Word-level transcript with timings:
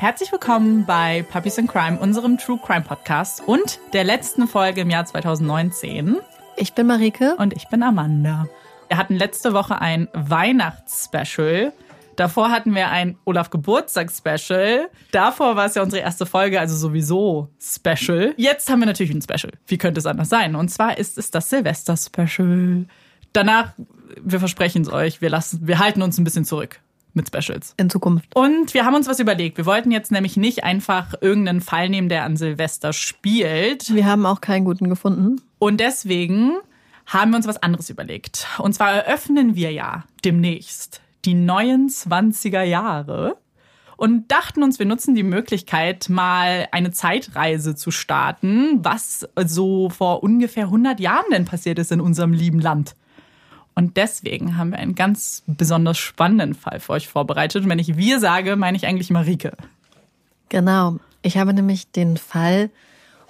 Herzlich 0.00 0.30
willkommen 0.30 0.86
bei 0.86 1.24
Puppies 1.28 1.58
in 1.58 1.66
Crime, 1.66 1.98
unserem 1.98 2.38
True 2.38 2.60
Crime 2.64 2.82
Podcast 2.82 3.42
und 3.44 3.80
der 3.92 4.04
letzten 4.04 4.46
Folge 4.46 4.82
im 4.82 4.90
Jahr 4.90 5.04
2019. 5.04 6.18
Ich 6.56 6.72
bin 6.72 6.86
Marike. 6.86 7.34
Und 7.34 7.52
ich 7.52 7.66
bin 7.66 7.82
Amanda. 7.82 8.46
Wir 8.86 8.96
hatten 8.96 9.16
letzte 9.16 9.54
Woche 9.54 9.80
ein 9.80 10.06
Weihnachtsspecial. 10.12 11.72
Davor 12.14 12.52
hatten 12.52 12.76
wir 12.76 12.90
ein 12.90 13.18
Olaf 13.24 13.50
Geburtstagsspecial. 13.50 14.88
Davor 15.10 15.56
war 15.56 15.66
es 15.66 15.74
ja 15.74 15.82
unsere 15.82 16.00
erste 16.00 16.26
Folge, 16.26 16.60
also 16.60 16.76
sowieso 16.76 17.48
Special. 17.60 18.34
Jetzt 18.36 18.70
haben 18.70 18.78
wir 18.78 18.86
natürlich 18.86 19.12
ein 19.12 19.20
Special. 19.20 19.52
Wie 19.66 19.78
könnte 19.78 19.98
es 19.98 20.06
anders 20.06 20.28
sein? 20.28 20.54
Und 20.54 20.68
zwar 20.68 20.96
ist 20.96 21.18
es 21.18 21.32
das 21.32 21.50
Silvester-Special. 21.50 22.86
Danach, 23.32 23.72
wir 24.22 24.38
versprechen 24.38 24.82
es 24.82 24.92
euch, 24.92 25.20
wir, 25.20 25.28
lassen, 25.28 25.66
wir 25.66 25.80
halten 25.80 26.02
uns 26.02 26.18
ein 26.18 26.24
bisschen 26.24 26.44
zurück 26.44 26.78
mit 27.18 27.28
Specials. 27.28 27.74
In 27.76 27.90
Zukunft. 27.90 28.34
Und 28.34 28.72
wir 28.72 28.86
haben 28.86 28.94
uns 28.94 29.06
was 29.06 29.20
überlegt. 29.20 29.58
Wir 29.58 29.66
wollten 29.66 29.90
jetzt 29.90 30.10
nämlich 30.10 30.38
nicht 30.38 30.64
einfach 30.64 31.12
irgendeinen 31.20 31.60
Fall 31.60 31.90
nehmen, 31.90 32.08
der 32.08 32.24
an 32.24 32.38
Silvester 32.38 32.94
spielt. 32.94 33.94
Wir 33.94 34.06
haben 34.06 34.24
auch 34.24 34.40
keinen 34.40 34.64
guten 34.64 34.88
gefunden. 34.88 35.42
Und 35.58 35.80
deswegen 35.80 36.52
haben 37.04 37.32
wir 37.32 37.36
uns 37.36 37.46
was 37.46 37.62
anderes 37.62 37.90
überlegt. 37.90 38.46
Und 38.58 38.72
zwar 38.72 38.92
eröffnen 38.92 39.54
wir 39.54 39.72
ja 39.72 40.04
demnächst 40.24 41.02
die 41.24 41.34
neuen 41.34 41.88
20er 41.88 42.62
Jahre 42.62 43.36
und 43.96 44.30
dachten 44.30 44.62
uns, 44.62 44.78
wir 44.78 44.86
nutzen 44.86 45.16
die 45.16 45.24
Möglichkeit, 45.24 46.08
mal 46.08 46.68
eine 46.70 46.92
Zeitreise 46.92 47.74
zu 47.74 47.90
starten, 47.90 48.78
was 48.84 49.28
so 49.44 49.90
vor 49.90 50.22
ungefähr 50.22 50.64
100 50.64 51.00
Jahren 51.00 51.30
denn 51.32 51.44
passiert 51.44 51.80
ist 51.80 51.90
in 51.90 52.00
unserem 52.00 52.32
lieben 52.32 52.60
Land. 52.60 52.94
Und 53.78 53.96
deswegen 53.96 54.56
haben 54.56 54.72
wir 54.72 54.80
einen 54.80 54.96
ganz 54.96 55.44
besonders 55.46 55.98
spannenden 55.98 56.54
Fall 56.54 56.80
für 56.80 56.94
euch 56.94 57.06
vorbereitet. 57.06 57.62
Und 57.62 57.70
wenn 57.70 57.78
ich 57.78 57.96
wir 57.96 58.18
sage, 58.18 58.56
meine 58.56 58.76
ich 58.76 58.88
eigentlich 58.88 59.10
Marike. 59.10 59.52
Genau. 60.48 60.96
Ich 61.22 61.38
habe 61.38 61.54
nämlich 61.54 61.92
den 61.92 62.16
Fall 62.16 62.70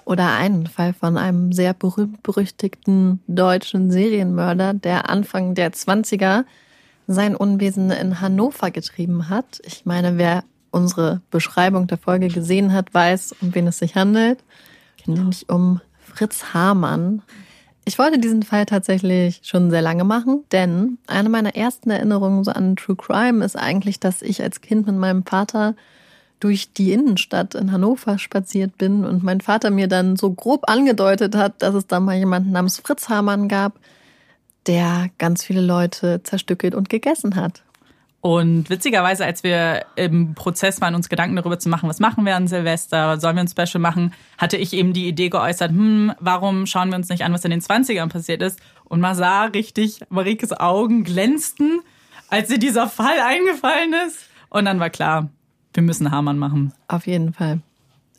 oder 0.05 0.33
einen 0.33 0.65
Fall 0.65 0.93
von 0.93 1.19
einem 1.19 1.51
sehr 1.51 1.75
berühmt-berüchtigten 1.75 3.19
deutschen 3.27 3.91
Serienmörder, 3.91 4.73
der 4.73 5.11
Anfang 5.11 5.53
der 5.53 5.71
20er 5.71 6.45
sein 7.05 7.35
Unwesen 7.35 7.91
in 7.91 8.19
Hannover 8.19 8.71
getrieben 8.71 9.29
hat. 9.29 9.61
Ich 9.63 9.85
meine, 9.85 10.17
wer 10.17 10.43
unsere 10.71 11.21
Beschreibung 11.29 11.85
der 11.85 11.99
Folge 11.99 12.27
gesehen 12.27 12.73
hat, 12.73 12.91
weiß, 12.91 13.35
um 13.41 13.53
wen 13.53 13.67
es 13.67 13.77
sich 13.77 13.93
handelt. 13.93 14.39
Genau. 15.05 15.19
Nämlich 15.19 15.47
um 15.47 15.79
Fritz 15.99 16.55
Hamann. 16.55 17.21
Ich 17.85 17.97
wollte 17.97 18.19
diesen 18.19 18.43
Fall 18.43 18.65
tatsächlich 18.65 19.41
schon 19.43 19.71
sehr 19.71 19.81
lange 19.81 20.03
machen, 20.03 20.43
denn 20.51 20.99
eine 21.07 21.29
meiner 21.29 21.55
ersten 21.55 21.89
Erinnerungen 21.89 22.43
so 22.43 22.51
an 22.51 22.75
True 22.75 22.95
Crime 22.95 23.43
ist 23.43 23.55
eigentlich, 23.55 23.99
dass 23.99 24.21
ich 24.21 24.41
als 24.41 24.61
Kind 24.61 24.85
mit 24.85 24.95
meinem 24.95 25.25
Vater 25.25 25.75
durch 26.39 26.71
die 26.71 26.93
Innenstadt 26.93 27.55
in 27.55 27.71
Hannover 27.71 28.17
spaziert 28.17 28.77
bin 28.77 29.03
und 29.05 29.23
mein 29.23 29.41
Vater 29.41 29.71
mir 29.71 29.87
dann 29.87 30.15
so 30.15 30.31
grob 30.31 30.69
angedeutet 30.69 31.35
hat, 31.35 31.61
dass 31.61 31.75
es 31.75 31.87
da 31.87 31.99
mal 31.99 32.15
jemanden 32.15 32.51
namens 32.51 32.77
Fritz 32.77 33.09
Hamann 33.09 33.49
gab, 33.49 33.79
der 34.67 35.09
ganz 35.17 35.43
viele 35.43 35.61
Leute 35.61 36.21
zerstückelt 36.23 36.75
und 36.75 36.89
gegessen 36.89 37.35
hat. 37.35 37.63
Und 38.21 38.69
witzigerweise, 38.69 39.25
als 39.25 39.43
wir 39.43 39.85
im 39.95 40.33
Prozess 40.35 40.81
waren, 40.81 40.93
uns 40.93 41.07
Gedanken 41.07 41.37
darüber 41.37 41.57
zu 41.57 41.69
machen, 41.69 41.87
was 41.87 41.99
machen 41.99 42.25
wir 42.25 42.35
an 42.35 42.47
Silvester, 42.47 43.17
sollen 43.19 43.37
wir 43.37 43.43
ein 43.43 43.47
Special 43.47 43.79
machen, 43.79 44.13
hatte 44.37 44.57
ich 44.57 44.73
eben 44.73 44.91
die 44.91 45.07
Idee 45.07 45.29
geäußert, 45.29 45.71
hm, 45.71 46.11
warum 46.19 46.65
schauen 46.65 46.89
wir 46.89 46.97
uns 46.97 47.07
nicht 47.07 47.23
an, 47.23 47.31
was 47.31 47.45
in 47.45 47.51
den 47.51 47.61
20ern 47.61 48.09
passiert 48.09 48.41
ist? 48.41 48.59
Und 48.83 48.99
man 48.99 49.15
sah 49.15 49.45
richtig, 49.45 50.01
Marikes 50.09 50.51
Augen 50.51 51.05
glänzten, 51.05 51.79
als 52.27 52.49
ihr 52.49 52.59
dieser 52.59 52.89
Fall 52.89 53.19
eingefallen 53.25 53.93
ist. 54.07 54.25
Und 54.49 54.65
dann 54.65 54.81
war 54.81 54.89
klar, 54.89 55.29
wir 55.73 55.83
müssen 55.83 56.11
Hamann 56.11 56.37
machen. 56.37 56.73
Auf 56.89 57.07
jeden 57.07 57.31
Fall. 57.31 57.61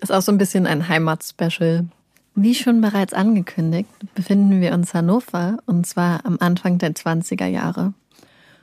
Ist 0.00 0.12
auch 0.12 0.22
so 0.22 0.32
ein 0.32 0.38
bisschen 0.38 0.66
ein 0.66 0.88
Heimatspecial. 0.88 1.86
Wie 2.34 2.54
schon 2.54 2.80
bereits 2.80 3.12
angekündigt, 3.12 3.90
befinden 4.14 4.62
wir 4.62 4.72
uns 4.72 4.94
Hannover 4.94 5.58
und 5.66 5.86
zwar 5.86 6.24
am 6.24 6.38
Anfang 6.40 6.78
der 6.78 6.92
20er 6.92 7.46
Jahre. 7.46 7.92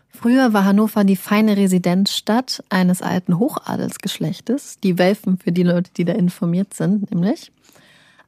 Früher 0.10 0.54
war 0.54 0.66
Hannover 0.66 1.04
die 1.04 1.16
feine 1.16 1.58
Residenzstadt 1.58 2.64
eines 2.70 3.02
alten 3.02 3.38
Hochadelsgeschlechtes, 3.38 4.80
die 4.80 4.98
Welfen 4.98 5.38
für 5.38 5.52
die 5.52 5.64
Leute, 5.64 5.92
die 5.96 6.06
da 6.06 6.14
informiert 6.14 6.74
sind, 6.74 7.12
nämlich. 7.12 7.52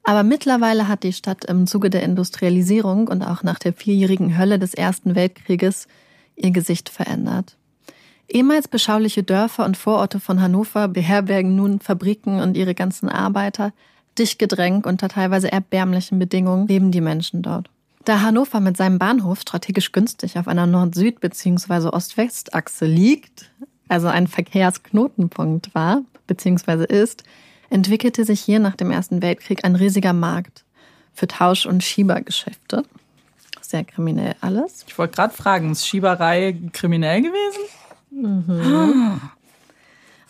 Aber 0.03 0.23
mittlerweile 0.23 0.87
hat 0.87 1.03
die 1.03 1.13
Stadt 1.13 1.45
im 1.45 1.67
Zuge 1.67 1.89
der 1.89 2.03
Industrialisierung 2.03 3.07
und 3.07 3.21
auch 3.21 3.43
nach 3.43 3.59
der 3.59 3.73
vierjährigen 3.73 4.37
Hölle 4.37 4.59
des 4.59 4.73
Ersten 4.73 5.15
Weltkrieges 5.15 5.87
ihr 6.35 6.51
Gesicht 6.51 6.89
verändert. 6.89 7.57
Ehemals 8.27 8.67
beschauliche 8.67 9.23
Dörfer 9.23 9.65
und 9.65 9.75
Vororte 9.75 10.19
von 10.19 10.41
Hannover 10.41 10.87
beherbergen 10.87 11.55
nun 11.55 11.79
Fabriken 11.79 12.39
und 12.39 12.55
ihre 12.55 12.75
ganzen 12.75 13.09
Arbeiter. 13.09 13.73
Dicht 14.17 14.37
gedrängt 14.37 14.85
unter 14.85 15.09
teilweise 15.09 15.51
erbärmlichen 15.51 16.19
Bedingungen 16.19 16.67
leben 16.67 16.91
die 16.91 17.01
Menschen 17.01 17.41
dort. 17.41 17.69
Da 18.05 18.21
Hannover 18.21 18.59
mit 18.59 18.77
seinem 18.77 18.97
Bahnhof 18.97 19.41
strategisch 19.41 19.91
günstig 19.91 20.37
auf 20.39 20.47
einer 20.47 20.65
Nord-Süd- 20.65 21.19
bzw. 21.19 21.89
Ost-West-Achse 21.89 22.85
liegt, 22.85 23.51
also 23.87 24.07
ein 24.07 24.27
Verkehrsknotenpunkt 24.27 25.75
war 25.75 26.01
bzw. 26.27 26.85
ist, 26.85 27.23
entwickelte 27.69 28.25
sich 28.25 28.39
hier 28.41 28.59
nach 28.59 28.75
dem 28.75 28.89
Ersten 28.91 29.21
Weltkrieg 29.21 29.63
ein 29.65 29.75
riesiger 29.75 30.13
Markt 30.13 30.63
für 31.13 31.27
Tausch- 31.27 31.65
und 31.65 31.83
Schiebergeschäfte. 31.83 32.83
Sehr 33.61 33.83
kriminell 33.83 34.35
alles. 34.41 34.85
Ich 34.87 34.97
wollte 34.97 35.15
gerade 35.15 35.33
fragen, 35.33 35.71
ist 35.71 35.85
Schieberei 35.85 36.57
kriminell 36.71 37.21
gewesen? 37.21 37.61
Mhm. 38.11 39.21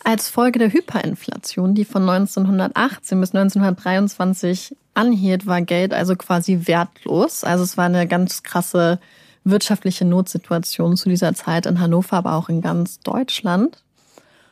Als 0.04 0.30
Folge 0.30 0.60
der 0.60 0.72
Hyperinflation, 0.72 1.76
die 1.76 1.86
von 1.86 2.08
1918 2.10 3.20
bis 3.20 3.36
1923 3.36 4.76
anhielt, 4.94 5.46
war 5.46 5.62
Geld 5.62 5.94
also 5.94 6.16
quasi 6.16 6.62
wertlos. 6.66 7.44
Also 7.44 7.64
es 7.64 7.78
war 7.78 7.86
eine 7.86 8.08
ganz 8.08 8.44
krasse 8.44 9.00
wirtschaftliche 9.44 10.06
Notsituation 10.06 10.98
zu 10.98 11.10
dieser 11.10 11.34
Zeit 11.34 11.66
in 11.66 11.80
Hannover, 11.80 12.18
aber 12.18 12.34
auch 12.34 12.50
in 12.50 12.62
ganz 12.62 13.00
Deutschland. 13.00 13.84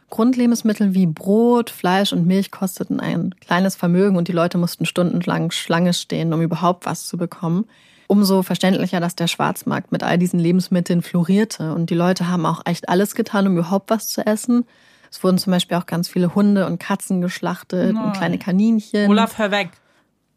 Grundlebensmittel 0.10 0.94
wie 0.94 1.06
Brot, 1.06 1.70
Fleisch 1.70 2.14
und 2.14 2.26
Milch 2.26 2.52
kosteten 2.52 3.00
ein 3.00 3.36
kleines 3.42 3.76
Vermögen 3.76 4.16
und 4.16 4.30
die 4.30 4.34
Leute 4.34 4.58
mussten 4.58 4.86
stundenlang 4.86 5.52
Schlange 5.52 5.94
stehen, 5.94 6.34
um 6.34 6.42
überhaupt 6.42 6.86
was 6.86 7.08
zu 7.08 7.18
bekommen. 7.18 7.66
Umso 8.08 8.42
verständlicher, 8.42 9.02
dass 9.02 9.16
der 9.16 9.28
Schwarzmarkt 9.28 9.92
mit 9.92 10.04
all 10.04 10.18
diesen 10.18 10.40
Lebensmitteln 10.40 11.02
florierte. 11.02 11.74
Und 11.74 11.90
die 11.90 11.96
Leute 11.96 12.30
haben 12.30 12.46
auch 12.46 12.62
echt 12.66 12.88
alles 12.88 13.16
getan, 13.16 13.48
um 13.48 13.58
überhaupt 13.58 13.90
was 13.90 14.08
zu 14.08 14.26
essen. 14.26 14.66
Es 15.12 15.24
wurden 15.24 15.38
zum 15.38 15.52
Beispiel 15.52 15.78
auch 15.78 15.86
ganz 15.86 16.08
viele 16.08 16.36
Hunde 16.36 16.66
und 16.66 16.80
Katzen 16.80 17.22
geschlachtet 17.22 17.94
Nein. 17.94 18.04
und 18.04 18.14
kleine 18.14 18.38
Kaninchen. 18.38 19.10
Olaf, 19.10 19.38
hör 19.38 19.52
weg. 19.52 19.70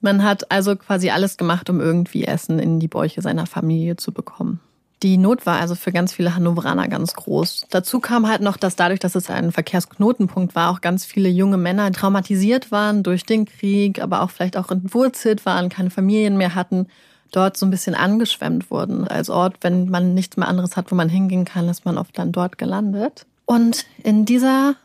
Man 0.00 0.22
hat 0.22 0.50
also 0.50 0.76
quasi 0.76 1.10
alles 1.10 1.36
gemacht, 1.36 1.68
um 1.68 1.80
irgendwie 1.80 2.24
Essen 2.24 2.58
in 2.58 2.80
die 2.80 2.88
Bäuche 2.88 3.20
seiner 3.20 3.46
Familie 3.46 3.96
zu 3.96 4.12
bekommen. 4.12 4.60
Die 5.02 5.16
Not 5.16 5.46
war 5.46 5.58
also 5.58 5.74
für 5.74 5.92
ganz 5.92 6.12
viele 6.12 6.34
Hannoveraner 6.34 6.86
ganz 6.88 7.14
groß. 7.14 7.66
Dazu 7.70 8.00
kam 8.00 8.28
halt 8.28 8.42
noch, 8.42 8.58
dass 8.58 8.76
dadurch, 8.76 9.00
dass 9.00 9.14
es 9.14 9.30
ein 9.30 9.50
Verkehrsknotenpunkt 9.50 10.54
war, 10.54 10.70
auch 10.70 10.82
ganz 10.82 11.06
viele 11.06 11.30
junge 11.30 11.56
Männer 11.56 11.90
traumatisiert 11.92 12.70
waren 12.70 13.02
durch 13.02 13.24
den 13.24 13.46
Krieg, 13.46 14.02
aber 14.02 14.20
auch 14.20 14.30
vielleicht 14.30 14.58
auch 14.58 14.70
entwurzelt 14.70 15.46
waren, 15.46 15.70
keine 15.70 15.88
Familien 15.88 16.36
mehr 16.36 16.54
hatten, 16.54 16.86
dort 17.32 17.56
so 17.56 17.64
ein 17.64 17.70
bisschen 17.70 17.94
angeschwemmt 17.94 18.70
wurden. 18.70 19.08
Als 19.08 19.30
Ort, 19.30 19.56
wenn 19.62 19.88
man 19.88 20.12
nichts 20.12 20.36
mehr 20.36 20.48
anderes 20.48 20.76
hat, 20.76 20.90
wo 20.90 20.94
man 20.94 21.08
hingehen 21.08 21.46
kann, 21.46 21.68
ist 21.70 21.86
man 21.86 21.96
oft 21.96 22.18
dann 22.18 22.32
dort 22.32 22.58
gelandet. 22.58 23.24
Und 23.50 23.84
in 24.04 24.26
dieser 24.26 24.76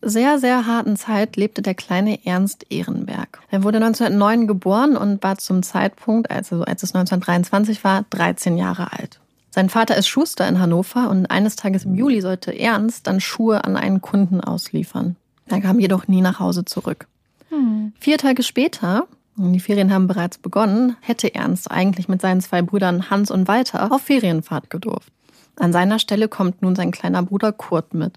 sehr, 0.00 0.38
sehr 0.38 0.64
harten 0.64 0.94
Zeit 0.96 1.34
lebte 1.34 1.60
der 1.60 1.74
kleine 1.74 2.24
Ernst 2.24 2.64
Ehrenberg. 2.70 3.40
Er 3.50 3.64
wurde 3.64 3.78
1909 3.78 4.46
geboren 4.46 4.96
und 4.96 5.24
war 5.24 5.38
zum 5.38 5.64
Zeitpunkt, 5.64 6.30
also 6.30 6.62
als 6.62 6.84
es 6.84 6.94
1923 6.94 7.82
war, 7.82 8.04
13 8.10 8.58
Jahre 8.58 8.92
alt. 8.92 9.18
Sein 9.50 9.68
Vater 9.68 9.96
ist 9.96 10.06
Schuster 10.06 10.46
in 10.46 10.60
Hannover 10.60 11.10
und 11.10 11.32
eines 11.32 11.56
Tages 11.56 11.84
im 11.84 11.96
Juli 11.96 12.20
sollte 12.20 12.56
Ernst 12.56 13.08
dann 13.08 13.18
Schuhe 13.18 13.64
an 13.64 13.76
einen 13.76 14.00
Kunden 14.00 14.40
ausliefern. 14.40 15.16
Er 15.46 15.60
kam 15.60 15.80
jedoch 15.80 16.06
nie 16.06 16.20
nach 16.20 16.38
Hause 16.38 16.64
zurück. 16.64 17.08
Hm. 17.48 17.92
Vier 17.98 18.18
Tage 18.18 18.44
später, 18.44 19.08
die 19.34 19.58
Ferien 19.58 19.92
haben 19.92 20.06
bereits 20.06 20.38
begonnen, 20.38 20.96
hätte 21.00 21.34
Ernst 21.34 21.72
eigentlich 21.72 22.06
mit 22.06 22.20
seinen 22.20 22.40
zwei 22.40 22.62
Brüdern 22.62 23.10
Hans 23.10 23.32
und 23.32 23.48
Walter 23.48 23.90
auf 23.90 24.02
Ferienfahrt 24.02 24.70
gedurft. 24.70 25.10
An 25.56 25.72
seiner 25.72 25.98
Stelle 25.98 26.28
kommt 26.28 26.62
nun 26.62 26.76
sein 26.76 26.90
kleiner 26.90 27.22
Bruder 27.22 27.52
Kurt 27.52 27.94
mit. 27.94 28.12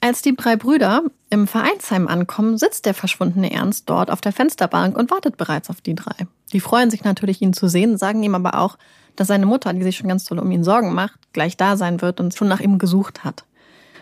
Als 0.00 0.20
die 0.20 0.34
drei 0.34 0.56
Brüder 0.56 1.02
im 1.30 1.46
Vereinsheim 1.46 2.08
ankommen, 2.08 2.58
sitzt 2.58 2.86
der 2.86 2.94
verschwundene 2.94 3.52
Ernst 3.52 3.88
dort 3.88 4.10
auf 4.10 4.20
der 4.20 4.32
Fensterbank 4.32 4.98
und 4.98 5.10
wartet 5.10 5.36
bereits 5.36 5.70
auf 5.70 5.80
die 5.80 5.94
drei. 5.94 6.26
Die 6.52 6.60
freuen 6.60 6.90
sich 6.90 7.04
natürlich, 7.04 7.40
ihn 7.40 7.52
zu 7.52 7.68
sehen, 7.68 7.96
sagen 7.96 8.22
ihm 8.22 8.34
aber 8.34 8.58
auch, 8.58 8.78
dass 9.14 9.28
seine 9.28 9.46
Mutter, 9.46 9.72
die 9.72 9.82
sich 9.82 9.96
schon 9.96 10.08
ganz 10.08 10.24
toll 10.24 10.40
um 10.40 10.50
ihn 10.50 10.64
Sorgen 10.64 10.92
macht, 10.92 11.20
gleich 11.32 11.56
da 11.56 11.76
sein 11.76 12.02
wird 12.02 12.18
und 12.18 12.34
schon 12.34 12.48
nach 12.48 12.60
ihm 12.60 12.78
gesucht 12.78 13.22
hat. 13.22 13.44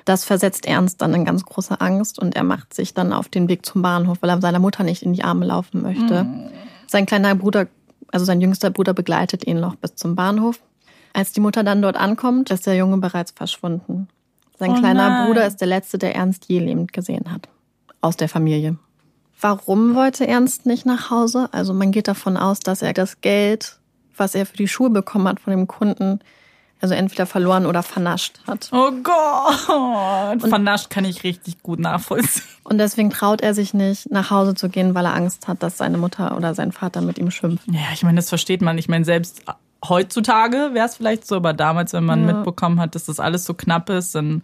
Das 0.04 0.24
versetzt 0.24 0.66
Ernst 0.66 1.02
dann 1.02 1.12
in 1.12 1.24
ganz 1.24 1.44
große 1.44 1.80
Angst 1.80 2.18
und 2.18 2.34
er 2.34 2.44
macht 2.44 2.72
sich 2.72 2.94
dann 2.94 3.12
auf 3.12 3.28
den 3.28 3.48
Weg 3.48 3.66
zum 3.66 3.82
Bahnhof, 3.82 4.18
weil 4.20 4.30
er 4.30 4.40
seiner 4.40 4.58
Mutter 4.58 4.82
nicht 4.84 5.02
in 5.02 5.12
die 5.12 5.24
Arme 5.24 5.44
laufen 5.44 5.82
möchte. 5.82 6.24
Mhm. 6.24 6.50
Sein 6.86 7.06
kleiner 7.06 7.34
Bruder, 7.34 7.66
also 8.10 8.24
sein 8.24 8.40
jüngster 8.40 8.70
Bruder, 8.70 8.94
begleitet 8.94 9.46
ihn 9.46 9.60
noch 9.60 9.76
bis 9.76 9.96
zum 9.96 10.16
Bahnhof. 10.16 10.60
Als 11.12 11.32
die 11.32 11.40
Mutter 11.40 11.64
dann 11.64 11.82
dort 11.82 11.96
ankommt, 11.96 12.50
ist 12.50 12.66
der 12.66 12.76
Junge 12.76 12.98
bereits 12.98 13.32
verschwunden. 13.32 14.08
Sein 14.58 14.72
oh 14.72 14.74
kleiner 14.74 15.08
nein. 15.08 15.26
Bruder 15.26 15.46
ist 15.46 15.60
der 15.60 15.68
letzte, 15.68 15.98
der 15.98 16.14
Ernst 16.14 16.46
je 16.48 16.58
lebend 16.58 16.92
gesehen 16.92 17.32
hat. 17.32 17.48
aus 18.00 18.16
der 18.16 18.28
Familie. 18.28 18.76
Warum 19.40 19.94
wollte 19.94 20.26
Ernst 20.26 20.66
nicht 20.66 20.84
nach 20.86 21.10
Hause? 21.10 21.48
Also 21.52 21.72
man 21.72 21.92
geht 21.92 22.08
davon 22.08 22.36
aus, 22.36 22.60
dass 22.60 22.82
er 22.82 22.92
das 22.92 23.20
Geld, 23.20 23.78
was 24.16 24.34
er 24.34 24.44
für 24.46 24.56
die 24.56 24.68
Schuhe 24.68 24.90
bekommen 24.90 25.28
hat 25.28 25.40
von 25.40 25.50
dem 25.50 25.66
Kunden, 25.66 26.20
also 26.82 26.94
entweder 26.94 27.26
verloren 27.26 27.66
oder 27.66 27.82
vernascht 27.82 28.40
hat. 28.46 28.70
Oh 28.72 28.90
Gott! 29.02 30.42
Und 30.42 30.48
vernascht 30.48 30.90
kann 30.90 31.04
ich 31.04 31.24
richtig 31.24 31.62
gut 31.62 31.78
nachvollziehen. 31.78 32.44
Und 32.64 32.78
deswegen 32.78 33.10
traut 33.10 33.40
er 33.40 33.54
sich 33.54 33.74
nicht, 33.74 34.10
nach 34.10 34.30
Hause 34.30 34.54
zu 34.54 34.68
gehen, 34.68 34.94
weil 34.94 35.04
er 35.04 35.14
Angst 35.14 35.48
hat, 35.48 35.62
dass 35.62 35.78
seine 35.78 35.98
Mutter 35.98 36.36
oder 36.36 36.54
sein 36.54 36.72
Vater 36.72 37.00
mit 37.00 37.18
ihm 37.18 37.30
schimpft. 37.30 37.66
Ja, 37.70 37.80
ich 37.92 38.02
meine, 38.02 38.16
das 38.16 38.28
versteht 38.28 38.62
man. 38.62 38.78
Ich 38.78 38.88
meine, 38.88 39.04
selbst 39.04 39.42
heutzutage 39.88 40.70
wäre 40.72 40.86
es 40.86 40.96
vielleicht 40.96 41.26
so, 41.26 41.36
aber 41.36 41.52
damals, 41.52 41.92
wenn 41.92 42.04
man 42.04 42.26
ja. 42.26 42.34
mitbekommen 42.34 42.80
hat, 42.80 42.94
dass 42.94 43.06
das 43.06 43.20
alles 43.20 43.44
so 43.44 43.54
knapp 43.54 43.90
ist, 43.90 44.14
dann 44.14 44.42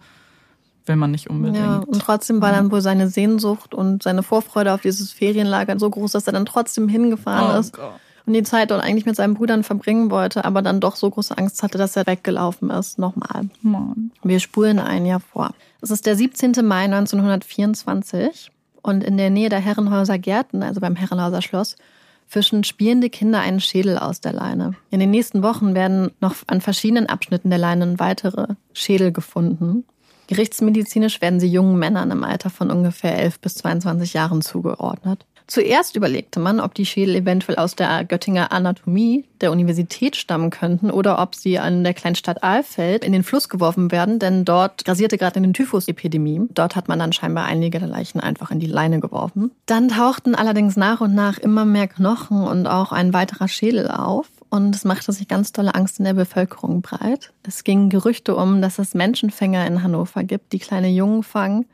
will 0.85 0.95
man 0.95 1.11
nicht 1.11 1.29
unbedingt. 1.29 1.57
Ja, 1.57 1.77
und 1.85 1.99
trotzdem 1.99 2.41
war 2.41 2.51
dann 2.51 2.71
wohl 2.71 2.81
seine 2.81 3.09
Sehnsucht 3.09 3.73
und 3.73 4.03
seine 4.03 4.23
Vorfreude 4.23 4.73
auf 4.73 4.81
dieses 4.81 5.11
Ferienlager 5.11 5.77
so 5.79 5.89
groß, 5.89 6.13
dass 6.13 6.27
er 6.27 6.33
dann 6.33 6.45
trotzdem 6.45 6.87
hingefahren 6.87 7.55
oh 7.55 7.59
ist. 7.59 7.73
Gott 7.73 7.99
und 8.27 8.33
die 8.33 8.43
Zeit 8.43 8.71
dort 8.71 8.83
eigentlich 8.83 9.05
mit 9.05 9.15
seinen 9.15 9.33
Brüdern 9.33 9.63
verbringen 9.63 10.11
wollte, 10.11 10.43
aber 10.43 10.61
dann 10.61 10.81
doch 10.81 10.97
so 10.97 11.09
große 11.09 11.35
Angst 11.37 11.63
hatte, 11.63 11.77
dass 11.77 11.95
er 11.95 12.05
weggelaufen 12.05 12.69
ist. 12.69 12.99
Nochmal. 12.99 13.49
Mann. 13.61 14.11
Wir 14.21 14.41
spulen 14.41 14.79
ein 14.79 15.05
Jahr 15.05 15.21
vor. 15.21 15.51
Es 15.81 15.91
ist 15.91 16.05
der 16.05 16.17
17. 16.17 16.53
Mai 16.63 16.83
1924 16.83 18.51
und 18.81 19.03
in 19.03 19.17
der 19.17 19.29
Nähe 19.29 19.47
der 19.47 19.59
Herrenhäuser 19.59 20.19
Gärten, 20.19 20.61
also 20.61 20.81
beim 20.81 20.97
Herrenhauser 20.97 21.41
Schloss, 21.41 21.77
fischen 22.27 22.63
spielende 22.63 23.09
Kinder 23.09 23.39
einen 23.39 23.59
Schädel 23.59 23.97
aus 23.97 24.21
der 24.21 24.33
Leine. 24.33 24.75
In 24.91 24.99
den 24.99 25.11
nächsten 25.11 25.43
Wochen 25.43 25.73
werden 25.73 26.11
noch 26.19 26.35
an 26.47 26.61
verschiedenen 26.61 27.07
Abschnitten 27.07 27.49
der 27.49 27.59
Leinen 27.59 27.99
weitere 27.99 28.55
Schädel 28.73 29.11
gefunden. 29.11 29.85
Gerichtsmedizinisch 30.27 31.21
werden 31.21 31.39
sie 31.39 31.47
jungen 31.47 31.79
Männern 31.79 32.11
im 32.11 32.23
Alter 32.23 32.49
von 32.49 32.69
ungefähr 32.69 33.17
11 33.17 33.39
bis 33.39 33.55
22 33.55 34.13
Jahren 34.13 34.41
zugeordnet. 34.41 35.25
Zuerst 35.47 35.95
überlegte 35.95 36.41
man, 36.41 36.59
ob 36.59 36.73
die 36.73 36.85
Schädel 36.85 37.15
eventuell 37.15 37.57
aus 37.57 37.73
der 37.73 38.03
Göttinger 38.03 38.51
Anatomie 38.51 39.23
der 39.39 39.53
Universität 39.53 40.17
stammen 40.17 40.49
könnten 40.49 40.91
oder 40.91 41.19
ob 41.19 41.35
sie 41.35 41.57
an 41.57 41.85
der 41.85 41.93
Kleinstadt 41.93 42.43
Ahlfeld 42.43 43.05
in 43.05 43.13
den 43.13 43.23
Fluss 43.23 43.47
geworfen 43.47 43.89
werden, 43.89 44.19
denn 44.19 44.43
dort 44.43 44.83
grasierte 44.83 45.17
gerade 45.17 45.37
eine 45.37 45.53
Typhus-Epidemie. 45.53 46.41
Dort 46.49 46.75
hat 46.75 46.89
man 46.89 46.99
dann 46.99 47.13
scheinbar 47.13 47.45
einige 47.45 47.79
der 47.79 47.87
Leichen 47.87 48.19
einfach 48.19 48.51
in 48.51 48.59
die 48.59 48.67
Leine 48.67 48.99
geworfen. 48.99 49.51
Dann 49.67 49.87
tauchten 49.87 50.35
allerdings 50.35 50.75
nach 50.75 50.99
und 50.99 51.15
nach 51.15 51.37
immer 51.37 51.63
mehr 51.63 51.87
Knochen 51.87 52.43
und 52.43 52.67
auch 52.67 52.91
ein 52.91 53.13
weiterer 53.13 53.47
Schädel 53.47 53.87
auf. 53.89 54.27
Und 54.49 54.75
es 54.75 54.83
machte 54.83 55.13
sich 55.13 55.29
ganz 55.29 55.53
tolle 55.53 55.75
Angst 55.75 55.99
in 55.99 56.05
der 56.05 56.13
Bevölkerung 56.13 56.81
breit. 56.81 57.31
Es 57.43 57.63
gingen 57.63 57.89
Gerüchte 57.89 58.35
um, 58.35 58.61
dass 58.61 58.79
es 58.79 58.93
Menschenfänger 58.93 59.65
in 59.65 59.81
Hannover 59.81 60.23
gibt, 60.23 60.51
die 60.51 60.59
kleine 60.59 60.89
Jungen 60.89 61.23
fangen. 61.23 61.65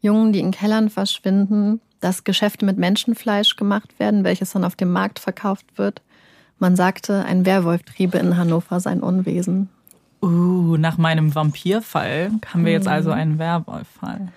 Jungen, 0.00 0.32
die 0.32 0.40
in 0.40 0.50
Kellern 0.50 0.90
verschwinden, 0.90 1.80
dass 2.00 2.24
Geschäfte 2.24 2.64
mit 2.64 2.78
Menschenfleisch 2.78 3.56
gemacht 3.56 3.98
werden, 3.98 4.24
welches 4.24 4.52
dann 4.52 4.64
auf 4.64 4.76
dem 4.76 4.90
Markt 4.92 5.18
verkauft 5.18 5.66
wird. 5.76 6.02
Man 6.58 6.76
sagte, 6.76 7.24
ein 7.24 7.46
Werwolf 7.46 7.82
triebe 7.82 8.18
in 8.18 8.36
Hannover 8.36 8.80
sein 8.80 9.00
Unwesen. 9.00 9.68
Uh, 10.22 10.76
nach 10.76 10.98
meinem 10.98 11.34
Vampirfall 11.34 12.30
haben 12.46 12.64
wir 12.64 12.72
jetzt 12.72 12.84
mhm. 12.84 12.92
also 12.92 13.10
einen 13.10 13.38
Werwolffall. 13.38 14.28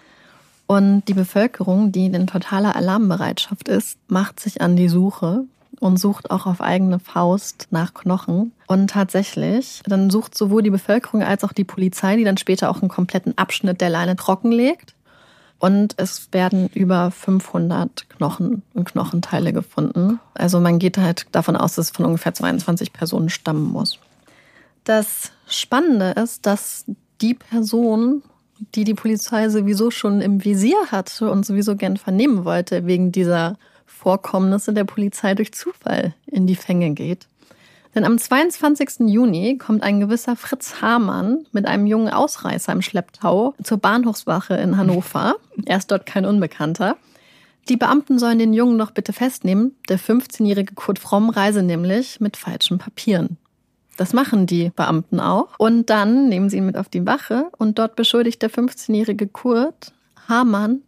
Und 0.68 1.04
die 1.08 1.14
Bevölkerung, 1.14 1.92
die 1.92 2.06
in 2.06 2.28
totaler 2.28 2.76
Alarmbereitschaft 2.76 3.68
ist, 3.68 3.98
macht 4.08 4.40
sich 4.40 4.62
an 4.62 4.78
die 4.78 4.88
Suche 4.88 5.44
und 5.80 5.98
sucht 5.98 6.32
auch 6.32 6.46
auf 6.46 6.62
eigene 6.62 7.00
Faust 7.00 7.68
nach 7.72 7.94
Knochen. 7.94 8.54
Und 8.68 8.92
tatsächlich, 8.92 9.82
dann 9.86 10.10
sucht 10.10 10.38
sowohl 10.38 10.64
die 10.64 10.70
Bevölkerung 10.70 11.22
als 11.22 11.44
auch 11.44 11.52
die 11.52 11.66
Polizei, 11.66 12.16
die 12.16 12.24
dann 12.24 12.38
später 12.38 12.70
auch 12.70 12.82
einen 12.82 12.90
kompletten 12.90 13.38
Abschnitt 13.38 13.82
der 13.82 13.90
Leine 13.90 14.16
trockenlegt. 14.16 14.93
Und 15.60 15.94
es 15.98 16.28
werden 16.34 16.70
über 16.74 17.12
500 17.12 18.10
Knochen 18.10 18.64
und 18.74 18.86
Knochenteile 18.86 19.54
gefunden. 19.54 20.20
Also 20.34 20.60
man 20.60 20.78
geht 20.78 20.98
halt 20.98 21.28
davon 21.32 21.56
aus, 21.56 21.76
dass 21.76 21.88
es 21.88 21.96
von 21.96 22.06
ungefähr 22.06 22.34
22 22.34 22.92
Personen 22.92 23.30
stammen 23.30 23.72
muss. 23.72 24.00
Das 24.84 25.32
Spannende 25.48 26.12
ist, 26.22 26.46
dass 26.46 26.86
die 27.22 27.34
Person, 27.34 28.24
die 28.76 28.84
die 28.84 28.94
Polizei 28.94 29.48
sowieso 29.48 29.92
schon 29.92 30.20
im 30.20 30.44
Visier 30.44 30.92
hatte 30.92 31.32
und 31.32 31.46
sowieso 31.46 31.78
gern 31.78 31.96
vernehmen 31.96 32.44
wollte, 32.44 32.86
wegen 32.86 33.14
dieser 33.14 33.58
Vorkommnisse 33.86 34.74
der 34.74 34.84
Polizei 34.84 35.34
durch 35.34 35.54
Zufall 35.54 36.14
in 36.26 36.46
die 36.46 36.58
Fänge 36.58 36.92
geht. 36.92 37.28
Denn 37.96 38.06
am 38.06 38.18
22. 38.18 39.08
Juni 39.08 39.58
kommt 39.58 39.84
ein 39.84 40.00
gewisser 40.00 40.36
Fritz 40.36 40.82
Hamann 40.82 41.46
mit 41.52 41.68
einem 41.68 41.86
jungen 41.86 42.10
Ausreißer 42.10 42.72
im 42.72 42.82
Schlepptau 42.82 43.54
zur 43.62 43.78
Bahnhofswache 43.78 44.56
in 44.56 44.78
Hannover. 44.78 45.36
Er 45.66 45.78
ist 45.78 45.92
dort 45.92 46.06
kein 46.06 46.26
Unbekannter. 46.26 46.98
Die 47.70 47.78
Beamten 47.78 48.20
sollen 48.20 48.40
den 48.40 48.54
Jungen 48.54 48.76
noch 48.76 48.92
bitte 48.92 49.14
festnehmen. 49.14 49.76
Der 49.88 50.00
15-jährige 50.00 50.74
Kurt 50.74 51.00
Fromm 51.00 51.30
reise 51.30 51.64
nämlich 51.64 52.20
mit 52.20 52.36
falschen 52.36 52.78
Papieren. 52.78 53.38
Das 53.96 54.12
machen 54.12 54.48
die 54.48 54.72
Beamten 54.76 55.20
auch. 55.20 55.50
Und 55.60 55.90
dann 55.90 56.28
nehmen 56.28 56.50
sie 56.50 56.58
ihn 56.58 56.66
mit 56.66 56.78
auf 56.78 56.90
die 56.90 57.06
Wache 57.06 57.50
und 57.58 57.78
dort 57.78 57.96
beschuldigt 57.96 58.42
der 58.42 58.50
15-jährige 58.50 59.28
Kurt 59.28 59.94
Hamann, 60.28 60.82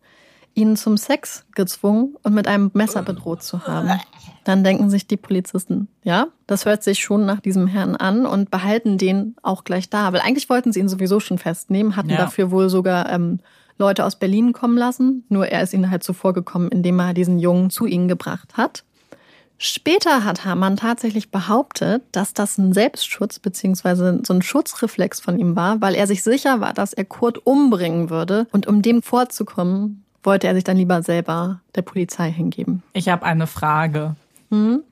ihn 0.56 0.76
zum 0.78 0.98
Sex 0.98 1.46
gezwungen 1.54 2.16
und 2.24 2.34
mit 2.34 2.48
einem 2.48 2.72
Messer 2.74 3.04
bedroht 3.04 3.44
zu 3.44 3.68
haben. 3.68 4.00
Dann 4.46 4.64
denken 4.64 4.90
sich 4.90 5.06
die 5.06 5.18
Polizisten, 5.18 5.90
ja, 6.04 6.28
das 6.48 6.66
hört 6.66 6.84
sich 6.84 7.00
schon 7.00 7.26
nach 7.26 7.42
diesem 7.42 7.68
Herrn 7.68 7.96
an 7.96 8.26
und 8.26 8.50
behalten 8.50 8.98
den 8.98 9.36
auch 9.44 9.64
gleich 9.64 9.90
da. 9.90 10.14
Weil 10.14 10.22
eigentlich 10.22 10.50
wollten 10.50 10.72
sie 10.72 10.80
ihn 10.80 10.90
sowieso 10.90 11.20
schon 11.20 11.38
festnehmen, 11.38 11.96
hatten 11.96 12.10
ja. 12.10 12.18
dafür 12.18 12.52
wohl 12.52 12.70
sogar 12.70 13.12
ähm, 13.12 13.40
Leute 13.78 14.06
aus 14.06 14.16
Berlin 14.16 14.54
kommen 14.54 14.78
lassen. 14.78 15.26
Nur 15.30 15.48
er 15.48 15.62
ist 15.62 15.74
ihnen 15.74 15.92
halt 15.92 16.04
zuvor 16.04 16.34
gekommen, 16.34 16.70
indem 16.70 17.00
er 17.00 17.14
diesen 17.14 17.38
Jungen 17.38 17.70
zu 17.70 17.86
ihnen 17.86 18.08
gebracht 18.08 18.56
hat. 18.56 18.84
Später 19.58 20.26
hat 20.26 20.44
Hamann 20.44 20.76
tatsächlich 20.76 21.32
behauptet, 21.32 22.04
dass 22.12 22.34
das 22.34 22.58
ein 22.58 22.74
Selbstschutz 22.74 23.40
bzw. 23.40 24.20
so 24.26 24.34
ein 24.34 24.42
Schutzreflex 24.42 25.22
von 25.22 25.40
ihm 25.40 25.56
war, 25.56 25.80
weil 25.80 25.96
er 25.96 26.08
sich 26.08 26.24
sicher 26.24 26.60
war, 26.60 26.74
dass 26.74 26.94
er 26.94 27.06
Kurt 27.06 27.46
umbringen 27.46 28.10
würde. 28.10 28.48
Und 28.52 28.68
um 28.68 28.82
dem 28.82 29.02
vorzukommen, 29.02 30.05
wollte 30.26 30.48
er 30.48 30.56
sich 30.56 30.64
dann 30.64 30.78
lieber 30.78 31.02
selber 31.04 31.62
der 31.76 31.82
Polizei 31.82 32.32
hingeben. 32.32 32.84
Ich 32.94 33.10
habe 33.10 33.26
eine 33.26 33.48
Frage. 33.48 34.16
Hm? 34.50 34.84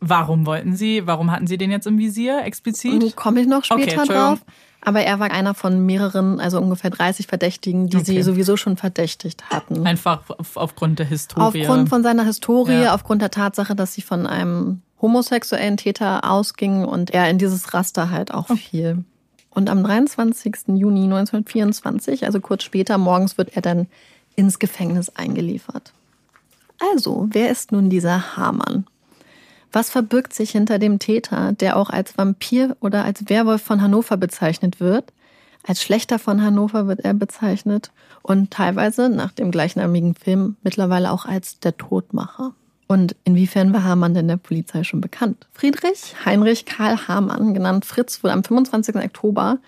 Warum 0.00 0.46
wollten 0.46 0.74
Sie, 0.74 1.06
warum 1.06 1.30
hatten 1.30 1.46
Sie 1.46 1.56
den 1.56 1.70
jetzt 1.70 1.86
im 1.86 1.98
Visier 1.98 2.42
explizit? 2.44 3.14
Komme 3.14 3.40
ich 3.40 3.46
noch 3.46 3.64
später 3.64 4.02
okay, 4.02 4.12
drauf. 4.12 4.38
Aber 4.84 5.02
er 5.02 5.20
war 5.20 5.30
einer 5.30 5.54
von 5.54 5.86
mehreren, 5.86 6.40
also 6.40 6.58
ungefähr 6.60 6.90
30 6.90 7.28
Verdächtigen, 7.28 7.88
die 7.88 7.98
okay. 7.98 8.06
sie 8.06 8.22
sowieso 8.22 8.56
schon 8.56 8.76
verdächtigt 8.76 9.48
hatten. 9.48 9.86
Einfach 9.86 10.22
aufgrund 10.56 10.98
der 10.98 11.06
Historie. 11.06 11.62
Aufgrund 11.62 11.88
von 11.88 12.02
seiner 12.02 12.24
Historie, 12.24 12.82
ja. 12.82 12.94
aufgrund 12.94 13.22
der 13.22 13.30
Tatsache, 13.30 13.76
dass 13.76 13.94
sie 13.94 14.02
von 14.02 14.26
einem 14.26 14.82
homosexuellen 15.00 15.76
Täter 15.76 16.28
ausgingen 16.28 16.84
und 16.84 17.10
er 17.10 17.30
in 17.30 17.38
dieses 17.38 17.72
Raster 17.74 18.10
halt 18.10 18.34
auch 18.34 18.50
okay. 18.50 18.56
fiel. 18.56 19.04
Und 19.50 19.70
am 19.70 19.84
23. 19.84 20.54
Juni 20.68 21.04
1924, 21.04 22.24
also 22.24 22.40
kurz 22.40 22.64
später 22.64 22.98
morgens, 22.98 23.38
wird 23.38 23.54
er 23.54 23.62
dann 23.62 23.86
ins 24.36 24.58
Gefängnis 24.58 25.10
eingeliefert. 25.10 25.92
Also, 26.92 27.28
wer 27.30 27.50
ist 27.50 27.72
nun 27.72 27.90
dieser 27.90 28.36
Hamann? 28.36 28.86
Was 29.72 29.88
verbirgt 29.88 30.34
sich 30.34 30.50
hinter 30.50 30.78
dem 30.78 30.98
Täter, 30.98 31.52
der 31.52 31.76
auch 31.76 31.88
als 31.88 32.18
Vampir 32.18 32.76
oder 32.80 33.04
als 33.04 33.28
Werwolf 33.28 33.62
von 33.62 33.80
Hannover 33.80 34.16
bezeichnet 34.16 34.80
wird? 34.80 35.12
Als 35.64 35.82
Schlechter 35.82 36.18
von 36.18 36.42
Hannover 36.42 36.88
wird 36.88 37.00
er 37.00 37.14
bezeichnet 37.14 37.92
und 38.22 38.50
teilweise 38.50 39.08
nach 39.08 39.32
dem 39.32 39.50
gleichnamigen 39.50 40.14
Film 40.14 40.56
mittlerweile 40.62 41.12
auch 41.12 41.24
als 41.24 41.60
der 41.60 41.76
Todmacher. 41.76 42.52
Und 42.88 43.16
inwiefern 43.24 43.72
war 43.72 43.84
Hamann 43.84 44.12
denn 44.12 44.28
der 44.28 44.36
Polizei 44.36 44.84
schon 44.84 45.00
bekannt? 45.00 45.46
Friedrich 45.52 46.14
Heinrich 46.26 46.66
Karl 46.66 47.08
Hamann, 47.08 47.54
genannt 47.54 47.86
Fritz, 47.86 48.22
wurde 48.22 48.34
am 48.34 48.44
25. 48.44 48.96
Oktober 48.96 49.58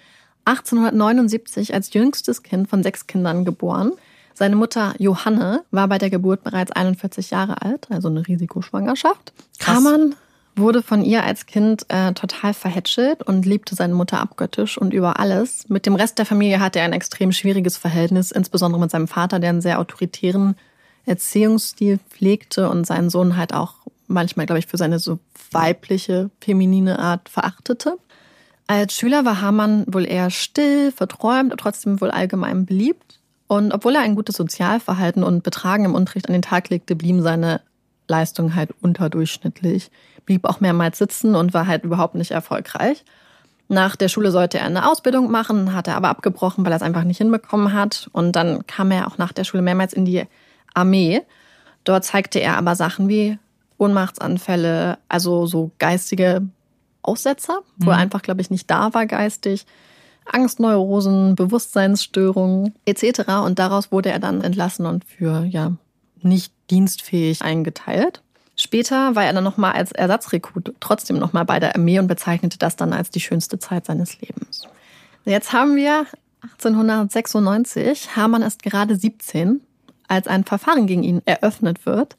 1879 0.45 1.73
als 1.73 1.95
jüngstes 1.95 2.43
Kind 2.43 2.69
von 2.69 2.83
sechs 2.83 3.07
Kindern 3.07 3.47
geboren. 3.47 3.93
Seine 4.35 4.57
Mutter 4.57 4.95
Johanne 4.99 5.63
war 5.71 5.89
bei 5.89 5.99
der 5.99 6.11
Geburt 6.11 6.43
bereits 6.43 6.73
41 6.73 7.31
Jahre 7.31 7.63
alt, 7.63 7.87
also 7.91 8.09
eine 8.09 8.27
Risikoschwangerschaft. 8.27 9.33
Krass. 9.59 9.77
Kamann 9.77 10.17
wurde 10.57 10.83
von 10.83 11.05
ihr 11.05 11.25
als 11.25 11.47
Kind 11.47 11.87
äh, 11.89 12.13
total 12.13 12.55
verhätschelt 12.55 13.23
und 13.23 13.47
liebte 13.47 13.75
seine 13.75 13.95
Mutter 13.95 14.21
abgöttisch 14.21 14.79
und 14.79 14.93
über 14.93 15.19
alles. 15.19 15.69
Mit 15.69 15.87
dem 15.87 15.95
Rest 15.95 16.19
der 16.19 16.27
Familie 16.27 16.61
hatte 16.61 16.81
er 16.81 16.85
ein 16.85 16.93
extrem 16.93 17.33
schwieriges 17.33 17.77
Verhältnis, 17.77 18.31
insbesondere 18.31 18.81
mit 18.81 18.91
seinem 18.91 19.09
Vater, 19.09 19.41
der 19.41 19.51
einen 19.51 19.61
sehr 19.61 19.81
autoritären 19.81 20.57
Erziehungsstil 21.07 21.99
pflegte 22.09 22.69
und 22.71 22.87
seinen 22.87 23.11
Sohn 23.11 23.37
halt 23.37 23.53
auch 23.53 23.75
manchmal, 24.07 24.47
glaube 24.47 24.59
ich, 24.59 24.67
für 24.67 24.77
seine 24.77 24.99
so 24.99 25.19
weibliche, 25.51 26.31
feminine 26.41 26.99
Art 26.99 27.29
verachtete. 27.29 27.99
Als 28.67 28.95
Schüler 28.95 29.25
war 29.25 29.41
Hamann 29.41 29.85
wohl 29.87 30.07
eher 30.07 30.31
still, 30.31 30.93
verträumt, 30.93 31.55
trotzdem 31.59 32.01
wohl 32.01 32.11
allgemein 32.11 32.65
beliebt. 32.65 33.19
Und 33.47 33.73
obwohl 33.73 33.95
er 33.95 34.03
ein 34.03 34.15
gutes 34.15 34.37
Sozialverhalten 34.37 35.23
und 35.23 35.43
Betragen 35.43 35.85
im 35.85 35.95
Unterricht 35.95 36.29
an 36.29 36.33
den 36.33 36.43
Tag 36.43 36.71
legte, 36.71 36.97
blieben 36.97 37.23
seine 37.23 37.61
Leistungen 38.09 38.55
halt 38.55 38.71
unterdurchschnittlich. 38.81 39.91
Blieb 40.27 40.45
auch 40.45 40.61
mehrmals 40.61 40.99
sitzen 40.99 41.35
und 41.35 41.55
war 41.55 41.67
halt 41.67 41.85
überhaupt 41.85 42.15
nicht 42.15 42.31
erfolgreich. 42.31 43.05
Nach 43.69 43.97
der 43.97 44.09
Schule 44.09 44.31
sollte 44.31 44.59
er 44.59 44.67
eine 44.67 44.91
Ausbildung 44.91 45.31
machen, 45.31 45.75
hat 45.75 45.89
er 45.89 45.97
aber 45.97 46.09
abgebrochen, 46.09 46.65
weil 46.65 46.73
er 46.73 46.77
es 46.77 46.83
einfach 46.83 47.05
nicht 47.05 47.19
hinbekommen 47.19 47.73
hat. 47.73 48.09
Und 48.13 48.33
dann 48.33 48.67
kam 48.67 48.91
er 48.91 49.07
auch 49.07 49.19
nach 49.19 49.33
der 49.33 49.45
Schule 49.45 49.63
mehrmals 49.63 49.93
in 49.93 50.05
die 50.05 50.25
Armee. 50.75 51.23
Dort 51.85 52.05
zeigte 52.05 52.41
er 52.41 52.57
aber 52.57 52.77
Sachen 52.77 53.09
wie 53.09 53.39
Ohnmachtsanfälle, 53.79 54.99
also 55.09 55.47
so 55.47 55.71
geistige 55.79 56.43
Aussetzer, 57.03 57.61
wo 57.77 57.91
er 57.91 57.99
einfach, 57.99 58.23
glaube 58.23 58.41
ich, 58.41 58.51
nicht 58.51 58.71
da 58.71 58.95
war 58.95 59.07
geistig. 59.07 59.67
Angstneurosen, 60.25 61.35
Bewusstseinsstörungen 61.35 62.75
etc. 62.87 63.21
Und 63.45 63.59
daraus 63.59 63.93
wurde 63.93 64.11
er 64.11 64.19
dann 64.19 64.41
entlassen 64.41 64.87
und 64.87 65.05
für 65.05 65.45
ja 65.45 65.73
nicht 66.23 66.53
dienstfähig 66.71 67.43
eingeteilt. 67.43 68.23
Später 68.57 69.15
war 69.17 69.25
er 69.25 69.33
dann 69.33 69.45
nochmal 69.45 69.73
als 69.73 69.93
Ersatzrekrut 69.93 70.75
trotzdem 70.81 71.19
nochmal 71.19 71.45
bei 71.45 71.59
der 71.59 71.75
Armee 71.75 71.99
und 71.99 72.07
bezeichnete 72.07 72.59
das 72.59 72.77
dann 72.77 72.93
als 72.93 73.11
die 73.11 73.21
schönste 73.21 73.59
Zeit 73.59 73.87
seines 73.87 74.21
Lebens. 74.21 74.63
Jetzt 75.25 75.53
haben 75.53 75.75
wir 75.75 76.07
1896. 76.43 78.15
Hermann 78.15 78.43
ist 78.43 78.63
gerade 78.63 78.97
17, 78.97 79.61
als 80.09 80.29
ein 80.29 80.45
Verfahren 80.45 80.87
gegen 80.87 81.03
ihn 81.03 81.23
eröffnet 81.25 81.85
wird. 81.87 82.17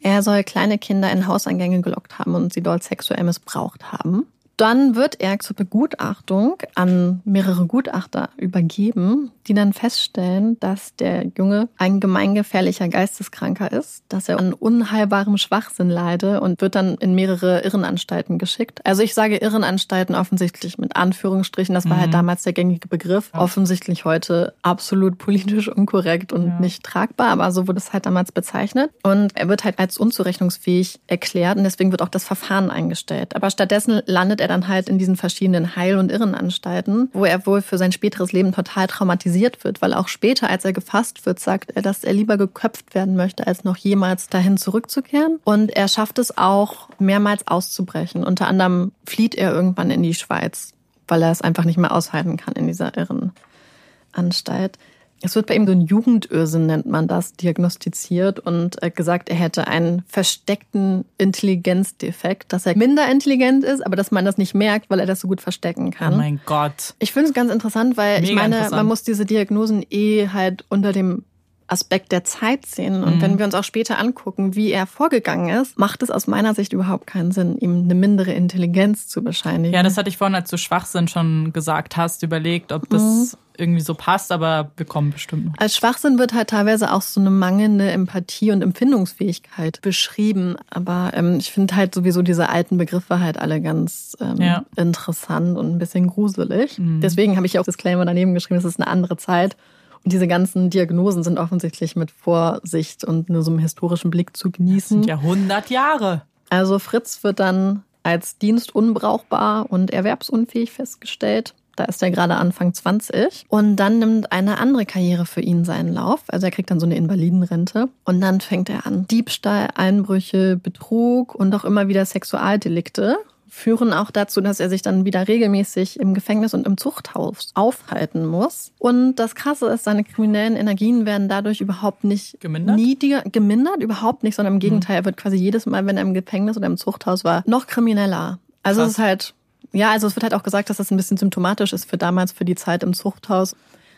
Er 0.00 0.22
soll 0.22 0.44
kleine 0.44 0.78
Kinder 0.78 1.10
in 1.10 1.26
Hauseingänge 1.26 1.80
gelockt 1.80 2.18
haben 2.18 2.34
und 2.34 2.52
sie 2.52 2.62
dort 2.62 2.82
sexuell 2.82 3.24
missbraucht 3.24 3.92
haben. 3.92 4.26
Dann 4.56 4.94
wird 4.94 5.20
er 5.20 5.38
zur 5.40 5.56
Begutachtung 5.56 6.56
an 6.74 7.20
mehrere 7.24 7.66
Gutachter 7.66 8.30
übergeben, 8.36 9.30
die 9.46 9.54
dann 9.54 9.72
feststellen, 9.72 10.58
dass 10.60 10.94
der 10.96 11.26
Junge 11.36 11.68
ein 11.76 12.00
gemeingefährlicher 12.00 12.88
Geisteskranker 12.88 13.72
ist, 13.72 14.04
dass 14.08 14.28
er 14.28 14.38
an 14.38 14.52
unheilbarem 14.52 15.36
Schwachsinn 15.36 15.90
leide 15.90 16.40
und 16.40 16.60
wird 16.60 16.74
dann 16.74 16.94
in 16.96 17.14
mehrere 17.14 17.62
Irrenanstalten 17.62 18.38
geschickt. 18.38 18.80
Also 18.84 19.02
ich 19.02 19.14
sage 19.14 19.36
Irrenanstalten 19.36 20.14
offensichtlich 20.14 20.78
mit 20.78 20.96
Anführungsstrichen, 20.96 21.74
das 21.74 21.84
war 21.84 21.96
halt 21.96 21.98
mhm. 21.98 22.04
halt 22.04 22.14
damals 22.14 22.42
der 22.44 22.52
gängige 22.52 22.88
Begriff. 22.88 23.30
Offensichtlich 23.34 24.04
heute 24.04 24.54
absolut 24.62 25.18
politisch 25.18 25.68
unkorrekt 25.68 26.32
und 26.32 26.46
ja. 26.46 26.60
nicht 26.60 26.84
tragbar, 26.84 27.28
aber 27.28 27.50
so 27.50 27.66
wurde 27.66 27.78
es 27.78 27.92
halt 27.92 28.06
damals 28.06 28.32
bezeichnet. 28.32 28.90
Und 29.02 29.36
er 29.36 29.48
wird 29.48 29.64
halt 29.64 29.78
als 29.78 29.98
unzurechnungsfähig 29.98 31.00
erklärt 31.06 31.58
und 31.58 31.64
deswegen 31.64 31.90
wird 31.90 32.02
auch 32.02 32.08
das 32.08 32.24
Verfahren 32.24 32.70
eingestellt. 32.70 33.36
Aber 33.36 33.50
stattdessen 33.50 34.02
landet 34.06 34.40
er 34.40 34.43
dann 34.48 34.68
halt 34.68 34.88
in 34.88 34.98
diesen 34.98 35.16
verschiedenen 35.16 35.76
Heil- 35.76 35.98
und 35.98 36.10
Irrenanstalten, 36.10 37.10
wo 37.12 37.24
er 37.24 37.46
wohl 37.46 37.62
für 37.62 37.78
sein 37.78 37.92
späteres 37.92 38.32
Leben 38.32 38.52
total 38.52 38.86
traumatisiert 38.86 39.64
wird, 39.64 39.82
weil 39.82 39.94
auch 39.94 40.08
später, 40.08 40.50
als 40.50 40.64
er 40.64 40.72
gefasst 40.72 41.26
wird, 41.26 41.40
sagt 41.40 41.72
er, 41.72 41.82
dass 41.82 42.04
er 42.04 42.12
lieber 42.12 42.36
geköpft 42.36 42.94
werden 42.94 43.16
möchte, 43.16 43.46
als 43.46 43.64
noch 43.64 43.76
jemals 43.76 44.28
dahin 44.28 44.56
zurückzukehren. 44.56 45.38
Und 45.44 45.70
er 45.70 45.88
schafft 45.88 46.18
es 46.18 46.36
auch, 46.36 46.88
mehrmals 46.98 47.46
auszubrechen. 47.46 48.24
Unter 48.24 48.48
anderem 48.48 48.92
flieht 49.06 49.34
er 49.34 49.52
irgendwann 49.52 49.90
in 49.90 50.02
die 50.02 50.14
Schweiz, 50.14 50.72
weil 51.08 51.22
er 51.22 51.30
es 51.30 51.42
einfach 51.42 51.64
nicht 51.64 51.78
mehr 51.78 51.92
aushalten 51.92 52.36
kann 52.36 52.54
in 52.54 52.66
dieser 52.66 52.92
Irrenanstalt. 52.96 54.78
Es 55.24 55.34
wird 55.34 55.46
bei 55.46 55.56
ihm 55.56 55.66
so 55.66 55.72
ein 55.72 55.80
Jugendösen, 55.80 56.66
nennt 56.66 56.84
man 56.84 57.08
das, 57.08 57.32
diagnostiziert 57.32 58.40
und 58.40 58.82
äh, 58.82 58.90
gesagt, 58.90 59.30
er 59.30 59.36
hätte 59.36 59.66
einen 59.66 60.02
versteckten 60.06 61.06
Intelligenzdefekt, 61.16 62.52
dass 62.52 62.66
er 62.66 62.76
minder 62.76 63.10
intelligent 63.10 63.64
ist, 63.64 63.84
aber 63.84 63.96
dass 63.96 64.10
man 64.10 64.26
das 64.26 64.36
nicht 64.36 64.54
merkt, 64.54 64.90
weil 64.90 65.00
er 65.00 65.06
das 65.06 65.20
so 65.20 65.28
gut 65.28 65.40
verstecken 65.40 65.90
kann. 65.90 66.12
Oh 66.12 66.16
mein 66.18 66.40
Gott. 66.44 66.94
Ich 66.98 67.12
finde 67.12 67.28
es 67.28 67.34
ganz 67.34 67.50
interessant, 67.50 67.96
weil 67.96 68.20
Mega 68.20 68.30
ich 68.30 68.34
meine, 68.36 68.68
man 68.70 68.86
muss 68.86 69.02
diese 69.02 69.24
Diagnosen 69.24 69.84
eh 69.88 70.28
halt 70.28 70.66
unter 70.68 70.92
dem 70.92 71.24
Aspekt 71.66 72.12
der 72.12 72.24
Zeit 72.24 72.66
sehen. 72.66 73.02
Und 73.02 73.16
mhm. 73.16 73.22
wenn 73.22 73.38
wir 73.38 73.46
uns 73.46 73.54
auch 73.54 73.64
später 73.64 73.98
angucken, 73.98 74.54
wie 74.54 74.70
er 74.70 74.86
vorgegangen 74.86 75.48
ist, 75.60 75.78
macht 75.78 76.02
es 76.02 76.10
aus 76.10 76.26
meiner 76.26 76.54
Sicht 76.54 76.72
überhaupt 76.72 77.06
keinen 77.06 77.32
Sinn, 77.32 77.56
ihm 77.58 77.84
eine 77.84 77.94
mindere 77.94 78.32
Intelligenz 78.32 79.08
zu 79.08 79.22
bescheinigen. 79.22 79.74
Ja, 79.74 79.82
das 79.82 79.96
hatte 79.96 80.10
ich 80.10 80.18
vorhin, 80.18 80.34
als 80.34 80.50
du 80.50 80.58
Schwachsinn 80.58 81.08
schon 81.08 81.52
gesagt 81.52 81.96
hast, 81.96 82.22
überlegt, 82.22 82.72
ob 82.72 82.88
das 82.90 83.02
mhm. 83.02 83.38
Irgendwie 83.56 83.80
so 83.80 83.94
passt, 83.94 84.32
aber 84.32 84.72
wir 84.76 84.86
kommen 84.86 85.10
bestimmt 85.10 85.46
noch. 85.46 85.52
Als 85.58 85.76
Schwachsinn 85.76 86.18
wird 86.18 86.34
halt 86.34 86.50
teilweise 86.50 86.92
auch 86.92 87.02
so 87.02 87.20
eine 87.20 87.30
mangelnde 87.30 87.90
Empathie 87.90 88.50
und 88.50 88.62
Empfindungsfähigkeit 88.62 89.80
beschrieben. 89.82 90.56
Aber 90.70 91.12
ähm, 91.14 91.36
ich 91.38 91.52
finde 91.52 91.76
halt 91.76 91.94
sowieso 91.94 92.22
diese 92.22 92.48
alten 92.48 92.78
Begriffe 92.78 93.20
halt 93.20 93.38
alle 93.38 93.60
ganz 93.60 94.16
ähm, 94.20 94.40
ja. 94.40 94.64
interessant 94.76 95.56
und 95.56 95.72
ein 95.72 95.78
bisschen 95.78 96.08
gruselig. 96.08 96.78
Mhm. 96.78 97.00
Deswegen 97.00 97.36
habe 97.36 97.46
ich 97.46 97.58
auch 97.58 97.64
Disclaimer 97.64 98.04
daneben 98.04 98.34
geschrieben, 98.34 98.58
es 98.58 98.64
ist 98.64 98.80
eine 98.80 98.88
andere 98.88 99.16
Zeit. 99.16 99.56
Und 100.02 100.12
diese 100.12 100.28
ganzen 100.28 100.68
Diagnosen 100.68 101.22
sind 101.22 101.38
offensichtlich 101.38 101.96
mit 101.96 102.10
Vorsicht 102.10 103.04
und 103.04 103.30
nur 103.30 103.42
so 103.42 103.50
einem 103.50 103.60
historischen 103.60 104.10
Blick 104.10 104.36
zu 104.36 104.50
genießen. 104.50 104.98
Das 104.98 105.06
sind 105.06 105.08
ja 105.08 105.16
100 105.16 105.70
Jahre. 105.70 106.22
Also 106.50 106.78
Fritz 106.78 107.24
wird 107.24 107.40
dann 107.40 107.84
als 108.02 108.36
Dienst 108.36 108.74
unbrauchbar 108.74 109.70
und 109.70 109.90
erwerbsunfähig 109.90 110.72
festgestellt. 110.72 111.54
Da 111.76 111.84
ist 111.84 112.02
er 112.02 112.10
gerade 112.10 112.36
Anfang 112.36 112.72
20. 112.72 113.46
Und 113.48 113.76
dann 113.76 113.98
nimmt 113.98 114.32
eine 114.32 114.58
andere 114.58 114.86
Karriere 114.86 115.26
für 115.26 115.40
ihn 115.40 115.64
seinen 115.64 115.92
Lauf. 115.92 116.22
Also 116.28 116.46
er 116.46 116.52
kriegt 116.52 116.70
dann 116.70 116.80
so 116.80 116.86
eine 116.86 116.96
Invalidenrente. 116.96 117.88
Und 118.04 118.20
dann 118.20 118.40
fängt 118.40 118.68
er 118.70 118.86
an. 118.86 119.06
Diebstahl, 119.08 119.68
Einbrüche, 119.74 120.56
Betrug 120.56 121.34
und 121.34 121.54
auch 121.54 121.64
immer 121.64 121.88
wieder 121.88 122.04
Sexualdelikte 122.04 123.16
führen 123.54 123.92
auch 123.92 124.10
dazu, 124.10 124.40
dass 124.40 124.58
er 124.58 124.68
sich 124.68 124.82
dann 124.82 125.04
wieder 125.04 125.28
regelmäßig 125.28 126.00
im 126.00 126.12
Gefängnis 126.12 126.54
und 126.54 126.66
im 126.66 126.76
Zuchthaus 126.76 127.52
aufhalten 127.54 128.26
muss. 128.26 128.72
Und 128.78 129.14
das 129.16 129.36
Krasse 129.36 129.68
ist, 129.68 129.84
seine 129.84 130.02
kriminellen 130.02 130.56
Energien 130.56 131.06
werden 131.06 131.28
dadurch 131.28 131.60
überhaupt 131.60 132.02
nicht 132.02 132.40
gemindert, 132.40 132.76
niedriger, 132.76 133.22
gemindert 133.22 133.80
überhaupt 133.80 134.24
nicht, 134.24 134.34
sondern 134.34 134.54
im 134.54 134.60
Gegenteil, 134.60 134.96
er 134.96 135.04
wird 135.04 135.16
quasi 135.16 135.36
jedes 135.36 135.66
Mal, 135.66 135.86
wenn 135.86 135.96
er 135.96 136.02
im 136.02 136.14
Gefängnis 136.14 136.56
oder 136.56 136.66
im 136.66 136.76
Zuchthaus 136.76 137.22
war, 137.22 137.44
noch 137.46 137.68
krimineller. 137.68 138.40
Also 138.64 138.80
Krass. 138.80 138.90
es 138.90 138.98
ist 138.98 139.04
halt, 139.04 139.34
ja, 139.74 139.90
also 139.90 140.06
es 140.06 140.16
wird 140.16 140.22
halt 140.22 140.34
auch 140.34 140.42
gesagt, 140.42 140.70
dass 140.70 140.78
das 140.78 140.90
ein 140.90 140.96
bisschen 140.96 141.16
symptomatisch 141.16 141.72
ist 141.72 141.88
für 141.88 141.98
damals, 141.98 142.32
für 142.32 142.44
die 142.44 142.54
Zeit 142.54 142.82
im 142.82 142.94
Zuchthaus. 142.94 143.56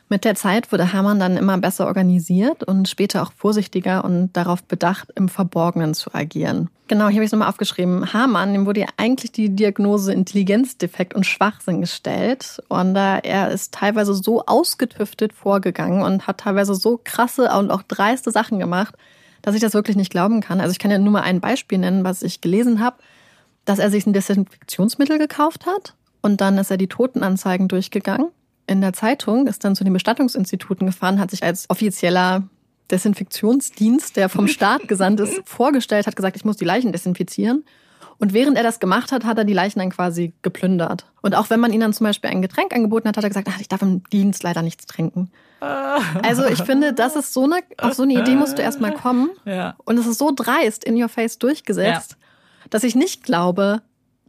Mit 0.09 0.25
der 0.25 0.37
Zeit 0.37 0.71
wurde 0.71 0.92
Hermann 0.92 1.18
dann 1.18 1.37
immer 1.37 1.59
besser 1.59 1.87
organisiert 1.87 2.62
und 2.62 2.88
später 2.88 3.23
auch 3.23 3.33
vorsichtiger 3.33 4.04
und 4.04 4.33
darauf 4.35 4.62
bedacht, 4.62 5.09
im 5.16 5.28
Verborgenen 5.28 5.95
zu 5.95 6.14
agieren. 6.14 6.71
Genau, 6.87 7.09
hier 7.09 7.16
habe 7.16 7.25
ich 7.25 7.28
es 7.28 7.33
nochmal 7.33 7.49
aufgeschrieben. 7.49 8.12
Hamann, 8.12 8.52
dem 8.52 8.66
wurde 8.66 8.80
ja 8.80 8.87
eigentlich 8.97 9.33
die 9.33 9.49
Diagnose 9.49 10.12
Intelligenzdefekt 10.12 11.14
und 11.14 11.26
Schwachsinn 11.26 11.80
gestellt. 11.80 12.62
Und 12.68 12.95
äh, 12.95 13.18
er 13.18 13.50
ist 13.50 13.75
teilweise 13.75 14.14
so 14.14 14.47
ausgetüftet 14.47 15.33
vorgegangen 15.33 16.02
und 16.02 16.28
hat 16.28 16.38
teilweise 16.38 16.76
so 16.76 17.00
krasse 17.02 17.50
und 17.59 17.73
auch 17.73 17.83
dreiste 17.83 18.30
Sachen 18.30 18.61
gemacht, 18.61 18.95
dass 19.42 19.56
ich 19.56 19.61
das 19.61 19.75
wirklich 19.75 19.97
nicht 19.97 20.12
glauben 20.12 20.40
kann. 20.40 20.61
Also 20.61 20.71
ich 20.71 20.78
kann 20.78 20.92
ja 20.92 20.99
nur 20.99 21.12
mal 21.12 21.23
ein 21.23 21.40
Beispiel 21.40 21.78
nennen, 21.78 22.04
was 22.04 22.23
ich 22.23 22.40
gelesen 22.40 22.78
habe, 22.78 22.99
dass 23.66 23.78
er 23.78 23.90
sich 23.90 24.06
ein 24.06 24.14
Desinfektionsmittel 24.14 25.18
gekauft 25.18 25.66
hat 25.66 25.94
und 26.23 26.40
dann 26.40 26.56
ist 26.56 26.70
er 26.70 26.78
die 26.78 26.88
Totenanzeigen 26.88 27.68
durchgegangen 27.68 28.28
in 28.66 28.80
der 28.80 28.92
Zeitung, 28.92 29.46
ist 29.46 29.64
dann 29.64 29.76
zu 29.76 29.85
den 29.85 29.92
Bestattungsinstituten 29.92 30.87
gefahren, 30.87 31.20
hat 31.20 31.30
sich 31.30 31.42
als 31.42 31.68
offizieller 31.68 32.44
Desinfektionsdienst, 32.90 34.16
der 34.16 34.28
vom 34.28 34.49
Staat 34.49 34.88
gesandt 34.88 35.20
ist, 35.20 35.42
vorgestellt, 35.44 36.06
hat 36.06 36.16
gesagt, 36.16 36.37
ich 36.37 36.44
muss 36.44 36.56
die 36.56 36.64
Leichen 36.64 36.92
desinfizieren. 36.92 37.64
Und 38.18 38.32
während 38.32 38.56
er 38.56 38.62
das 38.62 38.80
gemacht 38.80 39.12
hat, 39.12 39.25
hat 39.25 39.37
er 39.37 39.44
die 39.44 39.52
Leichen 39.52 39.78
dann 39.78 39.90
quasi 39.90 40.32
geplündert. 40.40 41.04
Und 41.20 41.35
auch 41.35 41.50
wenn 41.50 41.61
man 41.61 41.73
ihm 41.73 41.80
dann 41.80 41.92
zum 41.92 42.06
Beispiel 42.06 42.30
ein 42.30 42.40
Getränk 42.40 42.75
angeboten 42.75 43.08
hat, 43.08 43.16
hat 43.16 43.25
er 43.25 43.30
gesagt, 43.30 43.49
ach, 43.50 43.61
ich 43.61 43.68
darf 43.68 43.82
im 43.82 44.02
Dienst 44.04 44.42
leider 44.42 44.62
nichts 44.62 44.87
trinken. 44.87 45.30
Also 46.23 46.46
ich 46.46 46.62
finde, 46.62 46.92
das 46.92 47.16
ist 47.16 47.32
so 47.32 47.44
eine, 47.44 47.61
auf 47.78 47.94
so 47.94 48.04
eine 48.04 48.14
Idee 48.14 48.37
musst 48.37 48.58
du 48.58 48.62
erstmal 48.62 48.92
kommen. 48.92 49.30
Ja. 49.44 49.75
Und 49.85 49.99
es 49.99 50.06
ist 50.06 50.18
so 50.18 50.32
dreist 50.35 50.85
in 50.85 51.00
your 51.00 51.08
face 51.08 51.38
durchgesetzt, 51.38 52.12
ja. 52.12 52.25
Dass 52.70 52.85
ich 52.85 52.94
nicht 52.94 53.23
glaube, 53.23 53.82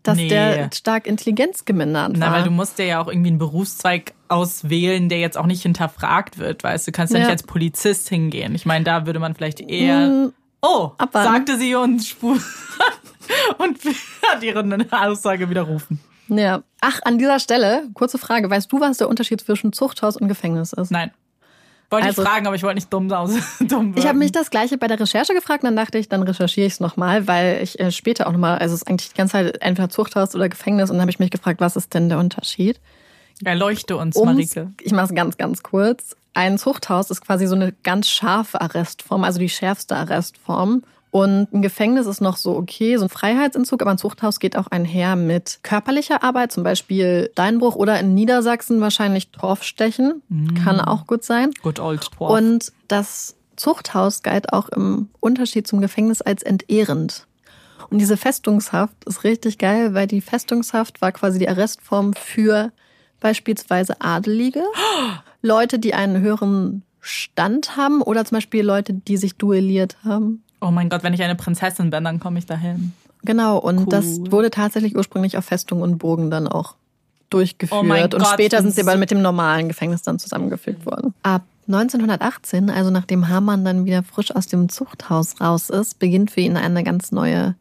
dass 0.03 0.17
nee. 0.17 0.27
der 0.27 0.69
stark 0.73 1.05
Intelligenz 1.05 1.65
gemindert 1.65 2.19
war. 2.19 2.29
Na, 2.29 2.31
weil 2.31 2.43
du 2.43 2.51
musst 2.51 2.79
ja 2.79 3.01
auch 3.01 3.07
irgendwie 3.07 3.29
einen 3.29 3.39
Berufszweig 3.39 4.13
auswählen, 4.29 5.09
der 5.09 5.19
jetzt 5.19 5.37
auch 5.37 5.45
nicht 5.45 5.63
hinterfragt 5.63 6.37
wird, 6.37 6.63
weißt 6.63 6.87
du, 6.87 6.91
kannst 6.91 7.13
ja, 7.13 7.19
ja 7.19 7.25
nicht 7.25 7.31
als 7.31 7.43
Polizist 7.43 8.09
hingehen. 8.09 8.55
Ich 8.55 8.65
meine, 8.65 8.85
da 8.85 9.05
würde 9.05 9.19
man 9.19 9.35
vielleicht 9.35 9.59
eher 9.59 10.07
mm, 10.07 10.33
Oh, 10.61 10.91
Abwarten. 10.97 11.33
sagte 11.33 11.57
sie 11.57 11.75
und 11.75 12.03
spur 12.03 12.37
und 13.57 13.77
hat 14.27 14.43
ihre 14.43 14.63
Aussage 14.91 15.49
widerrufen. 15.49 15.99
Ja. 16.29 16.63
Ach, 16.81 16.99
an 17.03 17.17
dieser 17.17 17.39
Stelle, 17.39 17.83
kurze 17.93 18.17
Frage. 18.17 18.49
Weißt 18.49 18.71
du, 18.71 18.79
was 18.79 18.97
der 18.97 19.07
Unterschied 19.07 19.41
zwischen 19.41 19.71
Zuchthaus 19.71 20.17
und 20.17 20.27
Gefängnis 20.27 20.73
ist? 20.73 20.91
Nein. 20.91 21.11
Wollte 21.89 22.07
also, 22.07 22.21
ich 22.21 22.27
fragen, 22.27 22.47
aber 22.47 22.55
ich 22.55 22.63
wollte 22.63 22.75
nicht 22.75 22.91
dumm 22.91 23.11
aus. 23.11 23.31
dumm 23.59 23.93
ich 23.95 24.05
habe 24.05 24.17
mich 24.17 24.33
das 24.33 24.49
gleiche 24.49 24.77
bei 24.77 24.87
der 24.87 24.99
Recherche 24.99 25.33
gefragt, 25.33 25.63
dann 25.63 25.75
dachte 25.75 25.97
ich, 25.97 26.09
dann 26.09 26.21
recherchiere 26.23 26.67
ich 26.67 26.73
es 26.73 26.79
nochmal, 26.81 27.27
weil 27.27 27.61
ich 27.63 27.79
äh, 27.79 27.91
später 27.91 28.27
auch 28.27 28.33
nochmal, 28.33 28.57
also 28.57 28.75
es 28.75 28.81
ist 28.81 28.87
eigentlich 28.89 29.09
die 29.09 29.15
ganze 29.15 29.33
Zeit 29.33 29.61
entweder 29.61 29.89
Zuchthaus 29.89 30.35
oder 30.35 30.49
Gefängnis 30.49 30.89
und 30.89 30.97
dann 30.97 31.01
habe 31.01 31.11
ich 31.11 31.19
mich 31.19 31.31
gefragt, 31.31 31.61
was 31.61 31.77
ist 31.77 31.93
denn 31.93 32.09
der 32.09 32.19
Unterschied? 32.19 32.81
Erleuchte 33.43 33.95
uns, 33.95 34.17
Ums, 34.17 34.33
Marike. 34.33 34.71
Ich 34.81 34.91
mache 34.91 35.05
es 35.05 35.15
ganz, 35.15 35.37
ganz 35.37 35.63
kurz. 35.63 36.15
Ein 36.33 36.57
Zuchthaus 36.57 37.09
ist 37.09 37.21
quasi 37.21 37.47
so 37.47 37.55
eine 37.55 37.71
ganz 37.83 38.09
scharfe 38.09 38.59
Arrestform, 38.59 39.23
also 39.23 39.39
die 39.39 39.49
schärfste 39.49 39.95
Arrestform. 39.95 40.83
Und 41.17 41.51
ein 41.51 41.63
Gefängnis 41.63 42.05
ist 42.05 42.21
noch 42.21 42.37
so 42.37 42.55
okay, 42.55 42.95
so 42.95 43.05
ein 43.05 43.09
Freiheitsentzug, 43.09 43.81
aber 43.81 43.89
ein 43.89 43.97
Zuchthaus 43.97 44.39
geht 44.39 44.55
auch 44.55 44.67
einher 44.67 45.15
mit 45.15 45.61
körperlicher 45.63 46.21
Arbeit, 46.21 46.51
zum 46.51 46.61
Beispiel 46.61 47.29
Steinbruch 47.31 47.75
oder 47.75 47.99
in 47.99 48.13
Niedersachsen 48.13 48.81
wahrscheinlich 48.81 49.31
Torfstechen. 49.31 50.21
Mm. 50.29 50.53
Kann 50.63 50.79
auch 50.79 51.07
gut 51.07 51.23
sein. 51.23 51.53
Good 51.63 51.79
old 51.79 52.11
Torf. 52.11 52.29
Und 52.29 52.71
das 52.87 53.35
Zuchthaus 53.55 54.21
galt 54.21 54.53
auch 54.53 54.69
im 54.69 55.09
Unterschied 55.19 55.65
zum 55.65 55.81
Gefängnis 55.81 56.21
als 56.21 56.43
entehrend. 56.43 57.25
Und 57.89 57.97
diese 57.97 58.15
Festungshaft 58.15 59.03
ist 59.05 59.23
richtig 59.23 59.57
geil, 59.57 59.95
weil 59.95 60.05
die 60.05 60.21
Festungshaft 60.21 61.01
war 61.01 61.11
quasi 61.11 61.39
die 61.39 61.49
Arrestform 61.49 62.13
für 62.13 62.71
beispielsweise 63.19 64.01
Adelige, 64.01 64.61
Leute, 65.41 65.79
die 65.79 65.95
einen 65.95 66.21
höheren 66.21 66.83
Stand 66.99 67.75
haben 67.75 68.03
oder 68.03 68.23
zum 68.23 68.35
Beispiel 68.35 68.63
Leute, 68.63 68.93
die 68.93 69.17
sich 69.17 69.35
duelliert 69.35 69.97
haben. 70.03 70.43
Oh 70.59 70.71
mein 70.71 70.89
Gott, 70.89 71.03
wenn 71.03 71.13
ich 71.13 71.21
eine 71.21 71.35
Prinzessin 71.35 71.89
bin, 71.89 72.03
dann 72.03 72.19
komme 72.19 72.39
ich 72.39 72.45
dahin. 72.45 72.93
Genau, 73.23 73.57
und 73.57 73.79
cool. 73.79 73.85
das 73.89 74.19
wurde 74.31 74.51
tatsächlich 74.51 74.95
ursprünglich 74.95 75.37
auf 75.37 75.45
Festung 75.45 75.81
und 75.81 75.97
Burgen 75.97 76.31
dann 76.31 76.47
auch 76.47 76.75
durchgeführt. 77.29 77.83
Oh 77.83 77.93
und 77.93 78.11
Gott, 78.11 78.27
später 78.27 78.61
sind 78.61 78.73
sie 78.73 78.81
aber 78.81 78.95
mit 78.95 79.11
dem 79.11 79.21
normalen 79.21 79.67
Gefängnis 79.67 80.01
dann 80.01 80.19
zusammengefügt 80.19 80.85
worden. 80.85 81.13
Ab 81.23 81.43
1918, 81.67 82.69
also 82.69 82.89
nachdem 82.89 83.27
Hamann 83.27 83.65
dann 83.65 83.85
wieder 83.85 84.03
frisch 84.03 84.33
aus 84.33 84.47
dem 84.47 84.69
Zuchthaus 84.69 85.41
raus 85.41 85.69
ist, 85.69 85.99
beginnt 85.99 86.31
für 86.31 86.39
ihn 86.39 86.55
eine 86.55 86.83
ganz 86.83 87.11
neue, 87.11 87.55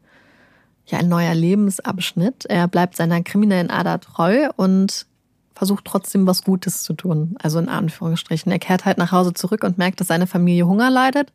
ja, 0.85 0.99
ein 0.99 1.09
neuer 1.09 1.35
Lebensabschnitt. 1.35 2.45
Er 2.45 2.67
bleibt 2.67 2.95
seiner 2.95 3.21
kriminellen 3.21 3.69
Ader 3.69 3.99
treu 3.99 4.49
und 4.55 5.05
versucht 5.53 5.85
trotzdem 5.85 6.25
was 6.27 6.43
Gutes 6.43 6.83
zu 6.83 6.93
tun. 6.93 7.35
Also 7.41 7.59
in 7.59 7.67
Anführungsstrichen. 7.67 8.51
Er 8.51 8.59
kehrt 8.59 8.85
halt 8.85 8.97
nach 8.97 9.11
Hause 9.11 9.33
zurück 9.33 9.63
und 9.63 9.77
merkt, 9.77 9.99
dass 9.99 10.07
seine 10.07 10.27
Familie 10.27 10.67
Hunger 10.67 10.89
leidet 10.89 11.31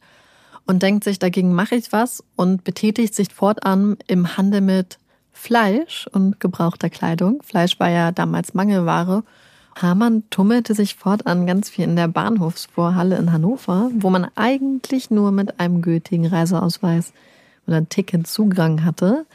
und 0.67 0.83
denkt 0.83 1.05
sich, 1.05 1.19
dagegen 1.19 1.55
mache 1.55 1.75
ich 1.75 1.93
was 1.93 2.23
und 2.37 2.65
betätigt 2.65 3.15
sich 3.15 3.33
fortan 3.33 3.97
im 4.07 4.37
Handel 4.37 4.61
mit 4.61 4.99
Fleisch 5.33 6.07
und 6.13 6.41
gebrauchter 6.41 6.91
Kleidung. 6.91 7.43
Fleisch 7.43 7.81
war 7.81 7.91
ja 7.91 8.13
damals 8.13 8.55
Mangelware. 8.55 9.25
Hamann 9.75 10.25
tummelte 10.31 10.75
sich 10.75 10.95
fortan 10.95 11.47
ganz 11.47 11.71
viel 11.71 11.85
in 11.85 11.97
der 11.97 12.09
Bahnhofsvorhalle 12.09 13.17
in 13.17 13.33
Hannover, 13.33 13.91
wo 13.95 14.11
man 14.11 14.29
eigentlich 14.35 15.11
nur 15.11 15.33
mit 15.33 15.59
einem 15.59 15.83
gültigen 15.83 16.27
Reiseausweis 16.27 17.13
oder 17.67 17.89
Ticket 17.89 18.27
Zugang 18.27 18.85
hatte. 18.85 19.27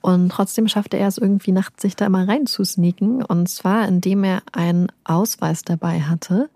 Und 0.00 0.30
trotzdem 0.30 0.68
schaffte 0.68 0.96
er 0.96 1.08
es 1.08 1.18
irgendwie 1.18 1.52
nachts, 1.52 1.82
sich 1.82 1.96
da 1.96 2.06
immer 2.06 2.26
reinzusneaken. 2.26 3.22
Und 3.22 3.48
zwar, 3.48 3.86
indem 3.86 4.24
er 4.24 4.42
einen 4.52 4.88
Ausweis 5.04 5.62
dabei 5.62 6.00
hatte. 6.00 6.48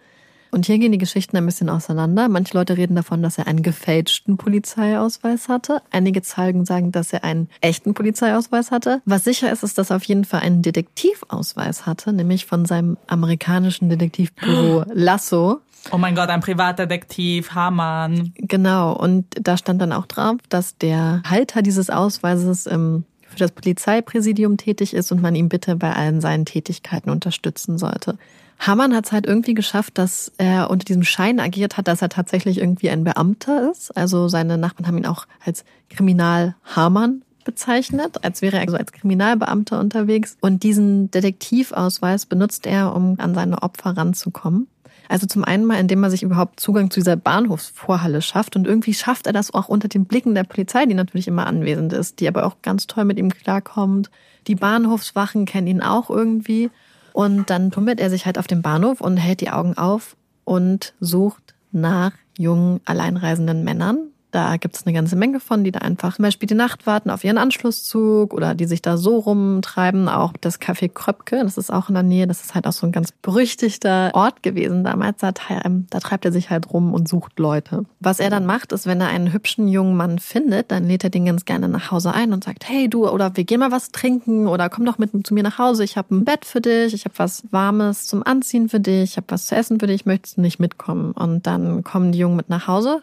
Und 0.50 0.66
hier 0.66 0.78
gehen 0.78 0.92
die 0.92 0.98
Geschichten 0.98 1.36
ein 1.36 1.46
bisschen 1.46 1.68
auseinander. 1.68 2.28
Manche 2.28 2.56
Leute 2.56 2.76
reden 2.76 2.96
davon, 2.96 3.22
dass 3.22 3.38
er 3.38 3.46
einen 3.46 3.62
gefälschten 3.62 4.36
Polizeiausweis 4.36 5.48
hatte. 5.48 5.82
Einige 5.90 6.22
Zeugen 6.22 6.64
sagen, 6.64 6.92
dass 6.92 7.12
er 7.12 7.24
einen 7.24 7.48
echten 7.60 7.94
Polizeiausweis 7.94 8.70
hatte. 8.70 9.02
Was 9.04 9.24
sicher 9.24 9.50
ist, 9.52 9.62
ist, 9.62 9.78
dass 9.78 9.90
er 9.90 9.96
auf 9.96 10.04
jeden 10.04 10.24
Fall 10.24 10.40
einen 10.40 10.62
Detektivausweis 10.62 11.86
hatte, 11.86 12.12
nämlich 12.12 12.46
von 12.46 12.64
seinem 12.64 12.96
amerikanischen 13.06 13.88
Detektivbüro 13.88 14.84
Lasso. 14.92 15.60
Oh 15.92 15.98
mein 15.98 16.14
Gott, 16.14 16.28
ein 16.28 16.40
Privatdetektiv, 16.40 17.52
Hamann. 17.52 18.32
Genau, 18.36 18.92
und 18.92 19.26
da 19.40 19.56
stand 19.56 19.80
dann 19.80 19.92
auch 19.92 20.06
drauf, 20.06 20.36
dass 20.50 20.76
der 20.76 21.22
Halter 21.26 21.62
dieses 21.62 21.88
Ausweises 21.88 22.66
im 22.66 23.04
für 23.30 23.38
das 23.38 23.52
Polizeipräsidium 23.52 24.56
tätig 24.56 24.92
ist 24.92 25.12
und 25.12 25.22
man 25.22 25.34
ihn 25.34 25.48
bitte 25.48 25.76
bei 25.76 25.92
allen 25.92 26.20
seinen 26.20 26.44
Tätigkeiten 26.44 27.10
unterstützen 27.10 27.78
sollte. 27.78 28.18
Hamann 28.60 28.94
hat 28.94 29.06
es 29.06 29.12
halt 29.12 29.26
irgendwie 29.26 29.54
geschafft, 29.54 29.96
dass 29.96 30.32
er 30.36 30.70
unter 30.70 30.84
diesem 30.84 31.02
Schein 31.02 31.40
agiert 31.40 31.78
hat, 31.78 31.88
dass 31.88 32.02
er 32.02 32.10
tatsächlich 32.10 32.58
irgendwie 32.58 32.90
ein 32.90 33.04
Beamter 33.04 33.70
ist. 33.70 33.96
Also 33.96 34.28
seine 34.28 34.58
Nachbarn 34.58 34.86
haben 34.86 34.98
ihn 34.98 35.06
auch 35.06 35.26
als 35.44 35.64
Kriminal 35.88 36.54
Hamann 36.64 37.22
bezeichnet, 37.44 38.22
als 38.22 38.42
wäre 38.42 38.56
er 38.56 38.62
also 38.62 38.76
als 38.76 38.92
Kriminalbeamter 38.92 39.80
unterwegs. 39.80 40.36
Und 40.42 40.62
diesen 40.62 41.10
Detektivausweis 41.10 42.26
benutzt 42.26 42.66
er, 42.66 42.94
um 42.94 43.18
an 43.18 43.34
seine 43.34 43.62
Opfer 43.62 43.96
ranzukommen. 43.96 44.68
Also 45.08 45.26
zum 45.26 45.42
einen 45.42 45.64
mal, 45.64 45.80
indem 45.80 46.04
er 46.04 46.10
sich 46.10 46.22
überhaupt 46.22 46.60
Zugang 46.60 46.90
zu 46.90 47.00
dieser 47.00 47.16
Bahnhofsvorhalle 47.16 48.22
schafft 48.22 48.54
und 48.54 48.66
irgendwie 48.66 48.94
schafft 48.94 49.26
er 49.26 49.32
das 49.32 49.52
auch 49.52 49.68
unter 49.68 49.88
den 49.88 50.04
Blicken 50.04 50.34
der 50.34 50.44
Polizei, 50.44 50.86
die 50.86 50.94
natürlich 50.94 51.26
immer 51.26 51.46
anwesend 51.46 51.92
ist, 51.92 52.20
die 52.20 52.28
aber 52.28 52.46
auch 52.46 52.62
ganz 52.62 52.86
toll 52.86 53.06
mit 53.06 53.18
ihm 53.18 53.30
klarkommt. 53.30 54.10
Die 54.46 54.54
Bahnhofswachen 54.54 55.46
kennen 55.46 55.66
ihn 55.66 55.82
auch 55.82 56.10
irgendwie. 56.10 56.70
Und 57.12 57.50
dann 57.50 57.70
tummelt 57.70 58.00
er 58.00 58.10
sich 58.10 58.26
halt 58.26 58.38
auf 58.38 58.46
dem 58.46 58.62
Bahnhof 58.62 59.00
und 59.00 59.16
hält 59.16 59.40
die 59.40 59.50
Augen 59.50 59.76
auf 59.76 60.16
und 60.44 60.94
sucht 61.00 61.54
nach 61.72 62.12
jungen, 62.36 62.80
alleinreisenden 62.84 63.64
Männern, 63.64 64.09
da 64.30 64.56
gibt 64.56 64.76
es 64.76 64.86
eine 64.86 64.94
ganze 64.94 65.16
Menge 65.16 65.40
von, 65.40 65.64
die 65.64 65.72
da 65.72 65.80
einfach 65.80 66.16
zum 66.16 66.24
Beispiel 66.24 66.46
die 66.46 66.54
Nacht 66.54 66.86
warten 66.86 67.10
auf 67.10 67.24
ihren 67.24 67.38
Anschlusszug 67.38 68.32
oder 68.32 68.54
die 68.54 68.66
sich 68.66 68.82
da 68.82 68.96
so 68.96 69.18
rumtreiben. 69.18 70.08
Auch 70.08 70.32
das 70.40 70.60
Café 70.60 70.88
Kröpke, 70.88 71.40
das 71.42 71.58
ist 71.58 71.72
auch 71.72 71.88
in 71.88 71.94
der 71.94 72.02
Nähe. 72.02 72.26
Das 72.26 72.42
ist 72.42 72.54
halt 72.54 72.66
auch 72.66 72.72
so 72.72 72.86
ein 72.86 72.92
ganz 72.92 73.12
berüchtigter 73.12 74.10
Ort 74.14 74.42
gewesen 74.42 74.84
damals. 74.84 75.18
Da, 75.18 75.32
ähm, 75.64 75.86
da 75.90 76.00
treibt 76.00 76.24
er 76.24 76.32
sich 76.32 76.50
halt 76.50 76.72
rum 76.72 76.94
und 76.94 77.08
sucht 77.08 77.38
Leute. 77.38 77.84
Was 77.98 78.20
er 78.20 78.30
dann 78.30 78.46
macht, 78.46 78.72
ist, 78.72 78.86
wenn 78.86 79.00
er 79.00 79.08
einen 79.08 79.32
hübschen 79.32 79.68
jungen 79.68 79.96
Mann 79.96 80.18
findet, 80.18 80.70
dann 80.70 80.86
lädt 80.86 81.04
er 81.04 81.10
den 81.10 81.24
ganz 81.24 81.44
gerne 81.44 81.68
nach 81.68 81.90
Hause 81.90 82.12
ein 82.12 82.32
und 82.32 82.44
sagt, 82.44 82.68
hey 82.68 82.88
du, 82.88 83.08
oder 83.08 83.36
wir 83.36 83.44
gehen 83.44 83.60
mal 83.60 83.72
was 83.72 83.90
trinken 83.90 84.46
oder 84.46 84.68
komm 84.68 84.84
doch 84.84 84.98
mit 84.98 85.10
zu 85.26 85.34
mir 85.34 85.42
nach 85.42 85.58
Hause. 85.58 85.82
Ich 85.84 85.96
habe 85.96 86.14
ein 86.14 86.24
Bett 86.24 86.44
für 86.44 86.60
dich, 86.60 86.94
ich 86.94 87.04
habe 87.04 87.14
was 87.18 87.42
Warmes 87.50 88.06
zum 88.06 88.22
Anziehen 88.22 88.68
für 88.68 88.80
dich, 88.80 89.10
ich 89.10 89.16
habe 89.16 89.26
was 89.28 89.46
zu 89.46 89.56
essen 89.56 89.80
für 89.80 89.86
dich, 89.86 90.06
möchtest 90.06 90.36
du 90.36 90.40
nicht 90.40 90.60
mitkommen? 90.60 91.12
Und 91.12 91.46
dann 91.46 91.82
kommen 91.82 92.12
die 92.12 92.18
Jungen 92.18 92.36
mit 92.36 92.48
nach 92.48 92.68
Hause 92.68 93.02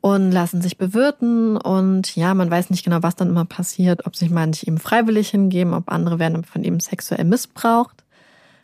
und 0.00 0.32
lassen 0.32 0.62
sich 0.62 0.78
bewirten. 0.78 1.56
Und 1.56 2.14
ja, 2.16 2.34
man 2.34 2.50
weiß 2.50 2.70
nicht 2.70 2.84
genau, 2.84 3.02
was 3.02 3.16
dann 3.16 3.28
immer 3.28 3.44
passiert, 3.44 4.06
ob 4.06 4.16
sich 4.16 4.30
manche 4.30 4.66
ihm 4.66 4.78
freiwillig 4.78 5.30
hingeben, 5.30 5.74
ob 5.74 5.90
andere 5.90 6.18
werden 6.18 6.44
von 6.44 6.64
ihm 6.64 6.80
sexuell 6.80 7.24
missbraucht. 7.24 8.04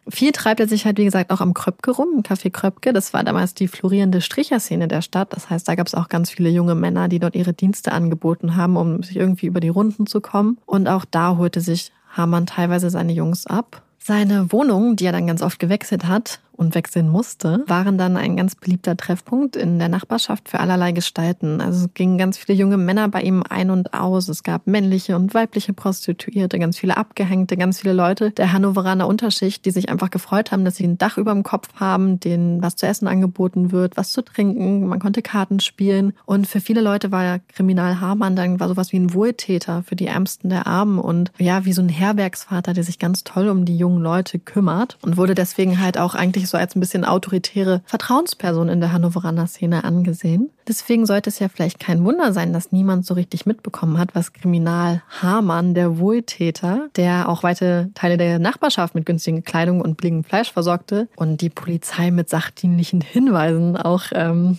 Viel 0.09 0.33
treibt 0.33 0.59
er 0.59 0.67
sich 0.67 0.85
halt, 0.85 0.99
wie 0.99 1.05
gesagt, 1.05 1.31
auch 1.31 1.41
am 1.41 1.55
Kröpke 1.55 1.93
rum, 1.93 2.09
im 2.17 2.23
Café 2.23 2.51
Kröpke. 2.51 2.93
Das 2.93 3.15
war 3.15 3.23
damals 3.23 3.55
die 3.55 3.69
florierende 3.69 4.21
Stricherszene 4.21 4.89
der 4.89 5.01
Stadt. 5.01 5.33
Das 5.33 5.49
heißt, 5.49 5.69
da 5.69 5.77
gab 5.77 5.87
es 5.87 5.95
auch 5.95 6.09
ganz 6.09 6.31
viele 6.31 6.49
junge 6.49 6.75
Männer, 6.75 7.09
die 7.09 7.21
dort 7.21 7.37
ihre 7.37 7.53
Dienste 7.53 7.93
angeboten 7.93 8.57
haben, 8.57 8.77
um 8.77 9.05
sich 9.05 9.17
irgendwie 9.17 9.47
über 9.47 9.61
die 9.61 9.69
Runden 9.69 10.07
zu 10.07 10.21
kommen. 10.21 10.59
Und 10.67 10.89
auch 10.89 11.05
da 11.05 11.37
holte 11.37 11.61
sich 11.61 11.93
Hamann 12.11 12.47
teilweise 12.47 12.91
seine 12.91 13.13
Jungs 13.13 13.47
ab. 13.47 13.83
Seine 13.99 14.51
Wohnung, 14.51 14.97
die 14.97 15.07
er 15.07 15.13
dann 15.13 15.29
ganz 15.29 15.41
oft 15.41 15.61
gewechselt 15.61 16.09
hat, 16.09 16.41
und 16.63 16.75
wechseln 16.75 17.09
musste, 17.09 17.65
waren 17.67 17.99
dann 17.99 18.17
ein 18.17 18.37
ganz 18.37 18.55
beliebter 18.55 18.97
Treffpunkt 18.97 19.57
in 19.57 19.79
der 19.79 19.89
Nachbarschaft 19.89 20.49
für 20.49 20.61
allerlei 20.61 20.93
Gestalten. 20.93 21.61
Also 21.61 21.85
es 21.85 21.95
gingen 21.95 22.19
ganz 22.19 22.39
viele 22.39 22.57
junge 22.57 22.79
Männer 22.79 23.09
bei 23.09 23.23
ihm 23.23 23.43
ein 23.49 23.71
und 23.71 23.93
aus. 23.93 24.29
Es 24.29 24.43
gab 24.43 24.67
männliche 24.67 25.17
und 25.17 25.35
weibliche 25.35 25.73
Prostituierte, 25.73 26.59
ganz 26.59 26.79
viele 26.79 26.97
Abgehängte, 26.97 27.57
ganz 27.57 27.81
viele 27.81 27.93
Leute 27.93 28.31
der 28.31 28.53
Hannoveraner 28.53 29.07
Unterschicht, 29.07 29.65
die 29.65 29.71
sich 29.71 29.89
einfach 29.89 30.11
gefreut 30.11 30.53
haben, 30.53 30.65
dass 30.65 30.77
sie 30.77 30.85
ein 30.85 30.99
Dach 30.99 31.19
über 31.19 31.33
dem 31.33 31.43
Kopf 31.43 31.69
haben, 31.75 32.21
denen 32.21 32.63
was 32.63 32.77
zu 32.77 32.87
essen 32.87 33.09
angeboten 33.09 33.73
wird, 33.73 33.97
was 33.97 34.13
zu 34.13 34.23
trinken. 34.23 34.87
Man 34.87 35.01
konnte 35.01 35.21
Karten 35.21 35.61
spielen. 35.61 36.15
Und 36.25 36.47
für 36.47 36.61
viele 36.61 36.81
Leute 36.81 37.13
war 37.13 37.25
ja 37.25 37.39
Kriminal 37.39 38.01
Hamann 38.01 38.37
dann 38.37 38.61
war 38.61 38.69
sowas 38.69 38.93
wie 38.93 38.99
ein 38.99 39.15
Wohltäter 39.15 39.83
für 39.83 39.97
die 39.97 40.07
Ärmsten 40.07 40.49
der 40.49 40.67
Armen 40.67 40.99
und 40.99 41.33
ja, 41.39 41.65
wie 41.65 41.73
so 41.73 41.83
ein 41.83 41.89
Herbergsvater, 41.89 42.73
der 42.73 42.85
sich 42.85 42.99
ganz 42.99 43.25
toll 43.25 43.49
um 43.49 43.65
die 43.65 43.77
jungen 43.77 44.03
Leute 44.03 44.39
kümmert 44.39 44.99
und 45.03 45.17
wurde 45.17 45.35
deswegen 45.35 45.81
halt 45.81 45.99
auch 45.99 46.15
eigentlich 46.15 46.49
so 46.53 46.59
als 46.59 46.77
ein 46.77 46.81
bisschen 46.81 47.05
autoritäre 47.05 47.83
Vertrauensperson 47.87 48.69
in 48.69 48.81
der 48.81 48.93
Hannoveraner 48.93 49.49
Szene 49.49 49.83
angesehen. 49.83 50.51
Deswegen 50.69 51.07
sollte 51.07 51.31
es 51.31 51.41
ja 51.41 51.49
vielleicht 51.49 51.81
kein 51.81 52.05
Wunder 52.05 52.33
sein, 52.33 52.53
dass 52.53 52.71
niemand 52.71 53.05
so 53.05 53.15
richtig 53.15 53.47
mitbekommen 53.47 53.99
hat, 53.99 54.15
was 54.15 54.33
Kriminal 54.33 55.03
Hamann, 55.21 55.75
der 55.75 55.99
Wohltäter, 55.99 56.89
der 56.95 57.29
auch 57.29 57.43
weite 57.43 57.91
Teile 57.95 58.17
der 58.17 58.39
Nachbarschaft 58.39 58.95
mit 58.95 59.07
günstigen 59.07 59.43
Kleidung 59.43 59.81
und 59.81 59.97
billigem 59.97 60.23
Fleisch 60.23 60.53
versorgte 60.53 61.09
und 61.17 61.41
die 61.41 61.51
Polizei 61.51 62.13
mit 62.13 62.29
sachdienlichen 62.29 63.01
Hinweisen 63.01 63.77
auch 63.77 64.05
ähm, 64.13 64.59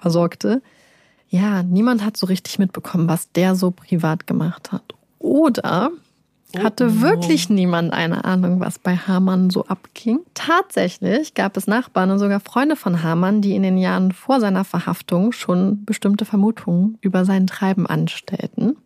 versorgte. 0.00 0.62
Ja, 1.28 1.64
niemand 1.64 2.04
hat 2.04 2.16
so 2.16 2.26
richtig 2.26 2.60
mitbekommen, 2.60 3.08
was 3.08 3.32
der 3.32 3.56
so 3.56 3.72
privat 3.72 4.26
gemacht 4.26 4.70
hat. 4.70 4.94
Oder 5.18 5.90
hatte 6.58 6.86
oh. 6.86 7.00
wirklich 7.00 7.48
niemand 7.48 7.92
eine 7.92 8.24
Ahnung, 8.24 8.60
was 8.60 8.78
bei 8.78 8.96
Hamann 8.96 9.50
so 9.50 9.64
abging. 9.66 10.20
Tatsächlich 10.34 11.34
gab 11.34 11.56
es 11.56 11.66
Nachbarn 11.66 12.10
und 12.10 12.18
sogar 12.18 12.40
Freunde 12.40 12.76
von 12.76 13.02
Hamann, 13.02 13.40
die 13.40 13.54
in 13.54 13.62
den 13.62 13.78
Jahren 13.78 14.12
vor 14.12 14.40
seiner 14.40 14.64
Verhaftung 14.64 15.32
schon 15.32 15.84
bestimmte 15.84 16.24
Vermutungen 16.24 16.98
über 17.00 17.24
sein 17.24 17.46
Treiben 17.46 17.86
anstellten. 17.86 18.76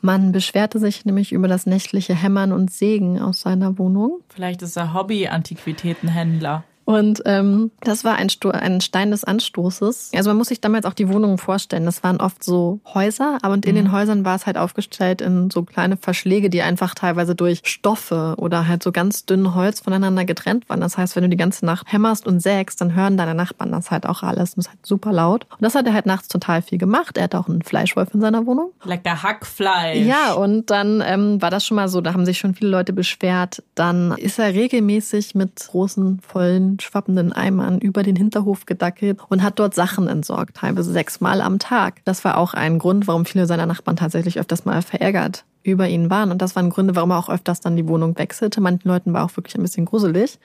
Man 0.00 0.32
beschwerte 0.32 0.78
sich 0.78 1.06
nämlich 1.06 1.32
über 1.32 1.48
das 1.48 1.64
nächtliche 1.64 2.14
Hämmern 2.14 2.52
und 2.52 2.70
Sägen 2.70 3.18
aus 3.18 3.40
seiner 3.40 3.78
Wohnung. 3.78 4.20
Vielleicht 4.28 4.60
ist 4.60 4.76
er 4.76 4.92
Hobby-Antiquitätenhändler. 4.92 6.64
Und 6.84 7.22
ähm, 7.24 7.70
das 7.80 8.04
war 8.04 8.16
ein, 8.16 8.28
Sto 8.28 8.50
ein 8.50 8.80
Stein 8.80 9.10
des 9.10 9.24
Anstoßes. 9.24 10.10
Also 10.14 10.30
man 10.30 10.36
muss 10.36 10.48
sich 10.48 10.60
damals 10.60 10.84
auch 10.84 10.92
die 10.92 11.08
Wohnungen 11.08 11.38
vorstellen. 11.38 11.86
Das 11.86 12.02
waren 12.02 12.20
oft 12.20 12.44
so 12.44 12.80
Häuser, 12.92 13.38
aber 13.42 13.54
und 13.54 13.66
in 13.66 13.72
mhm. 13.72 13.76
den 13.76 13.92
Häusern 13.92 14.24
war 14.24 14.36
es 14.36 14.46
halt 14.46 14.58
aufgestellt 14.58 15.20
in 15.20 15.50
so 15.50 15.62
kleine 15.62 15.96
Verschläge, 15.96 16.50
die 16.50 16.62
einfach 16.62 16.94
teilweise 16.94 17.34
durch 17.34 17.62
Stoffe 17.64 18.34
oder 18.36 18.68
halt 18.68 18.82
so 18.82 18.92
ganz 18.92 19.24
dünn 19.24 19.54
Holz 19.54 19.80
voneinander 19.80 20.24
getrennt 20.24 20.68
waren. 20.68 20.80
Das 20.80 20.98
heißt, 20.98 21.16
wenn 21.16 21.22
du 21.22 21.28
die 21.30 21.36
ganze 21.36 21.64
Nacht 21.64 21.90
hämmerst 21.90 22.26
und 22.26 22.40
sägst, 22.40 22.80
dann 22.80 22.94
hören 22.94 23.16
deine 23.16 23.34
Nachbarn 23.34 23.72
das 23.72 23.90
halt 23.90 24.06
auch 24.06 24.22
alles. 24.22 24.54
Und 24.54 24.58
das 24.58 24.66
ist 24.66 24.70
halt 24.70 24.86
super 24.86 25.12
laut. 25.12 25.46
Und 25.50 25.62
das 25.62 25.74
hat 25.74 25.86
er 25.86 25.94
halt 25.94 26.06
nachts 26.06 26.28
total 26.28 26.60
viel 26.62 26.78
gemacht. 26.78 27.16
Er 27.16 27.24
hat 27.24 27.34
auch 27.34 27.48
einen 27.48 27.62
Fleischwolf 27.62 28.12
in 28.12 28.20
seiner 28.20 28.44
Wohnung. 28.46 28.72
Lecker 28.84 29.22
Hackfleisch. 29.22 30.04
Ja, 30.04 30.34
und 30.34 30.70
dann 30.70 31.02
ähm, 31.06 31.40
war 31.40 31.50
das 31.50 31.64
schon 31.64 31.76
mal 31.76 31.88
so, 31.88 32.00
da 32.00 32.12
haben 32.12 32.26
sich 32.26 32.38
schon 32.38 32.54
viele 32.54 32.70
Leute 32.70 32.92
beschwert. 32.92 33.62
Dann 33.74 34.12
ist 34.18 34.38
er 34.38 34.52
regelmäßig 34.52 35.34
mit 35.34 35.68
großen, 35.68 36.20
vollen 36.20 36.73
schwappenden 36.80 37.32
Eimern 37.32 37.78
über 37.78 38.02
den 38.02 38.16
Hinterhof 38.16 38.66
gedackelt 38.66 39.18
und 39.28 39.42
hat 39.42 39.58
dort 39.58 39.74
Sachen 39.74 40.08
entsorgt, 40.08 40.56
teilweise 40.56 40.92
sechsmal 40.92 41.40
am 41.40 41.58
Tag. 41.58 42.04
Das 42.04 42.24
war 42.24 42.38
auch 42.38 42.54
ein 42.54 42.78
Grund, 42.78 43.06
warum 43.06 43.24
viele 43.24 43.46
seiner 43.46 43.66
Nachbarn 43.66 43.96
tatsächlich 43.96 44.38
öfters 44.38 44.64
mal 44.64 44.82
verärgert 44.82 45.44
über 45.62 45.88
ihn 45.88 46.10
waren. 46.10 46.30
Und 46.30 46.42
das 46.42 46.56
waren 46.56 46.70
Gründe, 46.70 46.94
warum 46.94 47.10
er 47.10 47.18
auch 47.18 47.28
öfters 47.28 47.60
dann 47.60 47.76
die 47.76 47.88
Wohnung 47.88 48.18
wechselte. 48.18 48.60
Manchen 48.60 48.88
Leuten 48.88 49.12
war 49.12 49.24
auch 49.24 49.36
wirklich 49.36 49.56
ein 49.56 49.62
bisschen 49.62 49.86
gruselig. 49.86 50.38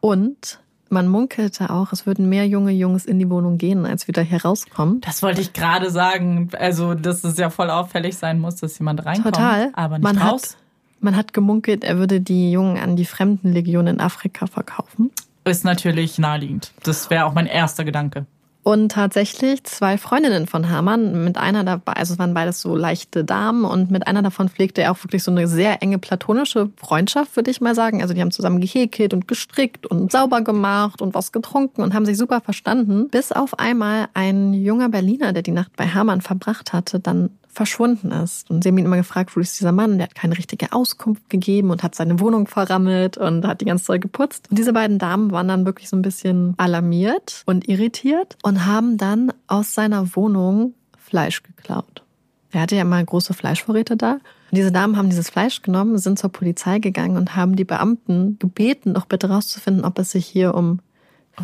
Und 0.00 0.60
man 0.90 1.08
munkelte 1.08 1.70
auch, 1.70 1.92
es 1.92 2.06
würden 2.06 2.28
mehr 2.28 2.46
junge 2.46 2.72
Jungs 2.72 3.04
in 3.04 3.18
die 3.18 3.28
Wohnung 3.28 3.58
gehen, 3.58 3.84
als 3.84 4.08
wieder 4.08 4.22
hier 4.22 4.42
rauskommen. 4.42 5.00
Das 5.02 5.22
wollte 5.22 5.40
ich 5.40 5.52
gerade 5.52 5.90
sagen. 5.90 6.48
Also, 6.58 6.94
dass 6.94 7.24
es 7.24 7.36
ja 7.36 7.50
voll 7.50 7.70
auffällig 7.70 8.16
sein 8.16 8.40
muss, 8.40 8.56
dass 8.56 8.78
jemand 8.78 9.04
reinkommt. 9.04 9.34
Total. 9.34 9.70
Aber 9.74 9.98
nicht 9.98 10.04
man 10.04 10.18
raus. 10.18 10.42
Hat, 10.42 10.56
man 11.00 11.16
hat 11.16 11.32
gemunkelt, 11.32 11.84
er 11.84 11.98
würde 11.98 12.20
die 12.20 12.50
Jungen 12.50 12.78
an 12.78 12.96
die 12.96 13.04
Fremdenlegion 13.04 13.86
in 13.86 14.00
Afrika 14.00 14.46
verkaufen. 14.46 15.10
Ist 15.48 15.64
natürlich 15.64 16.18
naheliegend. 16.18 16.72
Das 16.82 17.08
wäre 17.08 17.24
auch 17.24 17.32
mein 17.32 17.46
erster 17.46 17.84
Gedanke. 17.84 18.26
Und 18.64 18.92
tatsächlich 18.92 19.64
zwei 19.64 19.96
Freundinnen 19.96 20.46
von 20.46 20.68
Hamann, 20.68 21.24
mit 21.24 21.38
einer 21.38 21.64
dabei, 21.64 21.94
also 21.94 22.12
es 22.12 22.18
waren 22.18 22.34
beides 22.34 22.60
so 22.60 22.76
leichte 22.76 23.24
Damen 23.24 23.64
und 23.64 23.90
mit 23.90 24.06
einer 24.06 24.20
davon 24.20 24.50
pflegte 24.50 24.82
er 24.82 24.92
auch 24.92 25.02
wirklich 25.02 25.22
so 25.22 25.30
eine 25.30 25.48
sehr 25.48 25.82
enge 25.82 25.98
platonische 25.98 26.68
Freundschaft, 26.76 27.34
würde 27.34 27.50
ich 27.50 27.62
mal 27.62 27.74
sagen. 27.74 28.02
Also 28.02 28.12
die 28.12 28.20
haben 28.20 28.30
zusammen 28.30 28.60
gehäkelt 28.60 29.14
und 29.14 29.26
gestrickt 29.26 29.86
und 29.86 30.12
sauber 30.12 30.42
gemacht 30.42 31.00
und 31.00 31.14
was 31.14 31.32
getrunken 31.32 31.80
und 31.80 31.94
haben 31.94 32.04
sich 32.04 32.18
super 32.18 32.42
verstanden, 32.42 33.08
bis 33.08 33.32
auf 33.32 33.58
einmal 33.58 34.08
ein 34.12 34.52
junger 34.52 34.90
Berliner, 34.90 35.32
der 35.32 35.42
die 35.42 35.52
Nacht 35.52 35.74
bei 35.74 35.86
Hamann 35.86 36.20
verbracht 36.20 36.74
hatte, 36.74 37.00
dann 37.00 37.30
verschwunden 37.58 38.12
ist. 38.12 38.48
Und 38.48 38.62
sie 38.62 38.68
haben 38.68 38.78
ihn 38.78 38.84
immer 38.84 38.96
gefragt, 38.96 39.34
wo 39.34 39.40
ist 39.40 39.58
dieser 39.58 39.72
Mann? 39.72 39.98
Der 39.98 40.06
hat 40.06 40.14
keine 40.14 40.38
richtige 40.38 40.72
Auskunft 40.72 41.28
gegeben 41.28 41.70
und 41.70 41.82
hat 41.82 41.96
seine 41.96 42.20
Wohnung 42.20 42.46
verrammelt 42.46 43.18
und 43.18 43.44
hat 43.44 43.60
die 43.60 43.64
ganze 43.64 43.86
Zeit 43.86 44.00
geputzt. 44.00 44.46
Und 44.48 44.60
diese 44.60 44.72
beiden 44.72 45.00
Damen 45.00 45.32
waren 45.32 45.48
dann 45.48 45.66
wirklich 45.66 45.88
so 45.88 45.96
ein 45.96 46.02
bisschen 46.02 46.54
alarmiert 46.56 47.42
und 47.46 47.68
irritiert 47.68 48.38
und 48.44 48.64
haben 48.64 48.96
dann 48.96 49.32
aus 49.48 49.74
seiner 49.74 50.14
Wohnung 50.14 50.74
Fleisch 50.96 51.42
geklaut. 51.42 52.04
Er 52.52 52.60
hatte 52.60 52.76
ja 52.76 52.84
mal 52.84 53.04
große 53.04 53.34
Fleischvorräte 53.34 53.96
da. 53.96 54.12
Und 54.12 54.20
diese 54.52 54.70
Damen 54.70 54.96
haben 54.96 55.10
dieses 55.10 55.28
Fleisch 55.28 55.60
genommen, 55.62 55.98
sind 55.98 56.16
zur 56.16 56.30
Polizei 56.30 56.78
gegangen 56.78 57.16
und 57.16 57.34
haben 57.34 57.56
die 57.56 57.64
Beamten 57.64 58.38
gebeten, 58.38 58.94
doch 58.94 59.06
bitte 59.06 59.30
rauszufinden, 59.30 59.84
ob 59.84 59.98
es 59.98 60.12
sich 60.12 60.26
hier 60.26 60.54
um 60.54 60.78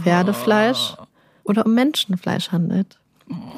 Pferdefleisch 0.00 0.94
oder 1.42 1.66
um 1.66 1.74
Menschenfleisch 1.74 2.52
handelt. 2.52 2.98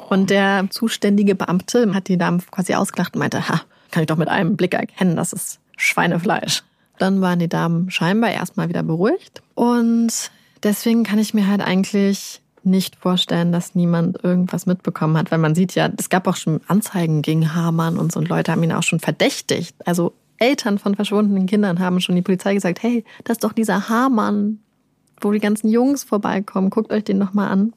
Und 0.09 0.29
der 0.29 0.67
zuständige 0.69 1.35
Beamte 1.35 1.93
hat 1.93 2.07
die 2.07 2.17
Damen 2.17 2.41
quasi 2.51 2.73
ausgelacht 2.73 3.15
und 3.15 3.19
meinte, 3.19 3.49
ha, 3.49 3.61
kann 3.91 4.03
ich 4.03 4.07
doch 4.07 4.17
mit 4.17 4.29
einem 4.29 4.55
Blick 4.55 4.73
erkennen, 4.73 5.15
das 5.15 5.33
ist 5.33 5.59
Schweinefleisch. 5.75 6.63
Dann 6.97 7.21
waren 7.21 7.39
die 7.39 7.49
Damen 7.49 7.91
scheinbar 7.91 8.31
erstmal 8.31 8.69
wieder 8.69 8.83
beruhigt. 8.83 9.41
Und 9.53 10.31
deswegen 10.63 11.03
kann 11.03 11.19
ich 11.19 11.33
mir 11.33 11.47
halt 11.47 11.61
eigentlich 11.61 12.41
nicht 12.63 12.95
vorstellen, 12.95 13.51
dass 13.51 13.75
niemand 13.75 14.23
irgendwas 14.23 14.65
mitbekommen 14.65 15.17
hat, 15.17 15.31
weil 15.31 15.37
man 15.37 15.55
sieht 15.55 15.75
ja, 15.75 15.89
es 15.97 16.09
gab 16.09 16.27
auch 16.27 16.35
schon 16.35 16.61
Anzeigen 16.67 17.21
gegen 17.21 17.55
Hamann 17.55 17.97
und 17.97 18.11
so 18.11 18.19
und 18.19 18.27
Leute 18.27 18.51
haben 18.51 18.63
ihn 18.63 18.73
auch 18.73 18.83
schon 18.83 18.99
verdächtigt. 18.99 19.75
Also 19.85 20.13
Eltern 20.37 20.77
von 20.77 20.95
verschwundenen 20.95 21.45
Kindern 21.45 21.79
haben 21.79 22.01
schon 22.01 22.15
die 22.15 22.21
Polizei 22.21 22.53
gesagt, 22.53 22.83
hey, 22.83 23.03
das 23.23 23.35
ist 23.35 23.43
doch 23.43 23.53
dieser 23.53 23.89
Hamann, 23.89 24.59
wo 25.21 25.31
die 25.31 25.39
ganzen 25.39 25.69
Jungs 25.69 26.03
vorbeikommen, 26.03 26.69
guckt 26.69 26.91
euch 26.91 27.03
den 27.03 27.17
noch 27.17 27.33
mal 27.33 27.47
an. 27.47 27.73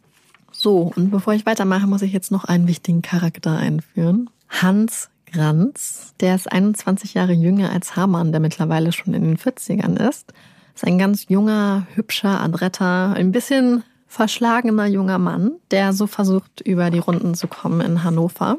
So, 0.53 0.93
und 0.95 1.11
bevor 1.11 1.35
ich 1.35 1.47
weitermache, 1.47 1.87
muss 1.87 2.03
ich 2.03 2.13
jetzt 2.13 2.31
noch 2.31 2.45
einen 2.45 2.69
wichtigen 2.69 3.03
Charakter 3.03 3.57
einführen. 3.57 4.29
Hans 4.49 5.11
Granz, 5.33 6.15
der 6.21 6.35
ist 6.35 6.51
21 6.51 7.15
Jahre 7.15 7.33
jünger 7.33 7.71
als 7.71 7.97
Hamann, 7.97 8.33
der 8.33 8.41
mittlerweile 8.41 8.93
schon 8.93 9.15
in 9.15 9.23
den 9.23 9.37
40ern 9.37 9.97
ist. 10.09 10.33
Ist 10.75 10.85
ein 10.85 10.99
ganz 10.99 11.27
junger, 11.29 11.87
hübscher, 11.95 12.41
adretter, 12.41 13.13
ein 13.15 13.33
bisschen 13.33 13.85
verschlagener 14.07 14.87
junger 14.87 15.19
Mann, 15.19 15.53
der 15.71 15.93
so 15.93 16.07
versucht, 16.07 16.61
über 16.63 16.91
die 16.91 16.99
Runden 16.99 17.35
zu 17.35 17.47
kommen 17.47 17.81
in 17.81 18.03
Hannover 18.03 18.59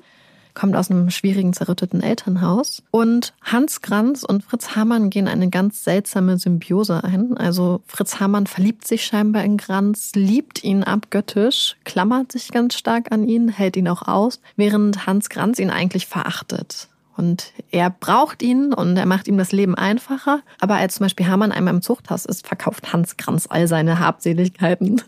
kommt 0.54 0.76
aus 0.76 0.92
einem 0.92 1.10
schwierigen, 1.10 1.54
zerrütteten 1.54 2.02
Elternhaus. 2.02 2.84
Und 2.92 3.34
Hans 3.42 3.82
Granz 3.82 4.24
und 4.24 4.44
Fritz 4.44 4.76
Hamann 4.76 5.10
gehen 5.10 5.28
eine 5.28 5.50
ganz 5.50 5.84
seltsame 5.84 6.38
Symbiose 6.38 7.04
ein. 7.04 7.38
Also 7.38 7.82
Fritz 7.88 8.20
Hamann 8.20 8.48
verliebt 8.48 8.88
sich 8.88 9.06
scheinbar 9.06 9.44
in 9.44 9.58
Granz, 9.58 10.12
liebt 10.16 10.64
ihn 10.64 10.84
abgöttisch, 10.84 11.78
klammert 11.84 12.32
sich 12.32 12.52
ganz 12.52 12.76
stark 12.76 13.12
an 13.12 13.28
ihn, 13.28 13.50
hält 13.50 13.78
ihn 13.78 13.88
auch 13.88 14.08
aus, 14.08 14.40
während 14.56 15.06
Hans 15.06 15.30
Granz 15.30 15.60
ihn 15.60 15.70
eigentlich 15.70 16.08
verachtet. 16.08 16.88
Und 17.18 17.54
er 17.70 17.90
braucht 17.90 18.42
ihn 18.42 18.74
und 18.74 18.98
er 18.98 19.06
macht 19.06 19.28
ihm 19.28 19.38
das 19.38 19.52
Leben 19.52 19.76
einfacher. 19.76 20.42
Aber 20.60 20.76
als 20.76 20.96
zum 20.96 21.06
Beispiel 21.06 21.28
Hamann 21.28 21.52
einmal 21.52 21.74
im 21.74 21.82
Zuchthaus 21.82 22.26
ist, 22.26 22.48
verkauft 22.48 22.94
Hans 22.94 23.18
Granz 23.18 23.48
all 23.50 23.68
seine 23.68 24.00
Habseligkeiten. 24.00 25.02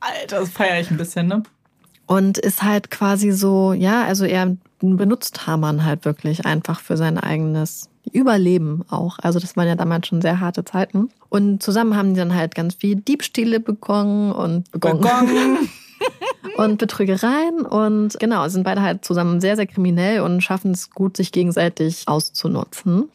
Alter, 0.00 0.40
das 0.40 0.50
feiere 0.50 0.80
ich 0.80 0.90
ein 0.90 0.96
bisschen, 0.96 1.28
ne? 1.28 1.42
Und 2.06 2.38
ist 2.38 2.62
halt 2.62 2.90
quasi 2.90 3.30
so, 3.30 3.72
ja, 3.72 4.02
also 4.02 4.24
er 4.24 4.56
benutzt 4.80 5.46
Hamann 5.46 5.84
halt 5.84 6.04
wirklich 6.04 6.46
einfach 6.46 6.80
für 6.80 6.96
sein 6.96 7.18
eigenes 7.18 7.88
Überleben 8.12 8.84
auch. 8.88 9.18
Also 9.20 9.38
das 9.38 9.56
waren 9.56 9.68
ja 9.68 9.74
damals 9.74 10.06
schon 10.06 10.22
sehr 10.22 10.40
harte 10.40 10.64
Zeiten. 10.64 11.10
Und 11.28 11.62
zusammen 11.62 11.96
haben 11.96 12.14
die 12.14 12.20
dann 12.20 12.34
halt 12.34 12.54
ganz 12.54 12.74
viel 12.74 12.96
Diebstähle 12.96 13.60
begonnen 13.60 14.32
und 14.32 14.70
begonnen. 14.72 15.00
begonnen. 15.00 15.58
und 16.56 16.78
Betrügereien 16.78 17.60
und 17.60 18.18
genau, 18.18 18.48
sind 18.48 18.64
beide 18.64 18.80
halt 18.80 19.04
zusammen 19.04 19.40
sehr, 19.40 19.56
sehr 19.56 19.66
kriminell 19.66 20.20
und 20.20 20.40
schaffen 20.40 20.72
es 20.72 20.90
gut, 20.90 21.16
sich 21.16 21.30
gegenseitig 21.30 22.04
auszunutzen. 22.06 23.08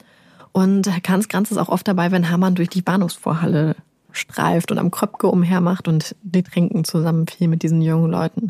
Und 0.52 0.90
Hans 1.08 1.28
Granz 1.28 1.52
ist 1.52 1.58
auch 1.58 1.70
oft 1.70 1.88
dabei, 1.88 2.12
wenn 2.12 2.30
Hamann 2.30 2.56
durch 2.56 2.70
die 2.70 2.82
Bahnhofsvorhalle 2.82 3.76
streift 4.12 4.72
und 4.72 4.78
am 4.78 4.92
Kröpke 4.92 5.28
umhermacht 5.28 5.88
und 5.88 6.16
die 6.22 6.44
trinken 6.44 6.86
zusammen 6.86 7.28
viel 7.28 7.48
mit 7.48 7.64
diesen 7.64 7.82
jungen 7.82 8.10
Leuten. 8.12 8.48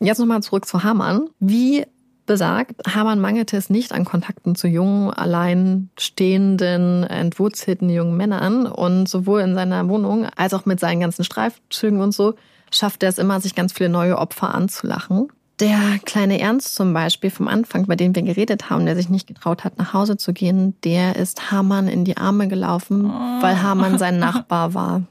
Jetzt 0.00 0.18
nochmal 0.18 0.42
zurück 0.42 0.66
zu 0.66 0.82
Hamann. 0.82 1.28
Wie 1.38 1.84
besagt, 2.26 2.94
Hamann 2.94 3.20
mangelte 3.20 3.56
es 3.56 3.70
nicht 3.70 3.92
an 3.92 4.04
Kontakten 4.04 4.54
zu 4.54 4.68
jungen, 4.68 5.10
alleinstehenden, 5.10 7.04
entwurzelten 7.04 7.88
jungen 7.90 8.16
Männern. 8.16 8.66
Und 8.66 9.08
sowohl 9.08 9.40
in 9.40 9.54
seiner 9.54 9.88
Wohnung 9.88 10.26
als 10.36 10.54
auch 10.54 10.66
mit 10.66 10.80
seinen 10.80 11.00
ganzen 11.00 11.24
Streifzügen 11.24 12.00
und 12.00 12.12
so 12.12 12.34
schafft 12.70 13.02
er 13.02 13.08
es 13.08 13.18
immer, 13.18 13.40
sich 13.40 13.54
ganz 13.54 13.72
viele 13.72 13.90
neue 13.90 14.18
Opfer 14.18 14.54
anzulachen. 14.54 15.28
Der 15.60 16.00
kleine 16.04 16.40
Ernst 16.40 16.74
zum 16.74 16.92
Beispiel 16.92 17.30
vom 17.30 17.46
Anfang, 17.46 17.86
bei 17.86 17.94
dem 17.94 18.14
wir 18.16 18.22
geredet 18.22 18.70
haben, 18.70 18.86
der 18.86 18.96
sich 18.96 19.08
nicht 19.08 19.28
getraut 19.28 19.62
hat, 19.64 19.78
nach 19.78 19.92
Hause 19.92 20.16
zu 20.16 20.32
gehen, 20.32 20.74
der 20.82 21.16
ist 21.16 21.52
Hamann 21.52 21.86
in 21.88 22.04
die 22.04 22.16
Arme 22.16 22.48
gelaufen, 22.48 23.04
weil 23.40 23.62
Hamann 23.62 23.98
sein 23.98 24.18
Nachbar 24.18 24.74
war. 24.74 25.02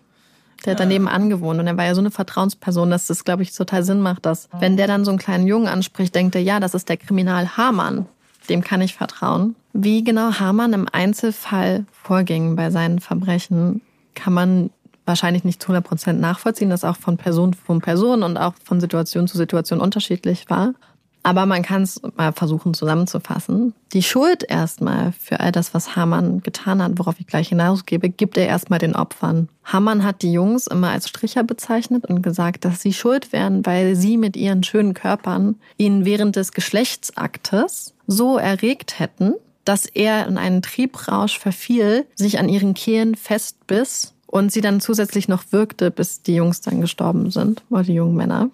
Der 0.66 0.74
hat 0.74 0.80
daneben 0.80 1.08
angewohnt 1.08 1.60
und 1.60 1.68
er 1.68 1.78
war 1.78 1.86
ja 1.86 1.96
so 1.96 2.02
eine 2.02 2.12
Vertrauensperson, 2.12 2.92
dass 2.92 3.08
das, 3.08 3.24
glaube 3.24 3.44
ich, 3.44 3.52
total 3.52 3.84
Sinn 3.84 4.02
macht, 4.02 4.26
dass 4.26 4.48
wenn 4.60 4.78
der 4.78 4.88
dann 4.88 5.06
so 5.06 5.12
einen 5.12 5.18
kleinen 5.18 5.48
Jungen 5.48 5.68
anspricht, 5.68 6.14
denkt 6.14 6.36
er, 6.36 6.42
ja, 6.42 6.60
das 6.60 6.76
ist 6.76 6.90
der 6.90 6.98
Kriminal 6.98 7.58
Hamann. 7.58 8.06
Dem 8.50 8.62
kann 8.64 8.82
ich 8.82 8.96
vertrauen. 8.96 9.56
Wie 9.74 10.04
genau 10.04 10.34
Hamann 10.34 10.74
im 10.74 10.88
Einzelfall 10.92 11.86
vorging 11.92 12.56
bei 12.56 12.70
seinen 12.70 13.00
Verbrechen, 13.00 13.82
kann 14.14 14.34
man 14.34 14.70
wahrscheinlich 15.06 15.44
nicht 15.44 15.62
zu 15.62 15.68
100 15.68 15.88
Prozent 15.88 16.22
nachvollziehen, 16.22 16.70
dass 16.70 16.84
auch 16.84 16.98
von 16.98 17.18
Person 17.18 17.54
zu 17.54 17.80
Person 17.80 18.24
und 18.24 18.38
auch 18.38 18.54
von 18.64 18.80
Situation 18.80 19.28
zu 19.28 19.38
Situation 19.38 19.80
unterschiedlich 19.80 20.50
war. 20.50 20.74
Aber 21.24 21.46
man 21.46 21.62
kann 21.62 21.84
es 21.84 22.02
mal 22.16 22.34
versuchen 22.34 22.74
zusammenzufassen. 22.74 23.74
Die 23.94 24.04
Schuld 24.04 24.44
erstmal 24.48 25.12
für 25.12 25.40
all 25.40 25.52
das, 25.52 25.74
was 25.74 25.96
Hamann 25.96 26.42
getan 26.42 26.82
hat, 26.82 26.94
worauf 26.98 27.20
ich 27.20 27.28
gleich 27.28 27.50
hinausgebe, 27.50 28.10
gibt 28.10 28.38
er 28.38 28.48
erstmal 28.48 28.80
den 28.80 28.96
Opfern. 28.96 29.48
Hamann 29.64 30.04
hat 30.04 30.24
die 30.24 30.34
Jungs 30.34 30.68
immer 30.68 30.90
als 30.90 31.08
Stricher 31.10 31.44
bezeichnet 31.44 32.06
und 32.06 32.24
gesagt, 32.24 32.66
dass 32.66 32.82
sie 32.82 32.94
schuld 32.94 33.32
wären, 33.32 33.66
weil 33.66 33.96
sie 33.96 34.18
mit 34.18 34.36
ihren 34.36 34.64
schönen 34.64 34.94
Körpern 34.94 35.56
ihn 35.78 36.06
während 36.06 36.36
des 36.36 36.54
Geschlechtsaktes 36.54 37.94
so 38.08 38.38
erregt 38.38 39.00
hätten, 39.00 39.36
dass 39.64 39.86
er 39.86 40.28
in 40.28 40.38
einen 40.38 40.62
Triebrausch 40.62 41.38
verfiel, 41.38 42.06
sich 42.16 42.40
an 42.40 42.50
ihren 42.50 42.74
Kehlen 42.74 43.16
festbiss 43.16 44.14
und 44.26 44.52
sie 44.52 44.62
dann 44.62 44.82
zusätzlich 44.82 45.28
noch 45.28 45.44
wirkte, 45.52 45.92
bis 45.92 46.24
die 46.24 46.36
Jungs 46.36 46.62
dann 46.62 46.82
gestorben 46.82 47.30
sind, 47.32 47.64
oder 47.70 47.84
die 47.84 47.94
jungen 47.94 48.16
Männer. 48.16 48.50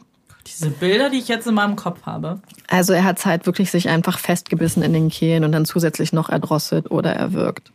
Diese 0.47 0.69
Bilder, 0.69 1.09
die 1.09 1.17
ich 1.17 1.27
jetzt 1.27 1.47
in 1.47 1.53
meinem 1.53 1.75
Kopf 1.75 2.03
habe. 2.03 2.39
Also 2.67 2.93
er 2.93 3.03
hat 3.03 3.25
halt 3.25 3.45
wirklich 3.45 3.71
sich 3.71 3.89
einfach 3.89 4.19
festgebissen 4.19 4.83
in 4.83 4.93
den 4.93 5.09
Kehlen 5.09 5.43
und 5.43 5.51
dann 5.51 5.65
zusätzlich 5.65 6.13
noch 6.13 6.29
erdrosselt 6.29 6.89
oder 6.91 7.13
erwürgt. 7.13 7.71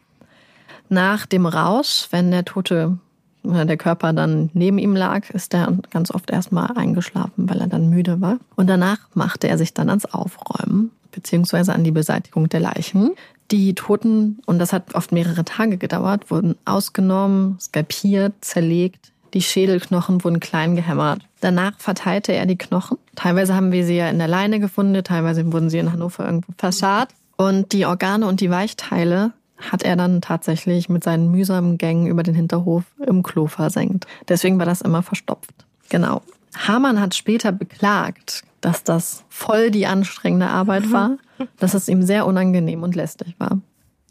Nach 0.88 1.26
dem 1.26 1.46
Rausch, 1.46 2.08
wenn 2.10 2.30
der 2.30 2.44
Tote 2.44 2.98
oder 3.44 3.64
der 3.64 3.76
Körper 3.76 4.12
dann 4.12 4.50
neben 4.54 4.78
ihm 4.78 4.94
lag, 4.94 5.30
ist 5.30 5.52
er 5.54 5.76
ganz 5.90 6.10
oft 6.10 6.30
erstmal 6.30 6.76
eingeschlafen, 6.76 7.48
weil 7.48 7.60
er 7.60 7.66
dann 7.66 7.90
müde 7.90 8.20
war. 8.20 8.38
Und 8.56 8.68
danach 8.68 8.98
machte 9.14 9.48
er 9.48 9.58
sich 9.58 9.74
dann 9.74 9.88
ans 9.88 10.04
Aufräumen 10.06 10.90
beziehungsweise 11.12 11.72
an 11.74 11.84
die 11.84 11.90
Beseitigung 11.90 12.48
der 12.48 12.60
Leichen. 12.60 13.14
Die 13.50 13.74
Toten, 13.74 14.40
und 14.46 14.58
das 14.58 14.72
hat 14.72 14.94
oft 14.94 15.12
mehrere 15.12 15.44
Tage 15.44 15.76
gedauert, 15.76 16.30
wurden 16.30 16.56
ausgenommen, 16.64 17.58
skalpiert, 17.60 18.32
zerlegt, 18.40 19.11
die 19.34 19.42
Schädelknochen 19.42 20.22
wurden 20.24 20.40
klein 20.40 20.76
gehämmert. 20.76 21.20
Danach 21.40 21.72
verteilte 21.78 22.32
er 22.32 22.46
die 22.46 22.58
Knochen. 22.58 22.98
Teilweise 23.14 23.54
haben 23.54 23.72
wir 23.72 23.84
sie 23.84 23.96
ja 23.96 24.08
in 24.08 24.18
der 24.18 24.28
Leine 24.28 24.60
gefunden, 24.60 25.02
teilweise 25.02 25.50
wurden 25.52 25.70
sie 25.70 25.78
in 25.78 25.92
Hannover 25.92 26.24
irgendwo 26.24 26.52
verscharrt. 26.56 27.10
Und 27.36 27.72
die 27.72 27.86
Organe 27.86 28.26
und 28.26 28.40
die 28.40 28.50
Weichteile 28.50 29.32
hat 29.58 29.82
er 29.82 29.96
dann 29.96 30.20
tatsächlich 30.20 30.88
mit 30.88 31.04
seinen 31.04 31.30
mühsamen 31.30 31.78
Gängen 31.78 32.06
über 32.06 32.22
den 32.22 32.34
Hinterhof 32.34 32.84
im 33.06 33.22
Klo 33.22 33.46
versenkt. 33.46 34.06
Deswegen 34.28 34.58
war 34.58 34.66
das 34.66 34.80
immer 34.80 35.02
verstopft. 35.02 35.54
Genau. 35.88 36.22
Hamann 36.56 37.00
hat 37.00 37.14
später 37.14 37.52
beklagt, 37.52 38.42
dass 38.60 38.84
das 38.84 39.24
voll 39.28 39.70
die 39.70 39.86
anstrengende 39.86 40.48
Arbeit 40.48 40.92
war, 40.92 41.18
dass 41.58 41.74
es 41.74 41.88
ihm 41.88 42.02
sehr 42.02 42.26
unangenehm 42.26 42.82
und 42.82 42.94
lästig 42.94 43.34
war. 43.38 43.58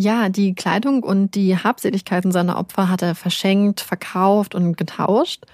Ja, 0.02 0.30
die 0.30 0.56
Kleidung 0.56 1.04
und 1.04 1.36
die 1.36 1.56
Habseligkeiten 1.56 2.32
seiner 2.32 2.58
Opfer 2.58 2.90
hat 2.90 3.04
er 3.04 3.14
verschenkt, 3.14 3.82
verkauft 3.82 4.56
und 4.56 4.76
getauscht. 4.76 5.46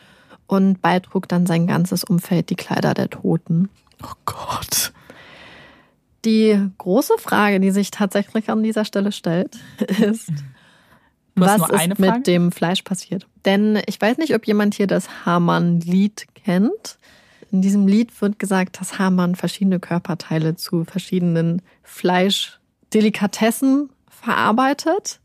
und 0.48 0.82
beitrug 0.82 1.28
dann 1.28 1.46
sein 1.46 1.68
ganzes 1.68 2.06
Umfeld 2.06 2.50
die 2.50 2.56
Kleider 2.56 2.94
der 2.94 3.10
Toten. 3.10 3.68
Oh 4.02 4.14
Gott. 4.24 4.94
Die 6.24 6.58
große 6.78 7.18
Frage, 7.18 7.60
die 7.60 7.72
sich 7.72 7.92
tatsächlich 7.92 8.50
an 8.50 8.64
dieser 8.64 8.86
Stelle 8.86 9.12
stellt, 9.12 9.58
ist, 10.00 10.32
was 11.36 11.70
ist 11.70 12.00
mit 12.00 12.28
dem 12.28 12.54
Fleisch 12.54 12.84
passiert? 12.84 13.28
Denn 13.44 13.82
ich 13.86 14.00
weiß 14.00 14.18
nicht, 14.18 14.34
ob 14.34 14.48
jemand 14.48 14.76
hier 14.76 14.88
das 14.88 15.26
Hamann-Lied 15.26 16.28
kennt. 16.34 16.98
In 17.52 17.62
diesem 17.62 17.86
Lied 17.86 18.22
wird 18.22 18.40
gesagt, 18.40 18.80
dass 18.80 18.98
Hamann 18.98 19.36
verschiedene 19.36 19.82
Körperteile 19.82 20.56
zu 20.56 20.86
verschiedenen 20.86 21.62
Fleischdelikatessen 21.84 23.90
verarbeitet. 24.22 25.20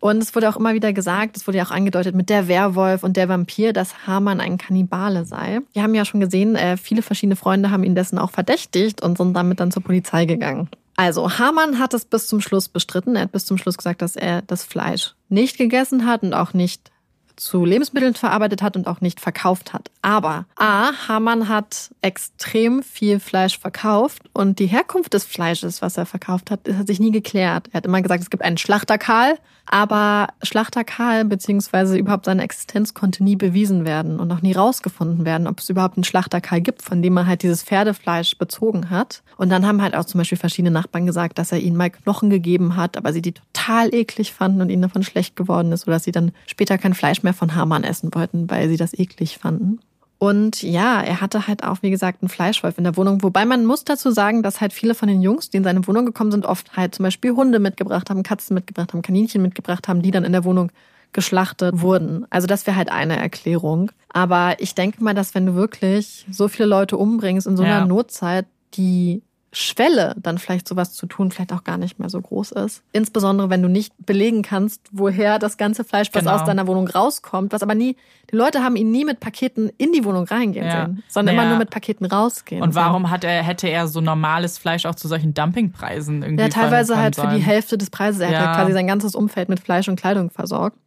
Und 0.00 0.20
es 0.20 0.34
wurde 0.34 0.48
auch 0.48 0.56
immer 0.56 0.74
wieder 0.74 0.92
gesagt, 0.92 1.36
es 1.36 1.46
wurde 1.46 1.58
ja 1.58 1.64
auch 1.64 1.70
angedeutet 1.70 2.16
mit 2.16 2.28
der 2.28 2.48
Werwolf 2.48 3.04
und 3.04 3.16
der 3.16 3.28
Vampir, 3.28 3.72
dass 3.72 4.06
Hamann 4.06 4.40
ein 4.40 4.58
Kannibale 4.58 5.24
sei. 5.24 5.60
Wir 5.72 5.84
haben 5.84 5.94
ja 5.94 6.04
schon 6.04 6.18
gesehen, 6.18 6.56
äh, 6.56 6.76
viele 6.76 7.02
verschiedene 7.02 7.36
Freunde 7.36 7.70
haben 7.70 7.84
ihn 7.84 7.94
dessen 7.94 8.18
auch 8.18 8.32
verdächtigt 8.32 9.00
und 9.00 9.16
sind 9.16 9.34
damit 9.34 9.60
dann 9.60 9.70
zur 9.70 9.84
Polizei 9.84 10.24
gegangen. 10.24 10.68
Also, 10.96 11.38
Hamann 11.38 11.78
hat 11.78 11.94
es 11.94 12.04
bis 12.04 12.26
zum 12.26 12.40
Schluss 12.40 12.68
bestritten. 12.68 13.14
Er 13.14 13.22
hat 13.22 13.32
bis 13.32 13.46
zum 13.46 13.58
Schluss 13.58 13.76
gesagt, 13.76 14.02
dass 14.02 14.16
er 14.16 14.42
das 14.42 14.64
Fleisch 14.64 15.14
nicht 15.28 15.56
gegessen 15.56 16.04
hat 16.04 16.22
und 16.22 16.34
auch 16.34 16.52
nicht 16.52 16.90
zu 17.36 17.64
Lebensmitteln 17.64 18.14
verarbeitet 18.14 18.62
hat 18.62 18.76
und 18.76 18.86
auch 18.86 19.00
nicht 19.00 19.20
verkauft 19.20 19.72
hat. 19.72 19.90
Aber 20.02 20.46
A, 20.56 20.92
Hamann 21.08 21.48
hat 21.48 21.90
extrem 22.02 22.82
viel 22.82 23.20
Fleisch 23.20 23.58
verkauft 23.58 24.22
und 24.32 24.58
die 24.58 24.66
Herkunft 24.66 25.14
des 25.14 25.24
Fleisches, 25.24 25.82
was 25.82 25.96
er 25.96 26.06
verkauft 26.06 26.50
hat, 26.50 26.60
hat 26.76 26.86
sich 26.86 27.00
nie 27.00 27.10
geklärt. 27.10 27.68
Er 27.72 27.78
hat 27.78 27.86
immer 27.86 28.02
gesagt, 28.02 28.22
es 28.22 28.30
gibt 28.30 28.42
einen 28.42 28.58
Schlachterkarl, 28.58 29.38
aber 29.66 30.28
Schlachterkarl 30.42 31.24
beziehungsweise 31.24 31.96
überhaupt 31.96 32.24
seine 32.24 32.42
Existenz 32.42 32.94
konnte 32.94 33.22
nie 33.22 33.36
bewiesen 33.36 33.84
werden 33.84 34.18
und 34.18 34.30
auch 34.32 34.42
nie 34.42 34.52
rausgefunden 34.52 35.24
werden, 35.24 35.46
ob 35.46 35.60
es 35.60 35.70
überhaupt 35.70 35.96
einen 35.96 36.04
Schlachterkarl 36.04 36.60
gibt, 36.60 36.82
von 36.82 37.00
dem 37.00 37.16
er 37.16 37.26
halt 37.26 37.42
dieses 37.42 37.62
Pferdefleisch 37.62 38.36
bezogen 38.38 38.90
hat. 38.90 39.22
Und 39.36 39.50
dann 39.50 39.66
haben 39.66 39.80
halt 39.80 39.94
auch 39.94 40.04
zum 40.04 40.18
Beispiel 40.18 40.38
verschiedene 40.38 40.72
Nachbarn 40.72 41.06
gesagt, 41.06 41.38
dass 41.38 41.52
er 41.52 41.60
ihnen 41.60 41.76
mal 41.76 41.90
Knochen 41.90 42.28
gegeben 42.28 42.76
hat, 42.76 42.96
aber 42.96 43.12
sie 43.12 43.22
die 43.22 43.32
total 43.32 43.94
eklig 43.94 44.32
fanden 44.32 44.62
und 44.62 44.70
ihnen 44.70 44.82
davon 44.82 45.04
schlecht 45.04 45.36
geworden 45.36 45.72
ist, 45.72 45.86
oder 45.86 45.96
dass 45.96 46.04
sie 46.04 46.12
dann 46.12 46.32
später 46.46 46.76
kein 46.76 46.94
Fleisch 46.94 47.21
mehr 47.22 47.34
von 47.34 47.54
Hamann 47.54 47.84
essen 47.84 48.14
wollten, 48.14 48.50
weil 48.50 48.68
sie 48.68 48.76
das 48.76 48.94
eklig 48.94 49.38
fanden. 49.38 49.80
Und 50.18 50.62
ja, 50.62 51.00
er 51.00 51.20
hatte 51.20 51.48
halt 51.48 51.64
auch, 51.64 51.78
wie 51.82 51.90
gesagt, 51.90 52.22
einen 52.22 52.28
Fleischwolf 52.28 52.78
in 52.78 52.84
der 52.84 52.96
Wohnung. 52.96 53.24
Wobei 53.24 53.44
man 53.44 53.66
muss 53.66 53.82
dazu 53.82 54.12
sagen, 54.12 54.44
dass 54.44 54.60
halt 54.60 54.72
viele 54.72 54.94
von 54.94 55.08
den 55.08 55.20
Jungs, 55.20 55.50
die 55.50 55.56
in 55.56 55.64
seine 55.64 55.84
Wohnung 55.88 56.06
gekommen 56.06 56.30
sind, 56.30 56.46
oft 56.46 56.76
halt 56.76 56.94
zum 56.94 57.02
Beispiel 57.02 57.32
Hunde 57.32 57.58
mitgebracht 57.58 58.08
haben, 58.08 58.22
Katzen 58.22 58.54
mitgebracht 58.54 58.92
haben, 58.92 59.02
Kaninchen 59.02 59.42
mitgebracht 59.42 59.88
haben, 59.88 60.00
die 60.00 60.12
dann 60.12 60.24
in 60.24 60.30
der 60.30 60.44
Wohnung 60.44 60.70
geschlachtet 61.12 61.80
wurden. 61.80 62.24
Also 62.30 62.46
das 62.46 62.68
wäre 62.68 62.76
halt 62.76 62.92
eine 62.92 63.16
Erklärung. 63.16 63.90
Aber 64.12 64.54
ich 64.60 64.76
denke 64.76 65.02
mal, 65.02 65.12
dass 65.12 65.34
wenn 65.34 65.46
du 65.46 65.54
wirklich 65.54 66.24
so 66.30 66.46
viele 66.46 66.68
Leute 66.68 66.96
umbringst 66.96 67.48
in 67.48 67.56
so 67.56 67.64
einer 67.64 67.80
ja. 67.80 67.86
Notzeit, 67.86 68.46
die 68.74 69.22
Schwelle, 69.54 70.14
dann 70.18 70.38
vielleicht 70.38 70.66
sowas 70.66 70.94
zu 70.94 71.04
tun, 71.06 71.30
vielleicht 71.30 71.52
auch 71.52 71.62
gar 71.62 71.76
nicht 71.76 71.98
mehr 71.98 72.08
so 72.08 72.18
groß 72.20 72.52
ist. 72.52 72.82
Insbesondere, 72.92 73.50
wenn 73.50 73.60
du 73.60 73.68
nicht 73.68 73.92
belegen 73.98 74.42
kannst, 74.42 74.80
woher 74.92 75.38
das 75.38 75.58
ganze 75.58 75.84
Fleisch, 75.84 76.08
was 76.14 76.24
genau. 76.24 76.36
aus 76.36 76.44
deiner 76.44 76.66
Wohnung 76.66 76.88
rauskommt, 76.88 77.52
was 77.52 77.62
aber 77.62 77.74
nie, 77.74 77.96
die 78.30 78.36
Leute 78.36 78.64
haben 78.64 78.76
ihn 78.76 78.90
nie 78.90 79.04
mit 79.04 79.20
Paketen 79.20 79.70
in 79.76 79.92
die 79.92 80.06
Wohnung 80.06 80.24
reingehen 80.24 80.64
ja. 80.64 80.86
sehen, 80.86 81.02
sondern 81.06 81.36
naja. 81.36 81.46
immer 81.46 81.50
nur 81.50 81.58
mit 81.58 81.68
Paketen 81.68 82.06
rausgehen. 82.06 82.62
Und 82.62 82.74
warum 82.74 83.10
hat 83.10 83.24
er, 83.24 83.42
hätte 83.42 83.68
er 83.68 83.88
so 83.88 84.00
normales 84.00 84.56
Fleisch 84.56 84.86
auch 84.86 84.94
zu 84.94 85.06
solchen 85.06 85.34
Dumpingpreisen 85.34 86.22
irgendwie? 86.22 86.44
Ja, 86.44 86.48
teilweise 86.48 86.96
halt 86.96 87.16
für 87.16 87.28
die 87.28 87.42
Hälfte 87.42 87.76
des 87.76 87.90
Preises. 87.90 88.22
Er 88.22 88.32
ja. 88.32 88.40
hat 88.40 88.56
quasi 88.56 88.72
sein 88.72 88.86
ganzes 88.86 89.14
Umfeld 89.14 89.50
mit 89.50 89.60
Fleisch 89.60 89.86
und 89.86 89.96
Kleidung 90.00 90.30
versorgt. 90.30 90.78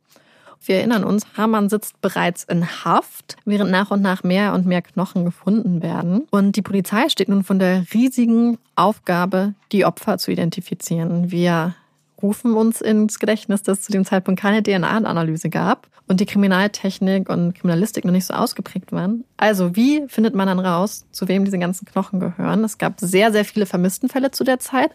Wir 0.67 0.77
erinnern 0.77 1.03
uns, 1.03 1.25
Hamann 1.37 1.69
sitzt 1.69 2.01
bereits 2.01 2.43
in 2.43 2.65
Haft, 2.83 3.37
während 3.45 3.69
nach 3.69 3.91
und 3.91 4.01
nach 4.01 4.23
mehr 4.23 4.53
und 4.53 4.65
mehr 4.65 4.81
Knochen 4.81 5.23
gefunden 5.23 5.83
werden. 5.83 6.27
Und 6.31 6.55
die 6.55 6.61
Polizei 6.61 7.09
steht 7.09 7.29
nun 7.29 7.43
von 7.43 7.59
der 7.59 7.85
riesigen 7.93 8.57
Aufgabe, 8.75 9.53
die 9.71 9.85
Opfer 9.85 10.17
zu 10.17 10.31
identifizieren. 10.31 11.31
Wir 11.31 11.75
rufen 12.21 12.53
uns 12.55 12.81
ins 12.81 13.19
Gedächtnis, 13.19 13.61
dass 13.61 13.79
es 13.79 13.85
zu 13.85 13.91
dem 13.91 14.05
Zeitpunkt 14.05 14.41
keine 14.41 14.63
DNA-Analyse 14.63 15.49
gab 15.49 15.87
und 16.07 16.19
die 16.19 16.25
Kriminaltechnik 16.25 17.29
und 17.29 17.53
Kriminalistik 17.53 18.05
noch 18.05 18.11
nicht 18.11 18.25
so 18.25 18.33
ausgeprägt 18.33 18.91
waren. 18.91 19.23
Also 19.37 19.75
wie 19.75 20.03
findet 20.07 20.33
man 20.33 20.47
dann 20.47 20.59
raus, 20.59 21.05
zu 21.11 21.27
wem 21.27 21.45
diese 21.45 21.59
ganzen 21.59 21.85
Knochen 21.85 22.19
gehören? 22.19 22.63
Es 22.63 22.77
gab 22.77 22.99
sehr, 22.99 23.31
sehr 23.31 23.45
viele 23.45 23.65
Vermisstenfälle 23.65 24.31
zu 24.31 24.43
der 24.43 24.59
Zeit. 24.59 24.91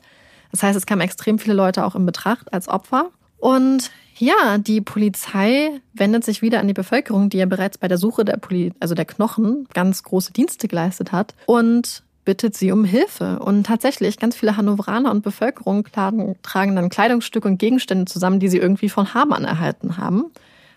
Das 0.51 0.63
heißt, 0.63 0.77
es 0.77 0.87
kamen 0.87 1.03
extrem 1.03 1.39
viele 1.39 1.55
Leute 1.55 1.85
auch 1.85 1.95
in 1.95 2.07
Betracht 2.07 2.53
als 2.53 2.69
Opfer. 2.69 3.11
Und 3.39 3.91
ja, 4.21 4.59
die 4.59 4.81
Polizei 4.81 5.81
wendet 5.95 6.25
sich 6.25 6.43
wieder 6.43 6.61
an 6.61 6.69
die 6.69 6.75
Bevölkerung, 6.75 7.31
die 7.31 7.39
ja 7.39 7.47
bereits 7.47 7.79
bei 7.79 7.89
der 7.89 7.99
Suche 7.99 8.25
der 8.25 8.37
Poli 8.37 8.73
also 8.79 8.95
der 8.95 9.07
Knochen 9.07 9.67
ganz 9.73 10.03
große 10.03 10.33
Dienste 10.33 10.69
geleistet 10.69 11.13
hat 11.13 11.35
und 11.47 12.03
bittet 12.25 12.55
sie 12.55 12.71
um 12.71 12.85
Hilfe. 12.85 13.39
Und 13.39 13.65
tatsächlich, 13.65 14.19
ganz 14.19 14.37
viele 14.37 14.57
Hannoveraner 14.57 15.11
und 15.11 15.23
Bevölkerung 15.23 15.85
tragen, 15.85 16.37
tragen 16.43 16.77
dann 16.77 16.91
Kleidungsstücke 16.91 17.49
und 17.49 17.59
Gegenstände 17.59 18.05
zusammen, 18.05 18.41
die 18.41 18.49
sie 18.49 18.59
irgendwie 18.59 18.91
von 18.91 19.15
Hamann 19.15 19.45
erhalten 19.45 19.97
haben. 19.97 20.27